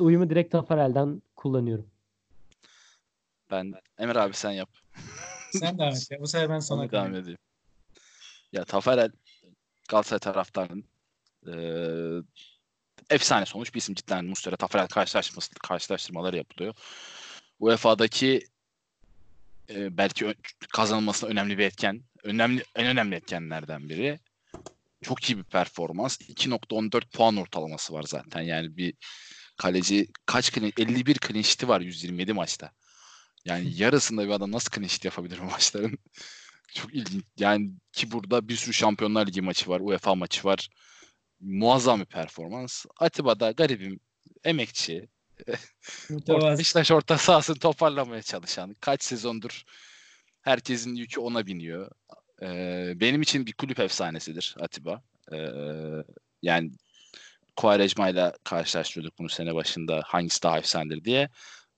uyumu 0.00 0.30
direkt 0.30 0.52
Tafarel'den 0.52 1.22
kullanıyorum. 1.36 1.86
Ben 3.50 3.74
Emir 3.98 4.16
abi 4.16 4.34
sen 4.34 4.50
yap. 4.50 4.68
Sen 5.50 5.78
devam 5.78 5.88
et 5.94 6.10
ya. 6.10 6.20
Bu 6.20 6.26
sefer 6.26 6.48
ben 6.50 6.58
sana 6.58 6.90
devam 6.92 7.14
edeyim. 7.14 7.38
Ya 8.52 8.64
Tafarel 8.64 9.10
Galatasaray 9.88 10.18
taraftarının 10.20 10.84
eee 11.46 12.22
efsane 13.10 13.46
sonuç 13.46 13.74
bir 13.74 13.78
isim 13.78 13.94
cidden 13.94 14.24
Muslera 14.24 14.56
Tafarel 14.56 14.88
karşılaşması 14.88 15.54
karşılaştırmaları 15.54 16.36
yapılıyor. 16.36 16.74
UEFA'daki 17.60 18.40
eee, 19.68 19.88
belki 19.96 20.26
ö- 20.26 20.34
kazanılmasına 20.72 21.30
önemli 21.30 21.58
bir 21.58 21.64
etken, 21.64 22.02
önemli 22.24 22.64
en 22.76 22.86
önemli 22.86 23.14
etkenlerden 23.14 23.88
biri. 23.88 24.18
Çok 25.02 25.30
iyi 25.30 25.38
bir 25.38 25.44
performans. 25.44 26.20
2.14 26.20 27.10
puan 27.10 27.36
ortalaması 27.36 27.92
var 27.92 28.02
zaten. 28.02 28.42
Yani 28.42 28.76
bir 28.76 28.94
kaleci 29.56 30.08
kaç 30.26 30.52
clean, 30.52 30.72
51 30.78 31.14
clean 31.14 31.42
sheet'i 31.42 31.68
var 31.68 31.80
127 31.80 32.32
maçta. 32.32 32.70
Yani 33.44 33.72
yarısında 33.80 34.24
bir 34.24 34.30
adam 34.30 34.52
nasıl 34.52 34.70
clean 34.70 34.88
sheet 34.88 35.04
yapabilir 35.04 35.38
bu 35.38 35.44
maçların? 35.44 35.98
Çok 36.74 36.94
ilginç. 36.94 37.24
Yani 37.38 37.70
ki 37.92 38.12
burada 38.12 38.48
bir 38.48 38.56
sürü 38.56 38.74
Şampiyonlar 38.74 39.26
Ligi 39.26 39.42
maçı 39.42 39.70
var, 39.70 39.80
UEFA 39.80 40.14
maçı 40.14 40.44
var. 40.44 40.68
Muazzam 41.40 42.00
bir 42.00 42.04
performans. 42.04 42.84
Atiba 42.98 43.40
da 43.40 43.50
garibim, 43.50 44.00
emekçi. 44.44 45.08
Beşiktaş 46.10 46.90
orta 46.90 47.18
sahasını 47.18 47.58
toparlamaya 47.58 48.22
çalışan. 48.22 48.76
Kaç 48.80 49.02
sezondur 49.04 49.64
herkesin 50.42 50.94
yükü 50.94 51.20
ona 51.20 51.46
biniyor. 51.46 51.90
Ee, 52.42 52.92
benim 53.00 53.22
için 53.22 53.46
bir 53.46 53.52
kulüp 53.52 53.80
efsanesidir 53.80 54.54
Atiba. 54.60 55.02
Ee, 55.32 55.36
yani 56.42 56.70
Quaresma 57.56 58.08
ile 58.08 58.32
karşılaştırıyorduk 58.44 59.18
bunu 59.18 59.28
sene 59.28 59.54
başında 59.54 60.02
hangisi 60.06 60.42
daha 60.42 60.58
efsanedir 60.58 61.04
diye. 61.04 61.28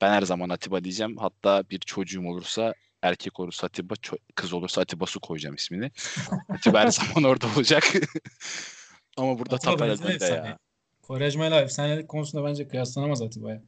Ben 0.00 0.12
her 0.12 0.22
zaman 0.22 0.48
Atiba 0.48 0.84
diyeceğim. 0.84 1.16
Hatta 1.16 1.70
bir 1.70 1.78
çocuğum 1.78 2.26
olursa 2.26 2.74
erkek 3.02 3.40
olursa 3.40 3.66
Atiba, 3.66 3.94
ço- 3.94 4.18
kız 4.34 4.52
olursa 4.52 4.80
Atiba 4.80 5.06
Su 5.06 5.20
koyacağım 5.20 5.54
ismini. 5.54 5.90
Atiba 6.48 6.80
her 6.80 6.90
zaman 6.90 7.24
orada 7.24 7.46
olacak. 7.56 7.84
Ama 9.16 9.38
burada 9.38 9.56
önde 9.82 10.14
efsane. 10.14 10.48
ya. 10.48 10.58
Quaresma 11.02 11.46
ile 11.46 11.56
efsanelik 11.56 12.08
konusunda 12.08 12.44
bence 12.48 12.68
kıyaslanamaz 12.68 13.22
Atiba'ya. 13.22 13.62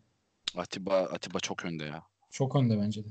Atiba, 0.56 0.96
Atiba 0.98 1.40
çok 1.40 1.64
önde 1.64 1.84
ya. 1.84 2.02
Çok 2.30 2.56
önde 2.56 2.78
bence 2.80 3.04
de. 3.04 3.08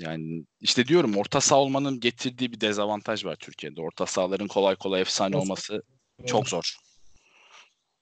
Yani 0.00 0.44
işte 0.60 0.86
diyorum 0.86 1.16
orta 1.16 1.40
saha 1.40 1.60
olmanın 1.60 2.00
getirdiği 2.00 2.52
bir 2.52 2.60
dezavantaj 2.60 3.24
var 3.24 3.36
Türkiye'de. 3.36 3.80
Orta 3.80 4.06
sahaların 4.06 4.48
kolay 4.48 4.76
kolay 4.76 5.00
efsane 5.00 5.36
olması 5.36 5.82
çok 6.26 6.48
zor. 6.48 6.76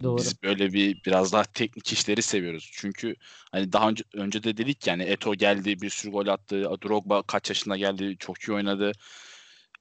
Doğru. 0.02 0.18
Biz 0.18 0.42
böyle 0.42 0.72
bir 0.72 1.04
biraz 1.06 1.32
daha 1.32 1.44
teknik 1.44 1.92
işleri 1.92 2.22
seviyoruz. 2.22 2.70
Çünkü 2.72 3.14
hani 3.52 3.72
daha 3.72 3.88
önce, 3.88 4.04
önce 4.14 4.42
de 4.42 4.56
dedik 4.56 4.86
yani 4.86 5.02
Eto 5.02 5.34
geldi 5.34 5.80
bir 5.80 5.90
sürü 5.90 6.12
gol 6.12 6.26
attı. 6.26 6.64
Drogba 6.84 7.22
kaç 7.22 7.48
yaşına 7.48 7.76
geldi 7.76 8.16
çok 8.18 8.40
iyi 8.40 8.52
oynadı. 8.52 8.92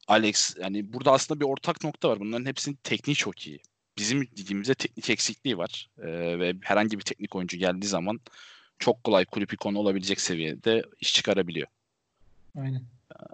Alex 0.07 0.55
yani 0.61 0.93
burada 0.93 1.11
aslında 1.11 1.39
bir 1.39 1.45
ortak 1.45 1.83
nokta 1.83 2.09
var. 2.09 2.19
Bunların 2.19 2.45
hepsinin 2.45 2.79
tekniği 2.83 3.15
çok 3.15 3.47
iyi. 3.47 3.59
Bizim 3.97 4.21
ligimizde 4.21 4.75
teknik 4.75 5.09
eksikliği 5.09 5.57
var. 5.57 5.89
Ee, 5.97 6.39
ve 6.39 6.53
herhangi 6.61 6.99
bir 6.99 7.03
teknik 7.03 7.35
oyuncu 7.35 7.57
geldiği 7.57 7.87
zaman 7.87 8.19
çok 8.79 9.03
kolay 9.03 9.25
kulüp 9.25 9.53
ikonu 9.53 9.79
olabilecek 9.79 10.21
seviyede 10.21 10.83
iş 10.99 11.13
çıkarabiliyor. 11.13 11.67
Aynen. 12.57 12.81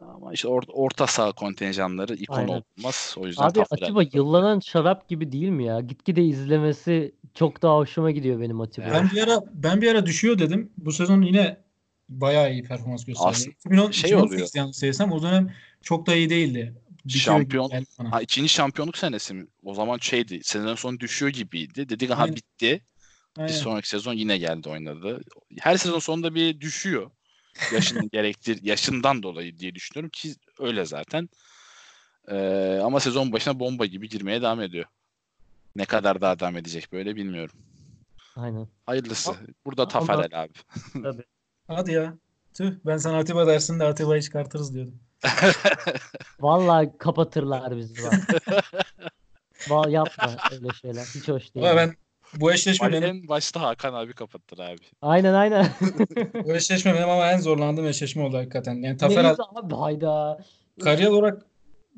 Ama 0.02 0.34
işte 0.34 0.48
or- 0.48 0.72
orta 0.72 1.08
saha 1.08 1.32
kontenjanları 1.32 2.16
ikon 2.16 2.36
Aynen. 2.36 2.64
olmaz. 2.78 3.16
O 3.18 3.28
yüzden 3.28 3.44
Abi 3.44 3.62
Atiba 3.62 4.04
yıllanan 4.14 4.60
şarap 4.60 5.10
gibi 5.10 5.32
değil 5.32 5.50
mi 5.50 5.66
ya? 5.66 5.80
Gitgide 5.80 6.24
izlemesi 6.24 7.16
çok 7.34 7.62
daha 7.62 7.76
hoşuma 7.76 8.12
gidiyor 8.12 8.40
benim 8.40 8.62
Atiba. 8.62 8.86
Ben 8.94 9.10
bir 9.12 9.22
ara 9.24 9.40
ben 9.54 9.82
bir 9.82 9.92
ara 9.92 10.06
düşüyor 10.06 10.40
dedim. 10.40 10.72
Bu 10.78 10.92
sezon 10.92 11.22
yine 11.22 11.58
bayağı 12.10 12.54
iyi 12.54 12.64
performans 12.64 13.06
gösterdi. 13.06 13.30
Aslında 13.30 13.52
2010, 13.52 13.92
şey 13.92 14.10
2018 14.10 14.34
oluyor. 14.34 14.50
yanlış 14.56 14.78
söylesem 14.78 15.12
o 15.12 15.22
dönem 15.22 15.54
çok 15.82 16.08
da 16.08 16.16
iyi 16.16 16.30
değildi. 16.30 16.74
Gibi 17.06 17.18
Şampiyon-. 17.20 17.86
Ha, 18.12 18.22
ikinci 18.22 18.50
şampiyonluk 18.50 18.98
senesi 18.98 19.34
mi? 19.34 19.48
O 19.64 19.74
zaman 19.74 19.98
şeydi. 19.98 20.40
Sezon 20.44 20.76
sonu 20.76 21.00
düşüyor 21.00 21.32
gibiydi. 21.32 21.90
Dedik 21.90 22.12
aha 22.12 22.24
Aynen. 22.24 22.36
bitti. 22.36 22.82
Bir 23.38 23.42
Aynen. 23.42 23.54
sonraki 23.54 23.90
sezon 23.90 24.14
yine 24.14 24.38
geldi 24.38 24.70
oynadı. 24.70 25.22
Her 25.60 25.78
sezon 25.78 26.00
sonunda 26.00 26.36
bir 26.36 26.62
düşüyor. 26.62 27.12
Yaşının 27.74 28.10
gerektir 28.14 28.60
yaşından 28.64 29.24
dolayı 29.24 29.58
diye 29.58 29.76
düşünüyorum 29.76 30.10
ki 30.10 30.36
öyle 30.60 30.86
zaten. 30.86 31.30
Ee, 32.28 32.80
ama 32.84 33.00
sezon 33.00 33.32
başına 33.32 33.60
bomba 33.60 33.86
gibi 33.86 34.10
girmeye 34.10 34.42
devam 34.42 34.62
ediyor. 34.62 34.86
Ne 35.76 35.86
kadar 35.86 36.22
daha 36.22 36.40
devam 36.40 36.58
edecek 36.58 36.92
böyle 36.92 37.16
bilmiyorum. 37.16 37.56
Aynen. 38.36 38.68
Hayırlısı. 38.86 39.30
Ama- 39.30 39.40
Burada 39.66 39.88
Tafarel 39.88 40.44
abi. 40.44 40.54
Tabii. 41.04 41.24
Hadi 41.68 41.92
ya. 41.92 42.14
Tüh 42.54 42.72
ben 42.86 42.98
sana 42.98 43.18
Atiba 43.18 43.48
dersin 43.48 43.80
de 43.80 43.84
Atiba'yı 43.84 44.22
çıkartırız 44.22 44.74
diyordum. 44.74 45.00
Vallahi 46.40 46.92
kapatırlar 47.00 47.78
bizi 47.78 48.02
yapma 49.90 50.36
öyle 50.52 50.68
şeyler. 50.82 51.06
Hiç 51.16 51.28
hoş 51.28 51.56
değil. 51.56 51.66
Ama 51.66 51.78
ben 51.78 51.96
bu 52.36 52.54
eşleşme 52.54 52.92
benim, 52.92 53.04
En 53.04 53.28
başta 53.28 53.62
Hakan 53.62 53.94
abi 53.94 54.14
kapattır 54.14 54.60
abi. 54.60 54.82
Aynen 55.02 55.34
aynen. 55.34 55.70
bu 56.46 56.54
eşleşme 56.54 56.94
benim 56.94 57.10
ama 57.10 57.32
en 57.32 57.40
zorlandığım 57.40 57.88
eşleşme 57.88 58.24
oldu 58.24 58.38
hakikaten. 58.38 58.76
Yani 58.76 58.98
Taferel 58.98 59.24
Neyse 59.26 59.44
abi 59.56 59.76
hayda. 59.76 60.40
kariyer 60.84 61.10
olarak 61.10 61.46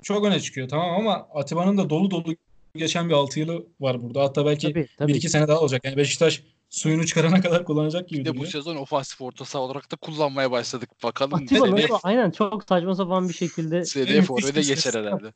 çok 0.03 0.25
öne 0.25 0.39
çıkıyor 0.39 0.69
tamam 0.69 0.89
ama 0.99 1.27
Atiba'nın 1.33 1.77
da 1.77 1.89
dolu 1.89 2.11
dolu 2.11 2.35
geçen 2.75 3.09
bir 3.09 3.13
6 3.13 3.39
yılı 3.39 3.65
var 3.79 4.03
burada. 4.03 4.23
Hatta 4.23 4.45
belki 4.45 4.67
Tabii 4.67 4.87
tabii. 4.97 5.11
1-2 5.11 5.29
sene 5.29 5.47
daha 5.47 5.59
olacak. 5.59 5.85
Yani 5.85 5.97
Beşiktaş 5.97 6.43
suyunu 6.69 7.05
çıkarana 7.05 7.41
kadar 7.41 7.65
kullanacak 7.65 8.09
gibi 8.09 8.19
Bir 8.19 8.25
de 8.25 8.37
bu 8.37 8.45
sezon 8.45 8.75
ofansif 8.75 9.21
orta 9.21 9.45
saha 9.45 9.63
olarak 9.63 9.91
da 9.91 9.95
kullanmaya 9.95 10.51
başladık. 10.51 10.89
Bakalım 11.03 11.33
Atiba 11.33 11.71
nasıl 11.71 11.97
aynen 12.03 12.31
çok 12.31 12.63
saçma 12.69 12.95
sapan 12.95 13.29
bir 13.29 13.33
şekilde 13.33 13.85
seneye 13.85 14.21
forvete 14.21 14.61
geçer 14.61 14.93
herhalde. 14.93 15.33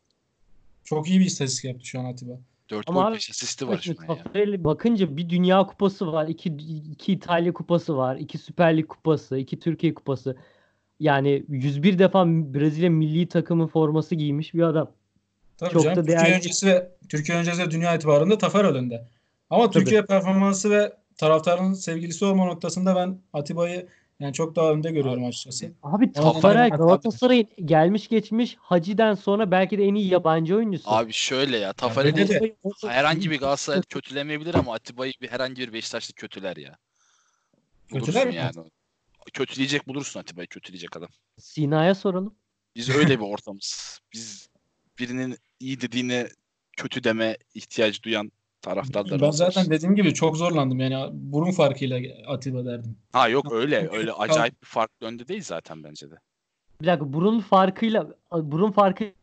Çok 0.84 1.10
iyi 1.10 1.20
bir 1.20 1.26
istatistik 1.26 1.66
yaptı 1.66 1.86
şu 1.86 2.00
an 2.00 2.06
Atiba. 2.06 2.34
4 2.70 2.90
Ama 2.90 3.02
gol 3.02 3.08
abi, 3.08 3.16
5 3.16 3.30
asisti 3.30 3.68
var 3.68 3.78
şu 3.78 3.96
an 4.08 4.16
ya. 4.36 4.64
Bakınca 4.64 5.18
bir 5.18 5.30
Dünya 5.30 5.64
Kupası 5.64 6.14
var, 6.14 6.28
iki, 6.28 6.50
iki 6.92 7.14
İtalya 7.14 7.54
Kupası 7.54 7.98
var, 7.98 8.16
iki 8.16 8.38
Süper 8.38 8.78
Lig 8.78 8.88
Kupası, 8.88 9.38
iki 9.38 9.60
Türkiye 9.60 9.94
Kupası. 9.94 10.38
Yani 11.00 11.44
101 11.48 12.00
defa 12.00 12.26
Brezilya 12.28 12.90
milli 12.90 13.28
takımı 13.28 13.68
forması 13.68 14.16
giymiş 14.16 14.54
bir 14.54 14.62
adam. 14.62 14.92
Tabii 15.58 15.74
Çok 15.74 15.84
canım. 15.84 15.96
da 15.98 16.02
Türkiye 16.02 16.20
değerli. 16.20 16.36
öncesi 16.36 16.68
ve 16.68 16.92
Türkiye 17.10 17.38
öncesi 17.38 17.62
ve 17.62 17.72
dünya 17.72 17.96
itibarında 17.96 18.38
Taferel 18.38 18.76
önde. 18.76 19.08
Ama 19.50 19.72
Tabii. 19.72 19.74
Türkiye 19.84 20.06
performansı 20.06 20.70
ve 20.70 20.94
taraftarın 21.18 21.74
sevgilisi 21.74 22.26
olma 22.26 22.46
noktasında 22.46 22.96
ben 22.96 23.20
Atiba'yı 23.34 23.88
yani 24.20 24.34
çok 24.34 24.56
daha 24.56 24.72
önde 24.72 24.92
görüyorum 24.92 25.26
açıkçası. 25.26 25.72
Abi 25.84 26.12
Tafarel 26.12 26.70
Galatasaray'ın 26.70 27.48
gelmiş 27.66 28.08
geçmiş 28.08 28.56
Hacı'den 28.60 29.16
sonra 29.16 29.52
belki 29.52 29.78
de 29.78 29.84
en 29.84 29.96
iyi 29.96 30.08
yabancı 30.08 30.56
oyuncusu. 30.56 30.84
Abi 30.92 31.14
şöyle 31.14 31.58
ya 31.58 31.74
Tafarel'i 31.74 32.28
de- 32.28 32.56
herhangi 32.88 33.32
bir 33.32 33.40
Galatasaray 33.40 33.82
kötülemeyebilir 33.82 34.56
ama 34.56 34.74
Atiba'yı 34.74 35.14
bir 35.22 35.28
herhangi 35.30 35.62
bir 35.62 35.74
Beşiktaşlı 35.74 36.14
kötüler 36.14 36.58
ya. 36.58 36.78
Bulursun 37.92 38.06
Kötüler 38.06 38.28
mi? 38.28 38.36
yani. 38.36 38.54
Kötüleyecek 39.34 39.88
bulursun 39.88 40.20
Atiba'yı 40.20 40.48
kötüleyecek 40.48 40.98
adam. 40.98 41.10
Sina'ya 41.40 41.96
soralım. 41.96 42.36
Biz 42.76 42.90
öyle 42.90 43.20
bir 43.20 43.26
ortamız. 43.26 44.00
Biz 44.14 44.50
birinin 45.00 45.38
iyi 45.60 45.82
dediğine 45.82 46.28
kötü 46.78 47.04
deme 47.04 47.38
ihtiyacı 47.54 48.04
duyan 48.04 48.32
taraftarlar. 48.62 49.22
Ben 49.22 49.32
zaten 49.32 49.70
dediğim 49.70 49.96
gibi 49.96 50.14
çok 50.14 50.38
zorlandım 50.38 50.80
yani 50.80 51.10
burun 51.14 51.52
farkıyla 51.52 52.00
Atiba 52.28 52.66
derdim. 52.66 52.96
Ha 53.14 53.30
yok 53.30 53.54
öyle 53.54 53.90
öyle 53.92 54.14
acayip 54.14 54.62
bir 54.62 54.68
farklı 54.68 55.08
önde 55.08 55.28
değil 55.28 55.44
zaten 55.44 55.84
bence 55.84 56.12
de. 56.12 56.16
Bir 56.82 56.88
dakika 56.88 57.14
burun 57.14 57.40
farkıyla 57.40 58.08
burun 58.32 58.72
farkıyla 58.72 59.14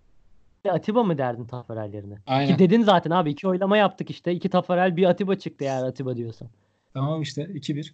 Atiba 0.68 1.02
mı 1.02 1.18
derdin 1.18 1.44
Tafarel 1.44 1.94
yerine? 1.94 2.18
Aynen. 2.26 2.56
Ki 2.56 2.58
dedin 2.58 2.82
zaten 2.82 3.10
abi 3.10 3.30
iki 3.30 3.48
oylama 3.48 3.76
yaptık 3.76 4.10
işte. 4.10 4.32
İki 4.32 4.48
Tafarel 4.48 4.96
bir 4.96 5.04
Atiba 5.04 5.34
çıktı 5.34 5.64
eğer 5.64 5.84
Atiba 5.84 6.16
diyorsan. 6.16 6.48
Tamam 6.94 7.22
işte 7.22 7.42
2-1. 7.42 7.92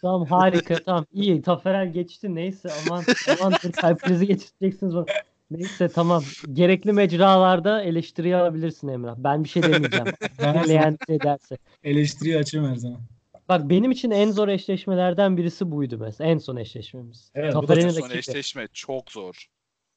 Tamam 0.00 0.26
harika 0.26 0.74
tamam 0.74 1.06
iyi 1.12 1.42
Taferel 1.42 1.92
geçti 1.92 2.34
neyse 2.34 2.70
aman 2.86 3.04
aman 3.40 3.52
dur 3.64 3.72
kalp 3.72 4.00
krizi 4.02 4.26
geçireceksiniz 4.26 4.94
bana. 4.94 5.06
Neyse 5.52 5.88
tamam 5.88 6.22
gerekli 6.52 6.92
mecralarda 6.92 7.82
eleştiri 7.82 8.36
alabilirsin 8.36 8.88
Emrah. 8.88 9.14
Ben 9.18 9.44
bir 9.44 9.48
şey 9.48 9.62
demeyeceğim. 9.62 10.06
Dinleyen 10.38 10.98
şey 11.06 11.20
derse. 11.20 11.58
eleştiriyi 11.84 12.38
açığım 12.38 12.66
her 12.66 12.76
zaman. 12.76 13.00
Bak 13.48 13.70
benim 13.70 13.90
için 13.90 14.10
en 14.10 14.30
zor 14.30 14.48
eşleşmelerden 14.48 15.36
birisi 15.36 15.70
buydu 15.70 15.98
mesela. 16.00 16.30
En 16.30 16.38
son 16.38 16.56
eşleşmemiz. 16.56 17.30
Evet, 17.34 17.54
bu 17.54 17.62
da 17.62 17.66
Taferel'in 17.66 17.90
Son 17.90 18.10
eşleşme 18.10 18.68
çok 18.72 19.10
zor. 19.10 19.46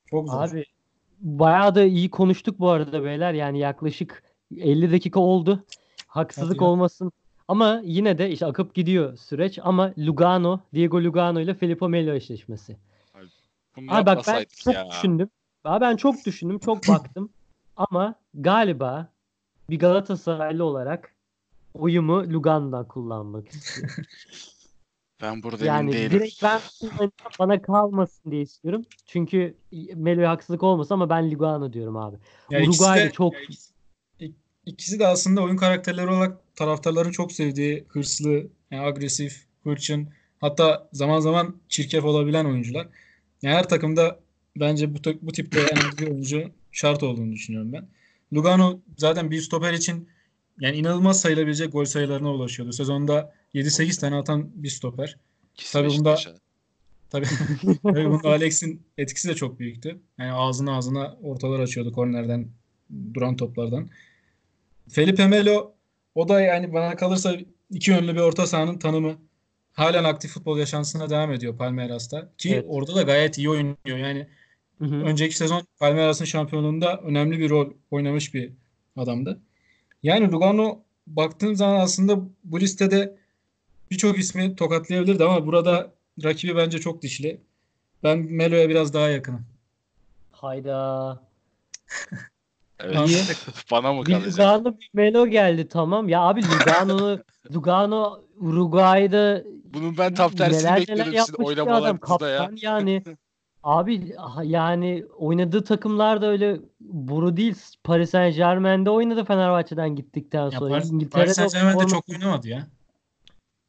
Çok 0.10 0.30
zor. 0.30 0.40
Abi 0.40 0.66
bayağı 1.20 1.76
da 1.76 1.84
iyi 1.84 2.10
konuştuk 2.10 2.60
bu 2.60 2.70
arada 2.70 3.04
beyler. 3.04 3.34
Yani 3.34 3.60
yaklaşık 3.60 4.24
50 4.58 4.92
dakika 4.92 5.20
oldu. 5.20 5.66
Haksızlık 6.08 6.56
Hadi 6.56 6.64
ya. 6.64 6.70
olmasın. 6.70 7.12
Ama 7.48 7.82
yine 7.84 8.18
de 8.18 8.32
işte 8.32 8.46
akıp 8.46 8.76
gidiyor 8.76 9.18
süreç 9.18 9.60
ama 9.62 9.94
Lugano, 9.98 10.60
Diego 10.74 11.04
Lugano 11.04 11.40
ile 11.40 11.54
Filippo 11.54 11.90
Melo 11.90 12.14
eşleşmesi. 12.14 12.78
Bunu 13.78 13.96
Abi 13.96 14.06
bak 14.06 14.24
ben 14.28 14.46
çok 14.64 14.74
ya. 14.74 14.90
düşündüm. 14.90 15.30
Abi 15.66 15.82
ben 15.82 15.96
çok 15.96 16.26
düşündüm, 16.26 16.60
çok 16.60 16.78
baktım. 16.88 17.30
Ama 17.78 18.16
galiba 18.34 19.10
bir 19.70 19.80
Galatasaraylı 19.80 20.64
olarak 20.64 21.16
oyumu 21.74 22.34
Lugano'dan 22.34 22.88
kullanmak 22.88 23.48
istiyorum. 23.48 23.96
Ben 25.22 25.44
burada 25.44 25.66
Yani 25.66 25.80
emin 25.80 25.94
değilim. 25.94 26.12
direkt 26.12 26.44
ben 26.44 26.62
bana 27.40 27.62
kalmasın 27.62 28.32
diye 28.32 28.42
istiyorum. 28.42 28.86
Çünkü 29.06 29.58
Melo'ya 29.96 30.30
haksızlık 30.30 30.64
olmasın 30.64 30.94
ama 30.94 31.10
ben 31.10 31.32
Lugano 31.32 31.74
diyorum 31.74 31.98
abi. 31.98 32.18
Ya 32.50 32.60
ikisi 32.60 32.84
de- 32.84 33.12
çok 33.12 33.34
ikisi 34.66 35.00
de 35.00 35.08
aslında 35.08 35.42
oyun 35.42 35.58
karakterleri 35.58 36.08
olarak 36.10 36.56
taraftarların 36.56 37.12
çok 37.12 37.32
sevdiği 37.32 37.86
hırslı, 37.90 38.48
yani 38.72 38.86
agresif, 38.86 39.46
hırçın, 39.64 40.10
hatta 40.42 40.90
zaman 40.94 41.20
zaman 41.20 41.56
çirkef 41.70 42.06
olabilen 42.06 42.46
oyuncular. 42.46 42.88
Yani 43.42 43.56
her 43.56 43.70
takımda 43.70 44.20
bence 44.60 44.96
bu, 44.96 45.00
bu 45.22 45.32
tipte 45.32 45.60
en 45.60 45.78
az 45.78 45.98
bir 45.98 46.08
oyuncu 46.08 46.52
şart 46.72 47.04
olduğunu 47.04 47.32
düşünüyorum 47.32 47.74
ben. 47.74 47.88
Lugano 48.34 48.80
zaten 48.98 49.32
bir 49.32 49.42
stoper 49.42 49.74
için 49.74 50.10
yani 50.60 50.78
inanılmaz 50.78 51.22
sayılabilecek 51.22 51.72
gol 51.72 51.86
sayılarına 51.86 52.34
ulaşıyordu. 52.34 52.74
Sezonda 52.74 53.34
7-8 53.54 54.00
tane 54.00 54.16
atan 54.16 54.50
bir 54.56 54.70
stoper. 54.70 55.18
Tabii 55.72 55.90
bunda-. 55.90 56.18
Tabii, 57.10 57.26
tabii 57.84 58.10
bunda 58.10 58.30
Alex'in 58.30 58.82
etkisi 58.98 59.30
de 59.30 59.36
çok 59.36 59.60
büyüktü. 59.60 60.00
Yani 60.18 60.32
ağzına 60.32 60.78
ağzına 60.78 61.18
ortalar 61.24 61.60
açıyordu 61.60 61.92
kornerden, 61.92 62.48
duran 63.14 63.36
toplardan. 63.36 63.90
Felipe 64.90 65.28
Melo 65.28 65.74
o 66.16 66.30
da 66.30 66.42
yani 66.42 66.74
bana 66.74 66.96
kalırsa 66.96 67.38
iki 67.70 67.92
yönlü 67.92 68.16
bir 68.16 68.20
orta 68.20 68.48
sahanın 68.48 68.78
tanımı. 68.78 69.18
Halen 69.74 70.04
aktif 70.04 70.32
futbol 70.32 70.58
yaşantısına 70.58 71.10
devam 71.10 71.32
ediyor 71.32 71.58
Palmeiras'ta. 71.58 72.30
Ki 72.38 72.54
Evet. 72.54 72.66
orada 72.68 72.96
da 72.96 73.02
gayet 73.02 73.38
iyi 73.38 73.50
oynuyor. 73.50 73.78
Yani 73.86 74.28
Hı 74.80 74.86
hı. 74.86 74.96
önceki 74.96 75.38
sezon 75.38 75.64
Palmeiras'ın 75.80 76.26
şampiyonluğunda 76.26 76.98
önemli 76.98 77.40
bir 77.40 77.50
rol 77.50 77.70
oynamış 77.92 78.34
bir 78.34 78.52
adamdı. 78.98 79.40
Yani 80.04 80.32
Lugano 80.32 80.80
baktığın 81.08 81.54
zaman 81.54 81.80
aslında 81.80 82.20
bu 82.44 82.60
listede 82.60 83.18
birçok 83.92 84.20
ismi 84.20 84.56
tokatlayabilirdi 84.56 85.24
ama 85.24 85.46
burada 85.46 85.92
rakibi 86.24 86.56
bence 86.56 86.80
çok 86.80 87.02
dişli. 87.02 87.42
Ben 88.04 88.20
Melo'ya 88.20 88.70
biraz 88.70 88.94
daha 88.94 89.10
yakınım. 89.10 89.46
Hayda. 90.32 91.20
Evet. 92.80 93.46
Bana 93.72 93.94
mı 93.94 94.06
Bir 94.06 94.12
kalacak? 94.12 94.34
Lugano 94.34 94.80
bir 94.80 94.90
Melo 94.94 95.28
geldi 95.28 95.68
tamam. 95.68 96.10
Ya 96.10 96.22
abi 96.22 96.42
Lugano 96.44 97.18
Lugano 97.54 98.22
Uruguay'da 98.40 99.44
Bunun 99.74 99.98
ben 99.98 100.14
tam 100.14 100.32
tersini 100.32 100.60
neler 100.60 100.72
neler 100.72 100.88
bekledim 100.88 101.20
sizin 101.20 101.40
bir 101.40 101.44
oynamalarınızda 101.44 102.30
ya. 102.30 102.38
Kaptan 102.38 102.58
yani. 102.62 103.04
Abi 103.66 104.16
yani 104.44 105.06
oynadığı 105.18 105.64
takımlar 105.64 106.22
da 106.22 106.28
öyle 106.28 106.60
boru 106.80 107.38
değil. 107.38 107.56
Paris 107.84 108.10
Saint 108.10 108.36
Germain'de 108.36 108.90
oynadı 108.90 109.26
Fenerbahçe'den 109.26 109.96
gittikten 109.96 110.44
Ya 110.44 110.52
sonra. 110.52 110.70
Paris, 110.74 110.92
İngiltere'de 110.92 111.26
Paris 111.26 111.36
Saint-Germain'de 111.36 111.84
forma- 111.84 111.90
çok 111.90 112.10
oynamadı 112.10 112.48
ya. 112.48 112.68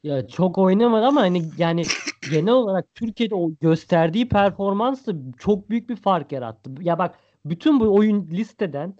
Ya 0.03 0.27
çok 0.27 0.57
oynamadı 0.57 1.05
ama 1.05 1.21
hani 1.21 1.43
yani 1.57 1.83
genel 2.31 2.53
olarak 2.53 2.95
Türkiye'de 2.95 3.35
o 3.35 3.51
gösterdiği 3.61 4.29
performansla 4.29 5.13
çok 5.37 5.69
büyük 5.69 5.89
bir 5.89 5.95
fark 5.95 6.31
yarattı. 6.31 6.71
Ya 6.81 6.99
bak 6.99 7.15
bütün 7.45 7.79
bu 7.79 7.95
oyun 7.95 8.27
listeden 8.27 8.95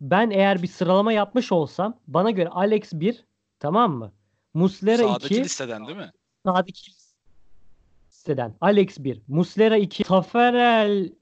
ben 0.00 0.30
eğer 0.30 0.62
bir 0.62 0.68
sıralama 0.68 1.12
yapmış 1.12 1.52
olsam 1.52 1.94
bana 2.06 2.30
göre 2.30 2.48
Alex 2.48 2.92
1 2.92 3.24
tamam 3.60 3.92
mı? 3.92 4.12
Muslera 4.54 5.02
Sağdaki 5.02 5.34
2 5.34 5.44
listeden 5.44 5.86
değil 5.86 5.98
mi? 5.98 6.10
sağdaki 6.46 6.90
listeden 8.20 8.54
Alex 8.60 8.98
1 8.98 9.22
Muslera 9.28 9.76
2 9.76 10.04
Taferel 10.04 11.12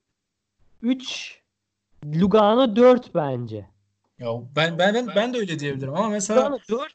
3 0.83 1.43
Lugano 2.15 2.77
4 2.77 3.15
bence. 3.15 3.67
Ya 4.19 4.29
ben 4.57 4.79
ben 4.79 4.95
ben, 4.95 5.09
ben 5.17 5.35
de 5.35 5.39
öyle 5.39 5.59
diyebilirim 5.59 5.95
ama 5.95 6.09
mesela 6.09 6.41
Lugano 6.41 6.59
4 6.69 6.93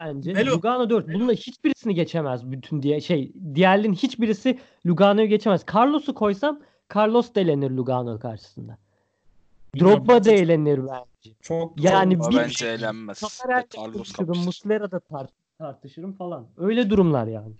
bence. 0.00 0.32
Melo- 0.32 0.50
Lugano 0.50 0.90
4. 0.90 1.08
Bununla 1.14 1.32
hiçbirisini 1.32 1.94
geçemez 1.94 2.50
bütün 2.52 2.82
diye 2.82 3.00
şey 3.00 3.32
diğerlerin 3.54 3.92
hiçbirisi 3.92 4.58
Lugano'yu 4.86 5.26
geçemez. 5.28 5.64
Carlos'u 5.74 6.14
koysam 6.14 6.60
Carlos 6.94 7.34
da 7.34 7.40
elenir 7.40 7.70
Lugano 7.70 8.18
karşısında. 8.18 8.78
Drogba 9.80 10.24
da 10.24 10.30
elenir 10.32 10.78
bence. 10.78 11.36
çok 11.40 11.84
Yani 11.84 12.20
bir- 12.20 12.36
bence 12.38 12.66
eğlenmez. 12.66 13.22
Carlos. 13.78 14.46
Muslera 14.46 14.90
da 14.90 14.96
tar- 14.96 15.28
tartışırım 15.58 16.12
falan. 16.12 16.46
Öyle 16.56 16.90
durumlar 16.90 17.26
yani. 17.26 17.52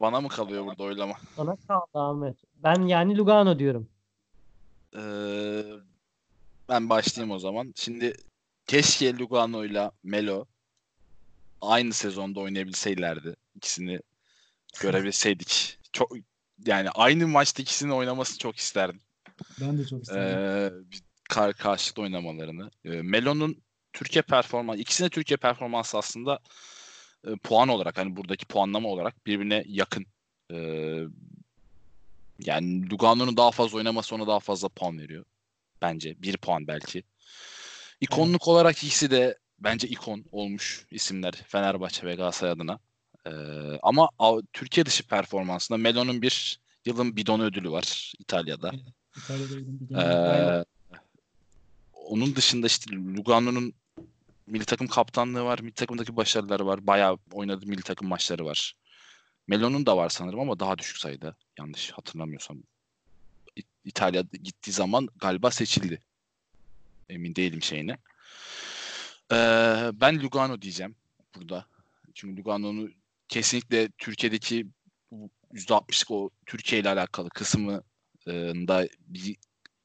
Bana 0.00 0.20
mı 0.20 0.28
kalıyor 0.28 0.66
burada 0.66 0.82
oylama? 0.82 1.14
Sana 1.36 1.56
kaldı 1.68 1.86
Ahmet. 1.94 2.36
Ben 2.56 2.86
yani 2.86 3.18
Lugano 3.18 3.58
diyorum. 3.58 3.88
Ee, 4.96 5.62
ben 6.68 6.88
başlayayım 6.88 7.36
o 7.36 7.38
zaman. 7.38 7.72
Şimdi 7.76 8.14
keşke 8.66 9.18
Lugano'yla 9.18 9.92
Melo 10.02 10.44
aynı 11.60 11.92
sezonda 11.92 12.40
oynayabilseylerdi. 12.40 13.36
İkisini 13.54 14.00
görebilseydik. 14.80 15.78
Çok 15.92 16.12
yani 16.66 16.90
aynı 16.90 17.28
maçta 17.28 17.62
ikisini 17.62 17.94
oynamasını 17.94 18.38
çok 18.38 18.56
isterdim. 18.56 19.00
ben 19.60 19.78
de 19.78 19.86
çok 19.86 20.02
istedim. 20.02 20.20
Ee, 20.22 20.70
bir 20.92 21.02
kar 21.28 21.52
karşılıklı 21.52 22.02
oynamalarını. 22.02 22.70
Ee, 22.84 23.02
Melo'nun 23.02 23.62
Türkiye 23.92 24.22
performansı, 24.22 24.80
ikisine 24.80 25.08
Türkiye 25.08 25.36
performansı 25.36 25.98
aslında 25.98 26.38
e, 27.26 27.36
puan 27.36 27.68
olarak 27.68 27.98
hani 27.98 28.16
buradaki 28.16 28.46
puanlama 28.46 28.88
olarak 28.88 29.26
birbirine 29.26 29.64
yakın. 29.66 30.06
Ee, 30.52 31.00
yani 32.44 32.90
Lugano'nun 32.90 33.36
daha 33.36 33.50
fazla 33.50 33.78
oynaması 33.78 34.14
ona 34.14 34.26
daha 34.26 34.40
fazla 34.40 34.68
puan 34.68 34.98
veriyor. 34.98 35.24
Bence. 35.82 36.22
Bir 36.22 36.36
puan 36.36 36.66
belki. 36.66 37.02
İkonluk 38.00 38.48
olarak 38.48 38.76
ikisi 38.76 39.10
de 39.10 39.38
bence 39.58 39.88
ikon 39.88 40.24
olmuş 40.32 40.86
isimler 40.90 41.32
Fenerbahçe 41.32 42.06
ve 42.06 42.14
Galatasaray 42.14 42.52
adına. 42.52 42.78
Ee, 43.26 43.30
ama 43.82 44.08
Av- 44.18 44.42
Türkiye 44.52 44.86
dışı 44.86 45.06
performansında 45.06 45.78
Melo'nun 45.78 46.22
bir 46.22 46.60
yılın 46.84 47.16
bidon 47.16 47.40
ödülü 47.40 47.70
var 47.70 48.12
İtalya'da. 48.18 48.72
İtalya'daydım 49.16 49.78
bir 49.80 49.96
Ee, 49.96 50.64
onun 51.92 52.36
dışında 52.36 52.66
işte 52.66 52.96
Lugano'nun 52.96 53.74
milli 54.50 54.64
takım 54.64 54.86
kaptanlığı 54.86 55.44
var. 55.44 55.58
Milli 55.58 55.74
takımdaki 55.74 56.16
başarıları 56.16 56.66
var. 56.66 56.86
Bayağı 56.86 57.18
oynadığı 57.32 57.66
milli 57.66 57.82
takım 57.82 58.08
maçları 58.08 58.44
var. 58.44 58.74
Melo'nun 59.48 59.86
da 59.86 59.96
var 59.96 60.08
sanırım 60.08 60.40
ama 60.40 60.60
daha 60.60 60.78
düşük 60.78 60.96
sayıda. 60.96 61.36
Yanlış 61.58 61.90
hatırlamıyorsam. 61.90 62.62
İtalya 63.84 64.24
gittiği 64.42 64.72
zaman 64.72 65.08
galiba 65.16 65.50
seçildi. 65.50 66.02
Emin 67.08 67.34
değilim 67.34 67.62
şeyine. 67.62 67.98
Ee, 69.32 69.90
ben 69.94 70.22
Lugano 70.22 70.62
diyeceğim 70.62 70.96
burada. 71.36 71.66
Çünkü 72.14 72.40
Lugano'nu 72.40 72.90
kesinlikle 73.28 73.88
Türkiye'deki 73.98 74.66
bu 75.10 75.30
%60'lık 75.52 76.10
o 76.10 76.30
Türkiye 76.46 76.80
ile 76.80 76.88
alakalı 76.88 77.28
kısmı 77.28 77.82
e, 78.28 78.52
bir 78.98 79.36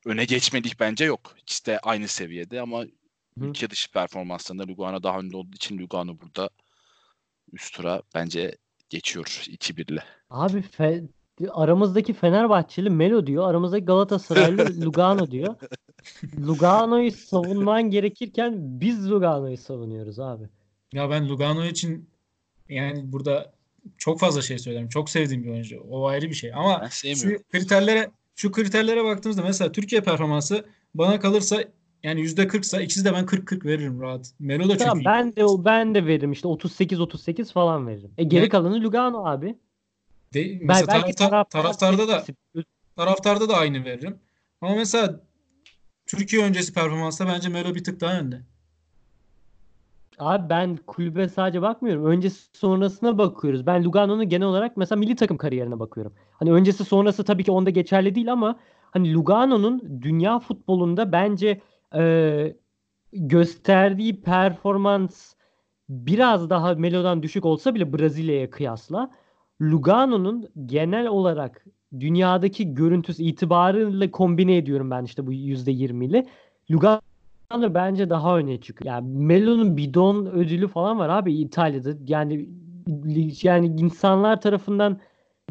öne 0.05 0.25
geçmelik 0.25 0.79
bence 0.79 1.05
yok. 1.05 1.35
İkisi 1.41 1.65
de 1.65 1.79
aynı 1.79 2.07
seviyede 2.07 2.61
ama 2.61 2.85
Hı. 3.39 3.45
ülke 3.45 3.69
dışı 3.69 3.91
performanslarında 3.91 4.63
Lugano 4.67 5.03
daha 5.03 5.19
önde 5.19 5.37
olduğu 5.37 5.55
için 5.55 5.77
Lugano 5.77 6.17
burada 6.21 6.49
üst 7.51 7.75
tura 7.75 8.01
bence 8.15 8.57
geçiyor 8.89 9.25
2-1 9.25 9.91
ile. 9.91 10.03
Abi 10.29 10.57
fe- 10.57 11.07
aramızdaki 11.49 12.13
Fenerbahçeli 12.13 12.89
Melo 12.89 13.27
diyor. 13.27 13.49
Aramızdaki 13.49 13.85
Galatasaraylı 13.85 14.81
Lugano 14.85 15.31
diyor. 15.31 15.55
Lugano'yu 16.37 17.11
savunman 17.11 17.89
gerekirken 17.89 18.53
biz 18.57 19.11
Lugano'yu 19.11 19.57
savunuyoruz 19.57 20.19
abi. 20.19 20.43
Ya 20.93 21.09
ben 21.09 21.29
Lugano 21.29 21.65
için 21.65 22.09
yani 22.69 23.11
burada 23.11 23.53
çok 23.97 24.19
fazla 24.19 24.41
şey 24.41 24.59
söylerim. 24.59 24.89
Çok 24.89 25.09
sevdiğim 25.09 25.43
bir 25.43 25.49
oyuncu. 25.49 25.79
O 25.89 26.07
ayrı 26.07 26.29
bir 26.29 26.33
şey. 26.35 26.53
Ama 26.53 26.89
şu 26.89 27.43
kriterlere 27.51 28.11
şu 28.35 28.51
kriterlere 28.51 29.03
baktığımızda 29.03 29.41
mesela 29.41 29.71
Türkiye 29.71 30.01
performansı 30.01 30.65
bana 30.93 31.19
kalırsa 31.19 31.63
yani 32.05 32.21
%40'sa 32.21 32.81
ikisi 32.81 33.05
de 33.05 33.13
ben 33.13 33.25
40-40 33.25 33.65
veririm 33.65 34.01
rahat. 34.01 34.31
Melo 34.39 34.63
da 34.63 34.77
çok 34.77 34.79
Tamam 34.79 34.99
iyi. 34.99 35.05
ben 35.05 35.35
de 35.35 35.65
ben 35.65 35.95
de 35.95 36.05
veririm 36.05 36.31
işte 36.31 36.47
38 36.47 36.99
38 37.01 37.51
falan 37.51 37.87
veririm. 37.87 38.11
E 38.17 38.23
geri 38.23 38.43
Ne? 38.45 38.49
kalanı 38.49 38.83
Lugano 38.83 39.25
abi. 39.25 39.55
De- 40.33 40.59
Ben 40.59 40.67
mesela 40.67 40.87
belki 40.87 41.11
taraftar- 41.13 41.49
taraftar 41.49 41.61
taraftarda 41.61 42.07
da 42.07 42.23
taraftarda 42.95 43.49
da 43.49 43.57
aynı 43.57 43.85
veririm. 43.85 44.19
Ama 44.61 44.75
mesela 44.75 45.19
Türkiye 46.05 46.43
öncesi 46.45 46.73
performansta 46.73 47.27
bence 47.27 47.49
Melo 47.49 47.75
bir 47.75 47.83
tık 47.83 48.01
daha 48.01 48.19
önde. 48.19 48.41
Abi 50.19 50.49
ben 50.49 50.77
kulübe 50.87 51.29
sadece 51.29 51.61
bakmıyorum. 51.61 52.05
Öncesi 52.05 52.57
sonrasına 52.57 53.17
bakıyoruz. 53.17 53.65
Ben 53.67 53.83
Lugano'nun 53.83 54.29
genel 54.29 54.47
olarak 54.47 54.77
mesela 54.77 54.99
milli 54.99 55.15
takım 55.15 55.37
kariyerine 55.37 55.79
bakıyorum. 55.79 56.13
Hani 56.31 56.51
öncesi 56.51 56.85
sonrası 56.85 57.23
tabii 57.23 57.43
ki 57.43 57.51
onda 57.51 57.69
geçerli 57.69 58.15
değil 58.15 58.31
ama 58.31 58.59
hani 58.91 59.13
Lugano'nun 59.13 60.01
dünya 60.01 60.39
futbolunda 60.39 61.11
bence 61.11 61.61
e, 61.97 62.55
gösterdiği 63.13 64.21
performans 64.21 65.33
biraz 65.89 66.49
daha 66.49 66.73
Melo'dan 66.73 67.23
düşük 67.23 67.45
olsa 67.45 67.75
bile 67.75 67.93
Brezilya'ya 67.93 68.49
kıyasla 68.49 69.11
Lugano'nun 69.61 70.49
genel 70.65 71.07
olarak 71.07 71.65
dünyadaki 71.99 72.73
görüntüsü 72.73 73.23
itibarıyla 73.23 74.11
kombine 74.11 74.57
ediyorum 74.57 74.91
ben 74.91 75.03
işte 75.03 75.27
bu 75.27 75.33
%20 75.33 76.05
ile. 76.05 76.27
Lugano 76.71 77.01
bence 77.51 78.09
daha 78.09 78.37
öne 78.37 78.61
çıkıyor. 78.61 78.93
Yani 78.93 79.17
Melo'nun 79.17 79.77
bidon 79.77 80.25
ödülü 80.25 80.67
falan 80.67 80.99
var 80.99 81.09
abi 81.09 81.33
İtalya'da. 81.33 81.89
Yani 82.07 82.49
yani 83.43 83.67
insanlar 83.67 84.41
tarafından 84.41 84.99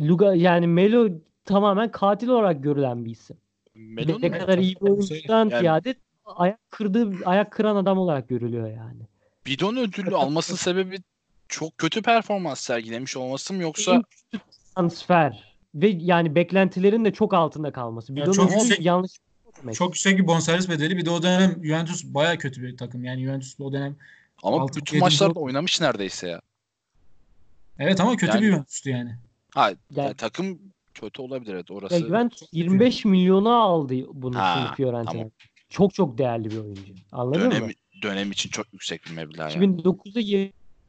Luga 0.01 0.35
yani 0.35 0.67
Melo 0.67 1.09
tamamen 1.45 1.91
katil 1.91 2.29
olarak 2.29 2.63
görülen 2.63 3.05
bir 3.05 3.11
isim. 3.11 3.37
Melo'nun 3.75 4.23
ne 4.23 4.31
kadar 4.31 4.59
iyi 4.59 4.77
bir 4.81 4.91
oyuncudan 4.91 5.49
Yani- 5.49 5.61
ziyade 5.61 5.95
ayak 6.27 6.71
kırdığı 6.71 7.13
ayak 7.25 7.51
kıran 7.53 7.77
adam 7.77 7.99
olarak 7.99 8.29
görülüyor 8.29 8.69
yani. 8.69 9.03
bidon 9.47 9.77
ödülü 9.77 10.17
almasının 10.17 10.57
sebebi 10.57 10.99
çok 11.49 11.79
kötü 11.79 12.03
performans 12.03 12.61
sergilemiş 12.61 13.17
olması 13.17 13.55
mı 13.55 13.63
yoksa 13.63 14.03
transfer 14.77 15.55
ve 15.75 15.89
yani 15.89 16.35
beklentilerin 16.35 17.05
de 17.05 17.13
çok 17.13 17.35
altında 17.35 17.73
kalması. 17.73 18.13
Ya 18.13 18.23
Bidon 18.23 18.33
çok 18.33 18.45
ödülü 18.51 18.59
yüksek- 18.59 18.85
yanlış 18.85 19.13
demek. 19.63 19.75
Çok 19.75 19.89
yüksek 19.89 20.19
bir 20.19 20.27
bonservis 20.27 20.69
bedeli. 20.69 20.97
Bir 20.97 21.05
de 21.07 21.11
o 21.11 21.23
dönem 21.23 21.65
Juventus 21.65 22.05
baya 22.05 22.39
kötü 22.39 22.63
bir 22.63 22.77
takım. 22.77 23.05
Yani 23.05 23.23
Juventus 23.25 23.61
o 23.61 23.73
dönem 23.73 23.97
ama 24.43 24.61
Altı, 24.61 24.81
bütün 24.81 25.01
maçlarda 25.01 25.33
gol. 25.33 25.43
oynamış 25.43 25.81
neredeyse 25.81 26.29
ya. 26.29 26.41
evet 27.79 28.01
ama 28.01 28.17
kötü 28.17 28.33
Yani- 28.33 28.43
bir 28.43 28.47
Juventus'tu 28.51 28.91
yani. 28.91 29.15
Ha 29.55 29.69
Yani- 29.69 29.77
yani 29.91 30.15
takım 30.15 30.59
kötü 30.95 31.23
olabilir 31.23 31.55
evet 31.55 31.71
Ya 31.71 31.77
orası. 31.77 31.99
Juventus 31.99 32.41
çok 32.41 32.49
kötü. 32.51 32.59
25 32.59 33.05
milyona 33.05 33.55
aldı 33.57 33.95
bunu 34.13 34.39
Ha, 34.39 34.55
şimdi 34.65 34.77
Fiorentina. 34.77 35.13
tamam. 35.13 35.31
Çok 35.75 35.95
çok 35.95 36.19
değerli 36.19 36.51
bir 36.51 36.59
oyuncu. 36.59 36.95
Anladın 37.13 37.41
dönem 37.41 37.65
mı? 37.65 37.71
dönem 38.03 38.31
için 38.31 38.51
çok 38.51 38.73
yüksek 38.73 39.05
bir 39.07 39.11
meblağ 39.17 39.51
yani. 39.51 39.65
2009'da 39.65 40.21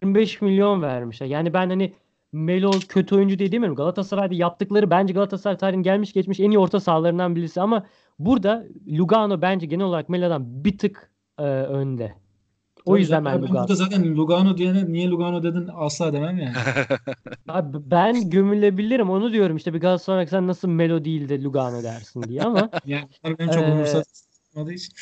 25 0.02 0.42
milyon 0.42 0.82
vermişler. 0.82 1.28
Yani 1.28 1.54
ben 1.54 1.70
hani 1.70 1.94
Melo 2.32 2.72
kötü 2.90 3.16
oyuncu 3.16 3.40
diye 3.40 3.52
demiyorum. 3.52 3.76
Galatasaray'da 3.76 4.36
yaptıkları 4.36 4.90
bence 4.90 5.14
Galatasaray 5.14 5.58
tarihinin 5.58 5.84
gelmiş 5.84 6.14
geçmiş 6.14 6.40
en 6.40 6.52
iyi 6.52 6.60
orta 6.60 6.80
sahalarından 6.80 7.36
birisi 7.36 7.62
ama 7.62 7.86
burada 8.20 8.66
Lugano 8.88 9.42
bence 9.42 9.66
genel 9.66 9.86
olarak 9.86 10.10
Melo'dan 10.10 10.66
bir 10.66 10.78
tık 10.78 11.12
e, 11.40 11.44
önde. 11.44 12.14
O 12.86 12.92
Tabii 12.92 13.00
yüzden 13.00 13.26
ben 13.26 13.42
Lugano. 13.42 13.54
burada 13.60 13.76
zaten 13.76 14.16
Lugano 14.16 14.58
diyene 14.58 14.92
niye 14.92 15.10
Lugano 15.10 15.44
dedin 15.44 15.70
asla 15.76 16.14
demem 16.14 16.38
yani. 16.38 16.56
Abi 17.48 17.78
ben 17.92 18.30
gömülebilirim 18.30 19.10
onu 19.10 19.34
diyorum 19.34 19.58
işte 19.58 19.74
bir 19.74 19.80
Galatasaray 19.80 20.28
sen 20.28 20.48
nasıl 20.48 20.68
Melo 20.68 21.06
değil 21.06 21.30
de 21.30 21.44
Lugano 21.44 21.84
dersin 21.84 22.24
diye 22.24 22.42
ama 22.42 22.70
yani 22.86 23.08
benim 23.40 23.52
çok 23.52 23.64
Ee, 23.64 24.04
umursamadığım 24.56 24.76
için. 24.76 24.94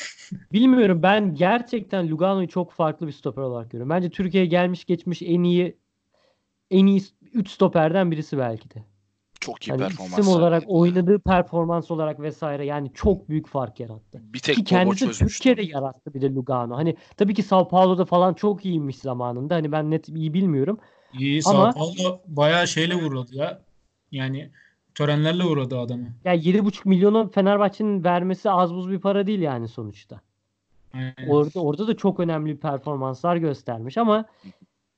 bilmiyorum 0.52 1.02
ben 1.02 1.34
gerçekten 1.34 2.10
Lugano'yu 2.10 2.48
çok 2.48 2.72
farklı 2.72 3.06
bir 3.06 3.12
stoper 3.12 3.42
olarak 3.42 3.70
görüyorum. 3.70 3.90
Bence 3.90 4.10
Türkiye'ye 4.10 4.48
gelmiş 4.48 4.84
geçmiş 4.84 5.22
en 5.22 5.42
iyi 5.42 5.76
en 6.70 6.86
iyi 6.86 7.02
3 7.32 7.50
stoperden 7.50 8.10
birisi 8.10 8.38
belki 8.38 8.70
de. 8.70 8.84
çok 9.40 9.68
iyi 9.68 9.70
Hani 9.70 9.80
performans. 9.80 10.18
isim 10.18 10.28
olarak 10.28 10.64
oynadığı 10.66 11.18
performans 11.18 11.90
olarak 11.90 12.20
vesaire 12.20 12.66
yani 12.66 12.90
çok 12.94 13.28
büyük 13.28 13.48
fark 13.48 13.80
yarattı. 13.80 14.20
bir 14.22 14.38
tek 14.38 14.56
Ki 14.56 14.64
kendisi. 14.64 15.10
Türkiye'de 15.10 15.62
yarattı 15.62 16.14
bir 16.14 16.20
de 16.22 16.34
Lugano. 16.34 16.76
Hani 16.76 16.96
tabii 17.16 17.34
ki 17.34 17.42
Sao 17.42 17.68
Paulo'da 17.68 18.04
falan 18.04 18.34
çok 18.34 18.64
iyiymiş 18.64 18.96
zamanında. 18.98 19.54
Hani 19.54 19.72
ben 19.72 19.90
net 19.90 20.08
iyi 20.08 20.34
bilmiyorum. 20.34 20.78
İyi 21.12 21.40
Ama- 21.46 21.72
Sao 21.72 21.84
Paulo 21.96 22.20
bayağı 22.26 22.68
şeyle 22.68 22.94
vurladı 22.94 23.36
ya. 23.36 23.62
Yani 24.10 24.50
törenlerle 24.94 25.44
vurladı 25.44 25.78
adamı. 25.78 26.06
Ya 26.24 26.34
7,5 26.34 26.88
milyonu 26.88 27.30
Fenerbahçe'nin 27.34 28.04
vermesi 28.04 28.50
az 28.50 28.74
buz 28.74 28.90
bir 28.90 28.98
para 28.98 29.26
değil 29.26 29.40
yani 29.40 29.68
sonuçta. 29.68 30.20
Aynen. 30.94 31.28
Orada 31.28 31.60
orada 31.60 31.86
da 31.86 31.96
çok 31.96 32.20
önemli 32.20 32.56
performanslar 32.56 33.36
göstermiş 33.36 33.98
ama 33.98 34.24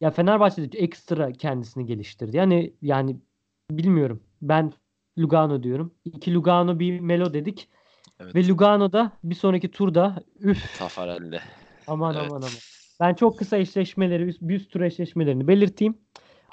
ya 0.01 0.11
Fenerbahçe'de 0.11 0.78
ekstra 0.78 1.32
kendisini 1.32 1.86
geliştirdi. 1.86 2.36
Yani 2.36 2.72
yani 2.82 3.16
bilmiyorum. 3.70 4.20
Ben 4.42 4.72
Lugano 5.18 5.62
diyorum. 5.62 5.94
İki 6.05 6.34
Lugano 6.34 6.78
bir 6.78 7.01
Melo 7.01 7.34
dedik. 7.34 7.68
Evet. 8.20 8.34
Ve 8.34 8.49
Lugano'da 8.49 9.12
bir 9.24 9.34
sonraki 9.34 9.70
turda 9.70 10.22
üf 10.40 10.78
Tafarelli. 10.78 11.40
aman 11.86 12.14
Evet. 12.14 12.26
aman 12.30 12.40
aman. 12.40 12.51
Ben 13.01 13.14
çok 13.14 13.38
kısa 13.38 13.57
eşleşmeleri, 13.57 14.22
üst, 14.22 14.40
bir 14.40 14.55
üst 14.55 14.70
tur 14.70 14.80
eşleşmelerini 14.80 15.49
belirteyim. 15.49 15.99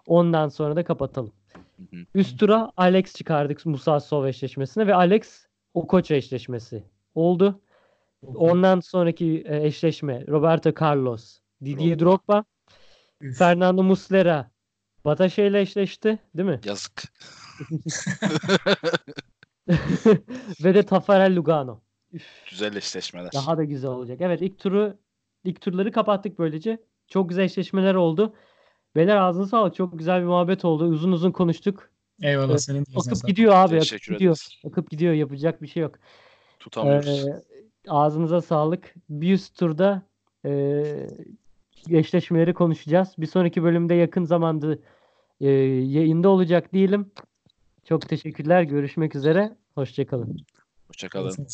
Ondan 0.08 0.48
sonra 0.48 0.76
da 0.76 0.84
kapatalım. 0.84 1.32
Hı 1.92 1.98
hı. 1.98 2.06
Üst 2.16 2.40
tura 2.40 2.72
Alex 2.78 3.16
çıkardık 3.16 3.66
Musa 3.66 4.00
Sov 4.00 4.26
eşleşmesine 4.26 4.88
ve 4.88 4.96
Alex 4.96 5.46
Okocha 5.74 6.16
eşleşmesi 6.16 6.84
oldu. 7.16 7.62
Ondan 8.22 8.80
sonraki 8.80 9.44
e, 9.48 9.66
eşleşme 9.66 10.28
Roberto 10.28 10.72
Carlos, 10.82 11.40
Didier 11.66 12.00
Drogba, 12.00 12.44
Üf. 13.22 13.38
Fernando 13.38 13.84
Muslera 13.84 14.52
Bataşe 15.06 15.48
ile 15.48 15.62
eşleşti, 15.62 16.20
değil 16.38 16.50
mi? 16.50 16.62
Yazık. 16.66 17.04
ve 20.64 20.76
de 20.76 20.84
Tafarel 20.84 21.36
Lugano. 21.36 21.82
Güzel 22.50 22.76
eşleşmeler. 22.76 23.32
Daha 23.34 23.58
da 23.58 23.64
güzel 23.64 23.92
olacak. 23.92 24.22
Evet 24.22 24.42
ilk 24.42 24.60
turu 24.60 24.98
ilk 25.44 25.62
turları 25.62 25.92
kapattık 25.92 26.40
böylece. 26.40 26.84
Çok 27.08 27.30
güzel 27.30 27.44
eşleşmeler 27.44 27.94
oldu. 27.94 28.36
Beyler 28.96 29.16
ağzınıza 29.16 29.50
sağlık. 29.50 29.76
Çok 29.76 30.00
güzel 30.00 30.22
bir 30.22 30.26
muhabbet 30.28 30.66
oldu. 30.66 30.86
Uzun 30.86 31.12
uzun 31.12 31.32
konuştuk. 31.32 31.90
Eyvallah 32.22 32.50
Evet, 32.50 32.62
senin 32.62 32.80
de 32.80 32.90
Akıp 32.96 33.04
sağlık. 33.04 33.28
gidiyor 33.28 33.54
abi. 33.54 33.60
Akıp 33.76 33.80
Teşekkür 33.80 34.14
gidiyor. 34.14 34.34
ederiz. 34.36 34.62
Akıp 34.66 34.90
gidiyor. 34.90 35.14
Yapacak 35.14 35.62
bir 35.62 35.68
şey 35.68 35.84
yok. 35.84 35.96
Tutamıyoruz. 36.60 37.28
Ee, 37.28 37.44
ağzınıza 37.88 38.42
sağlık. 38.42 38.94
Bir 39.10 39.34
üst 39.34 39.58
turda 39.58 40.02
e, 40.46 40.84
eşleşmeleri 41.90 42.54
konuşacağız. 42.54 43.10
Bir 43.18 43.28
sonraki 43.28 43.64
bölümde 43.64 43.94
yakın 43.94 44.24
zamanda 44.24 44.78
e, 45.42 45.50
yayında 45.50 46.30
olacak 46.30 46.74
diyelim. 46.74 47.12
Çok 47.86 48.10
teşekkürler. 48.10 48.64
Görüşmek 48.64 49.16
üzere. 49.16 49.58
Hoşçakalın. 49.76 50.38
Hoşçakalın. 50.88 51.48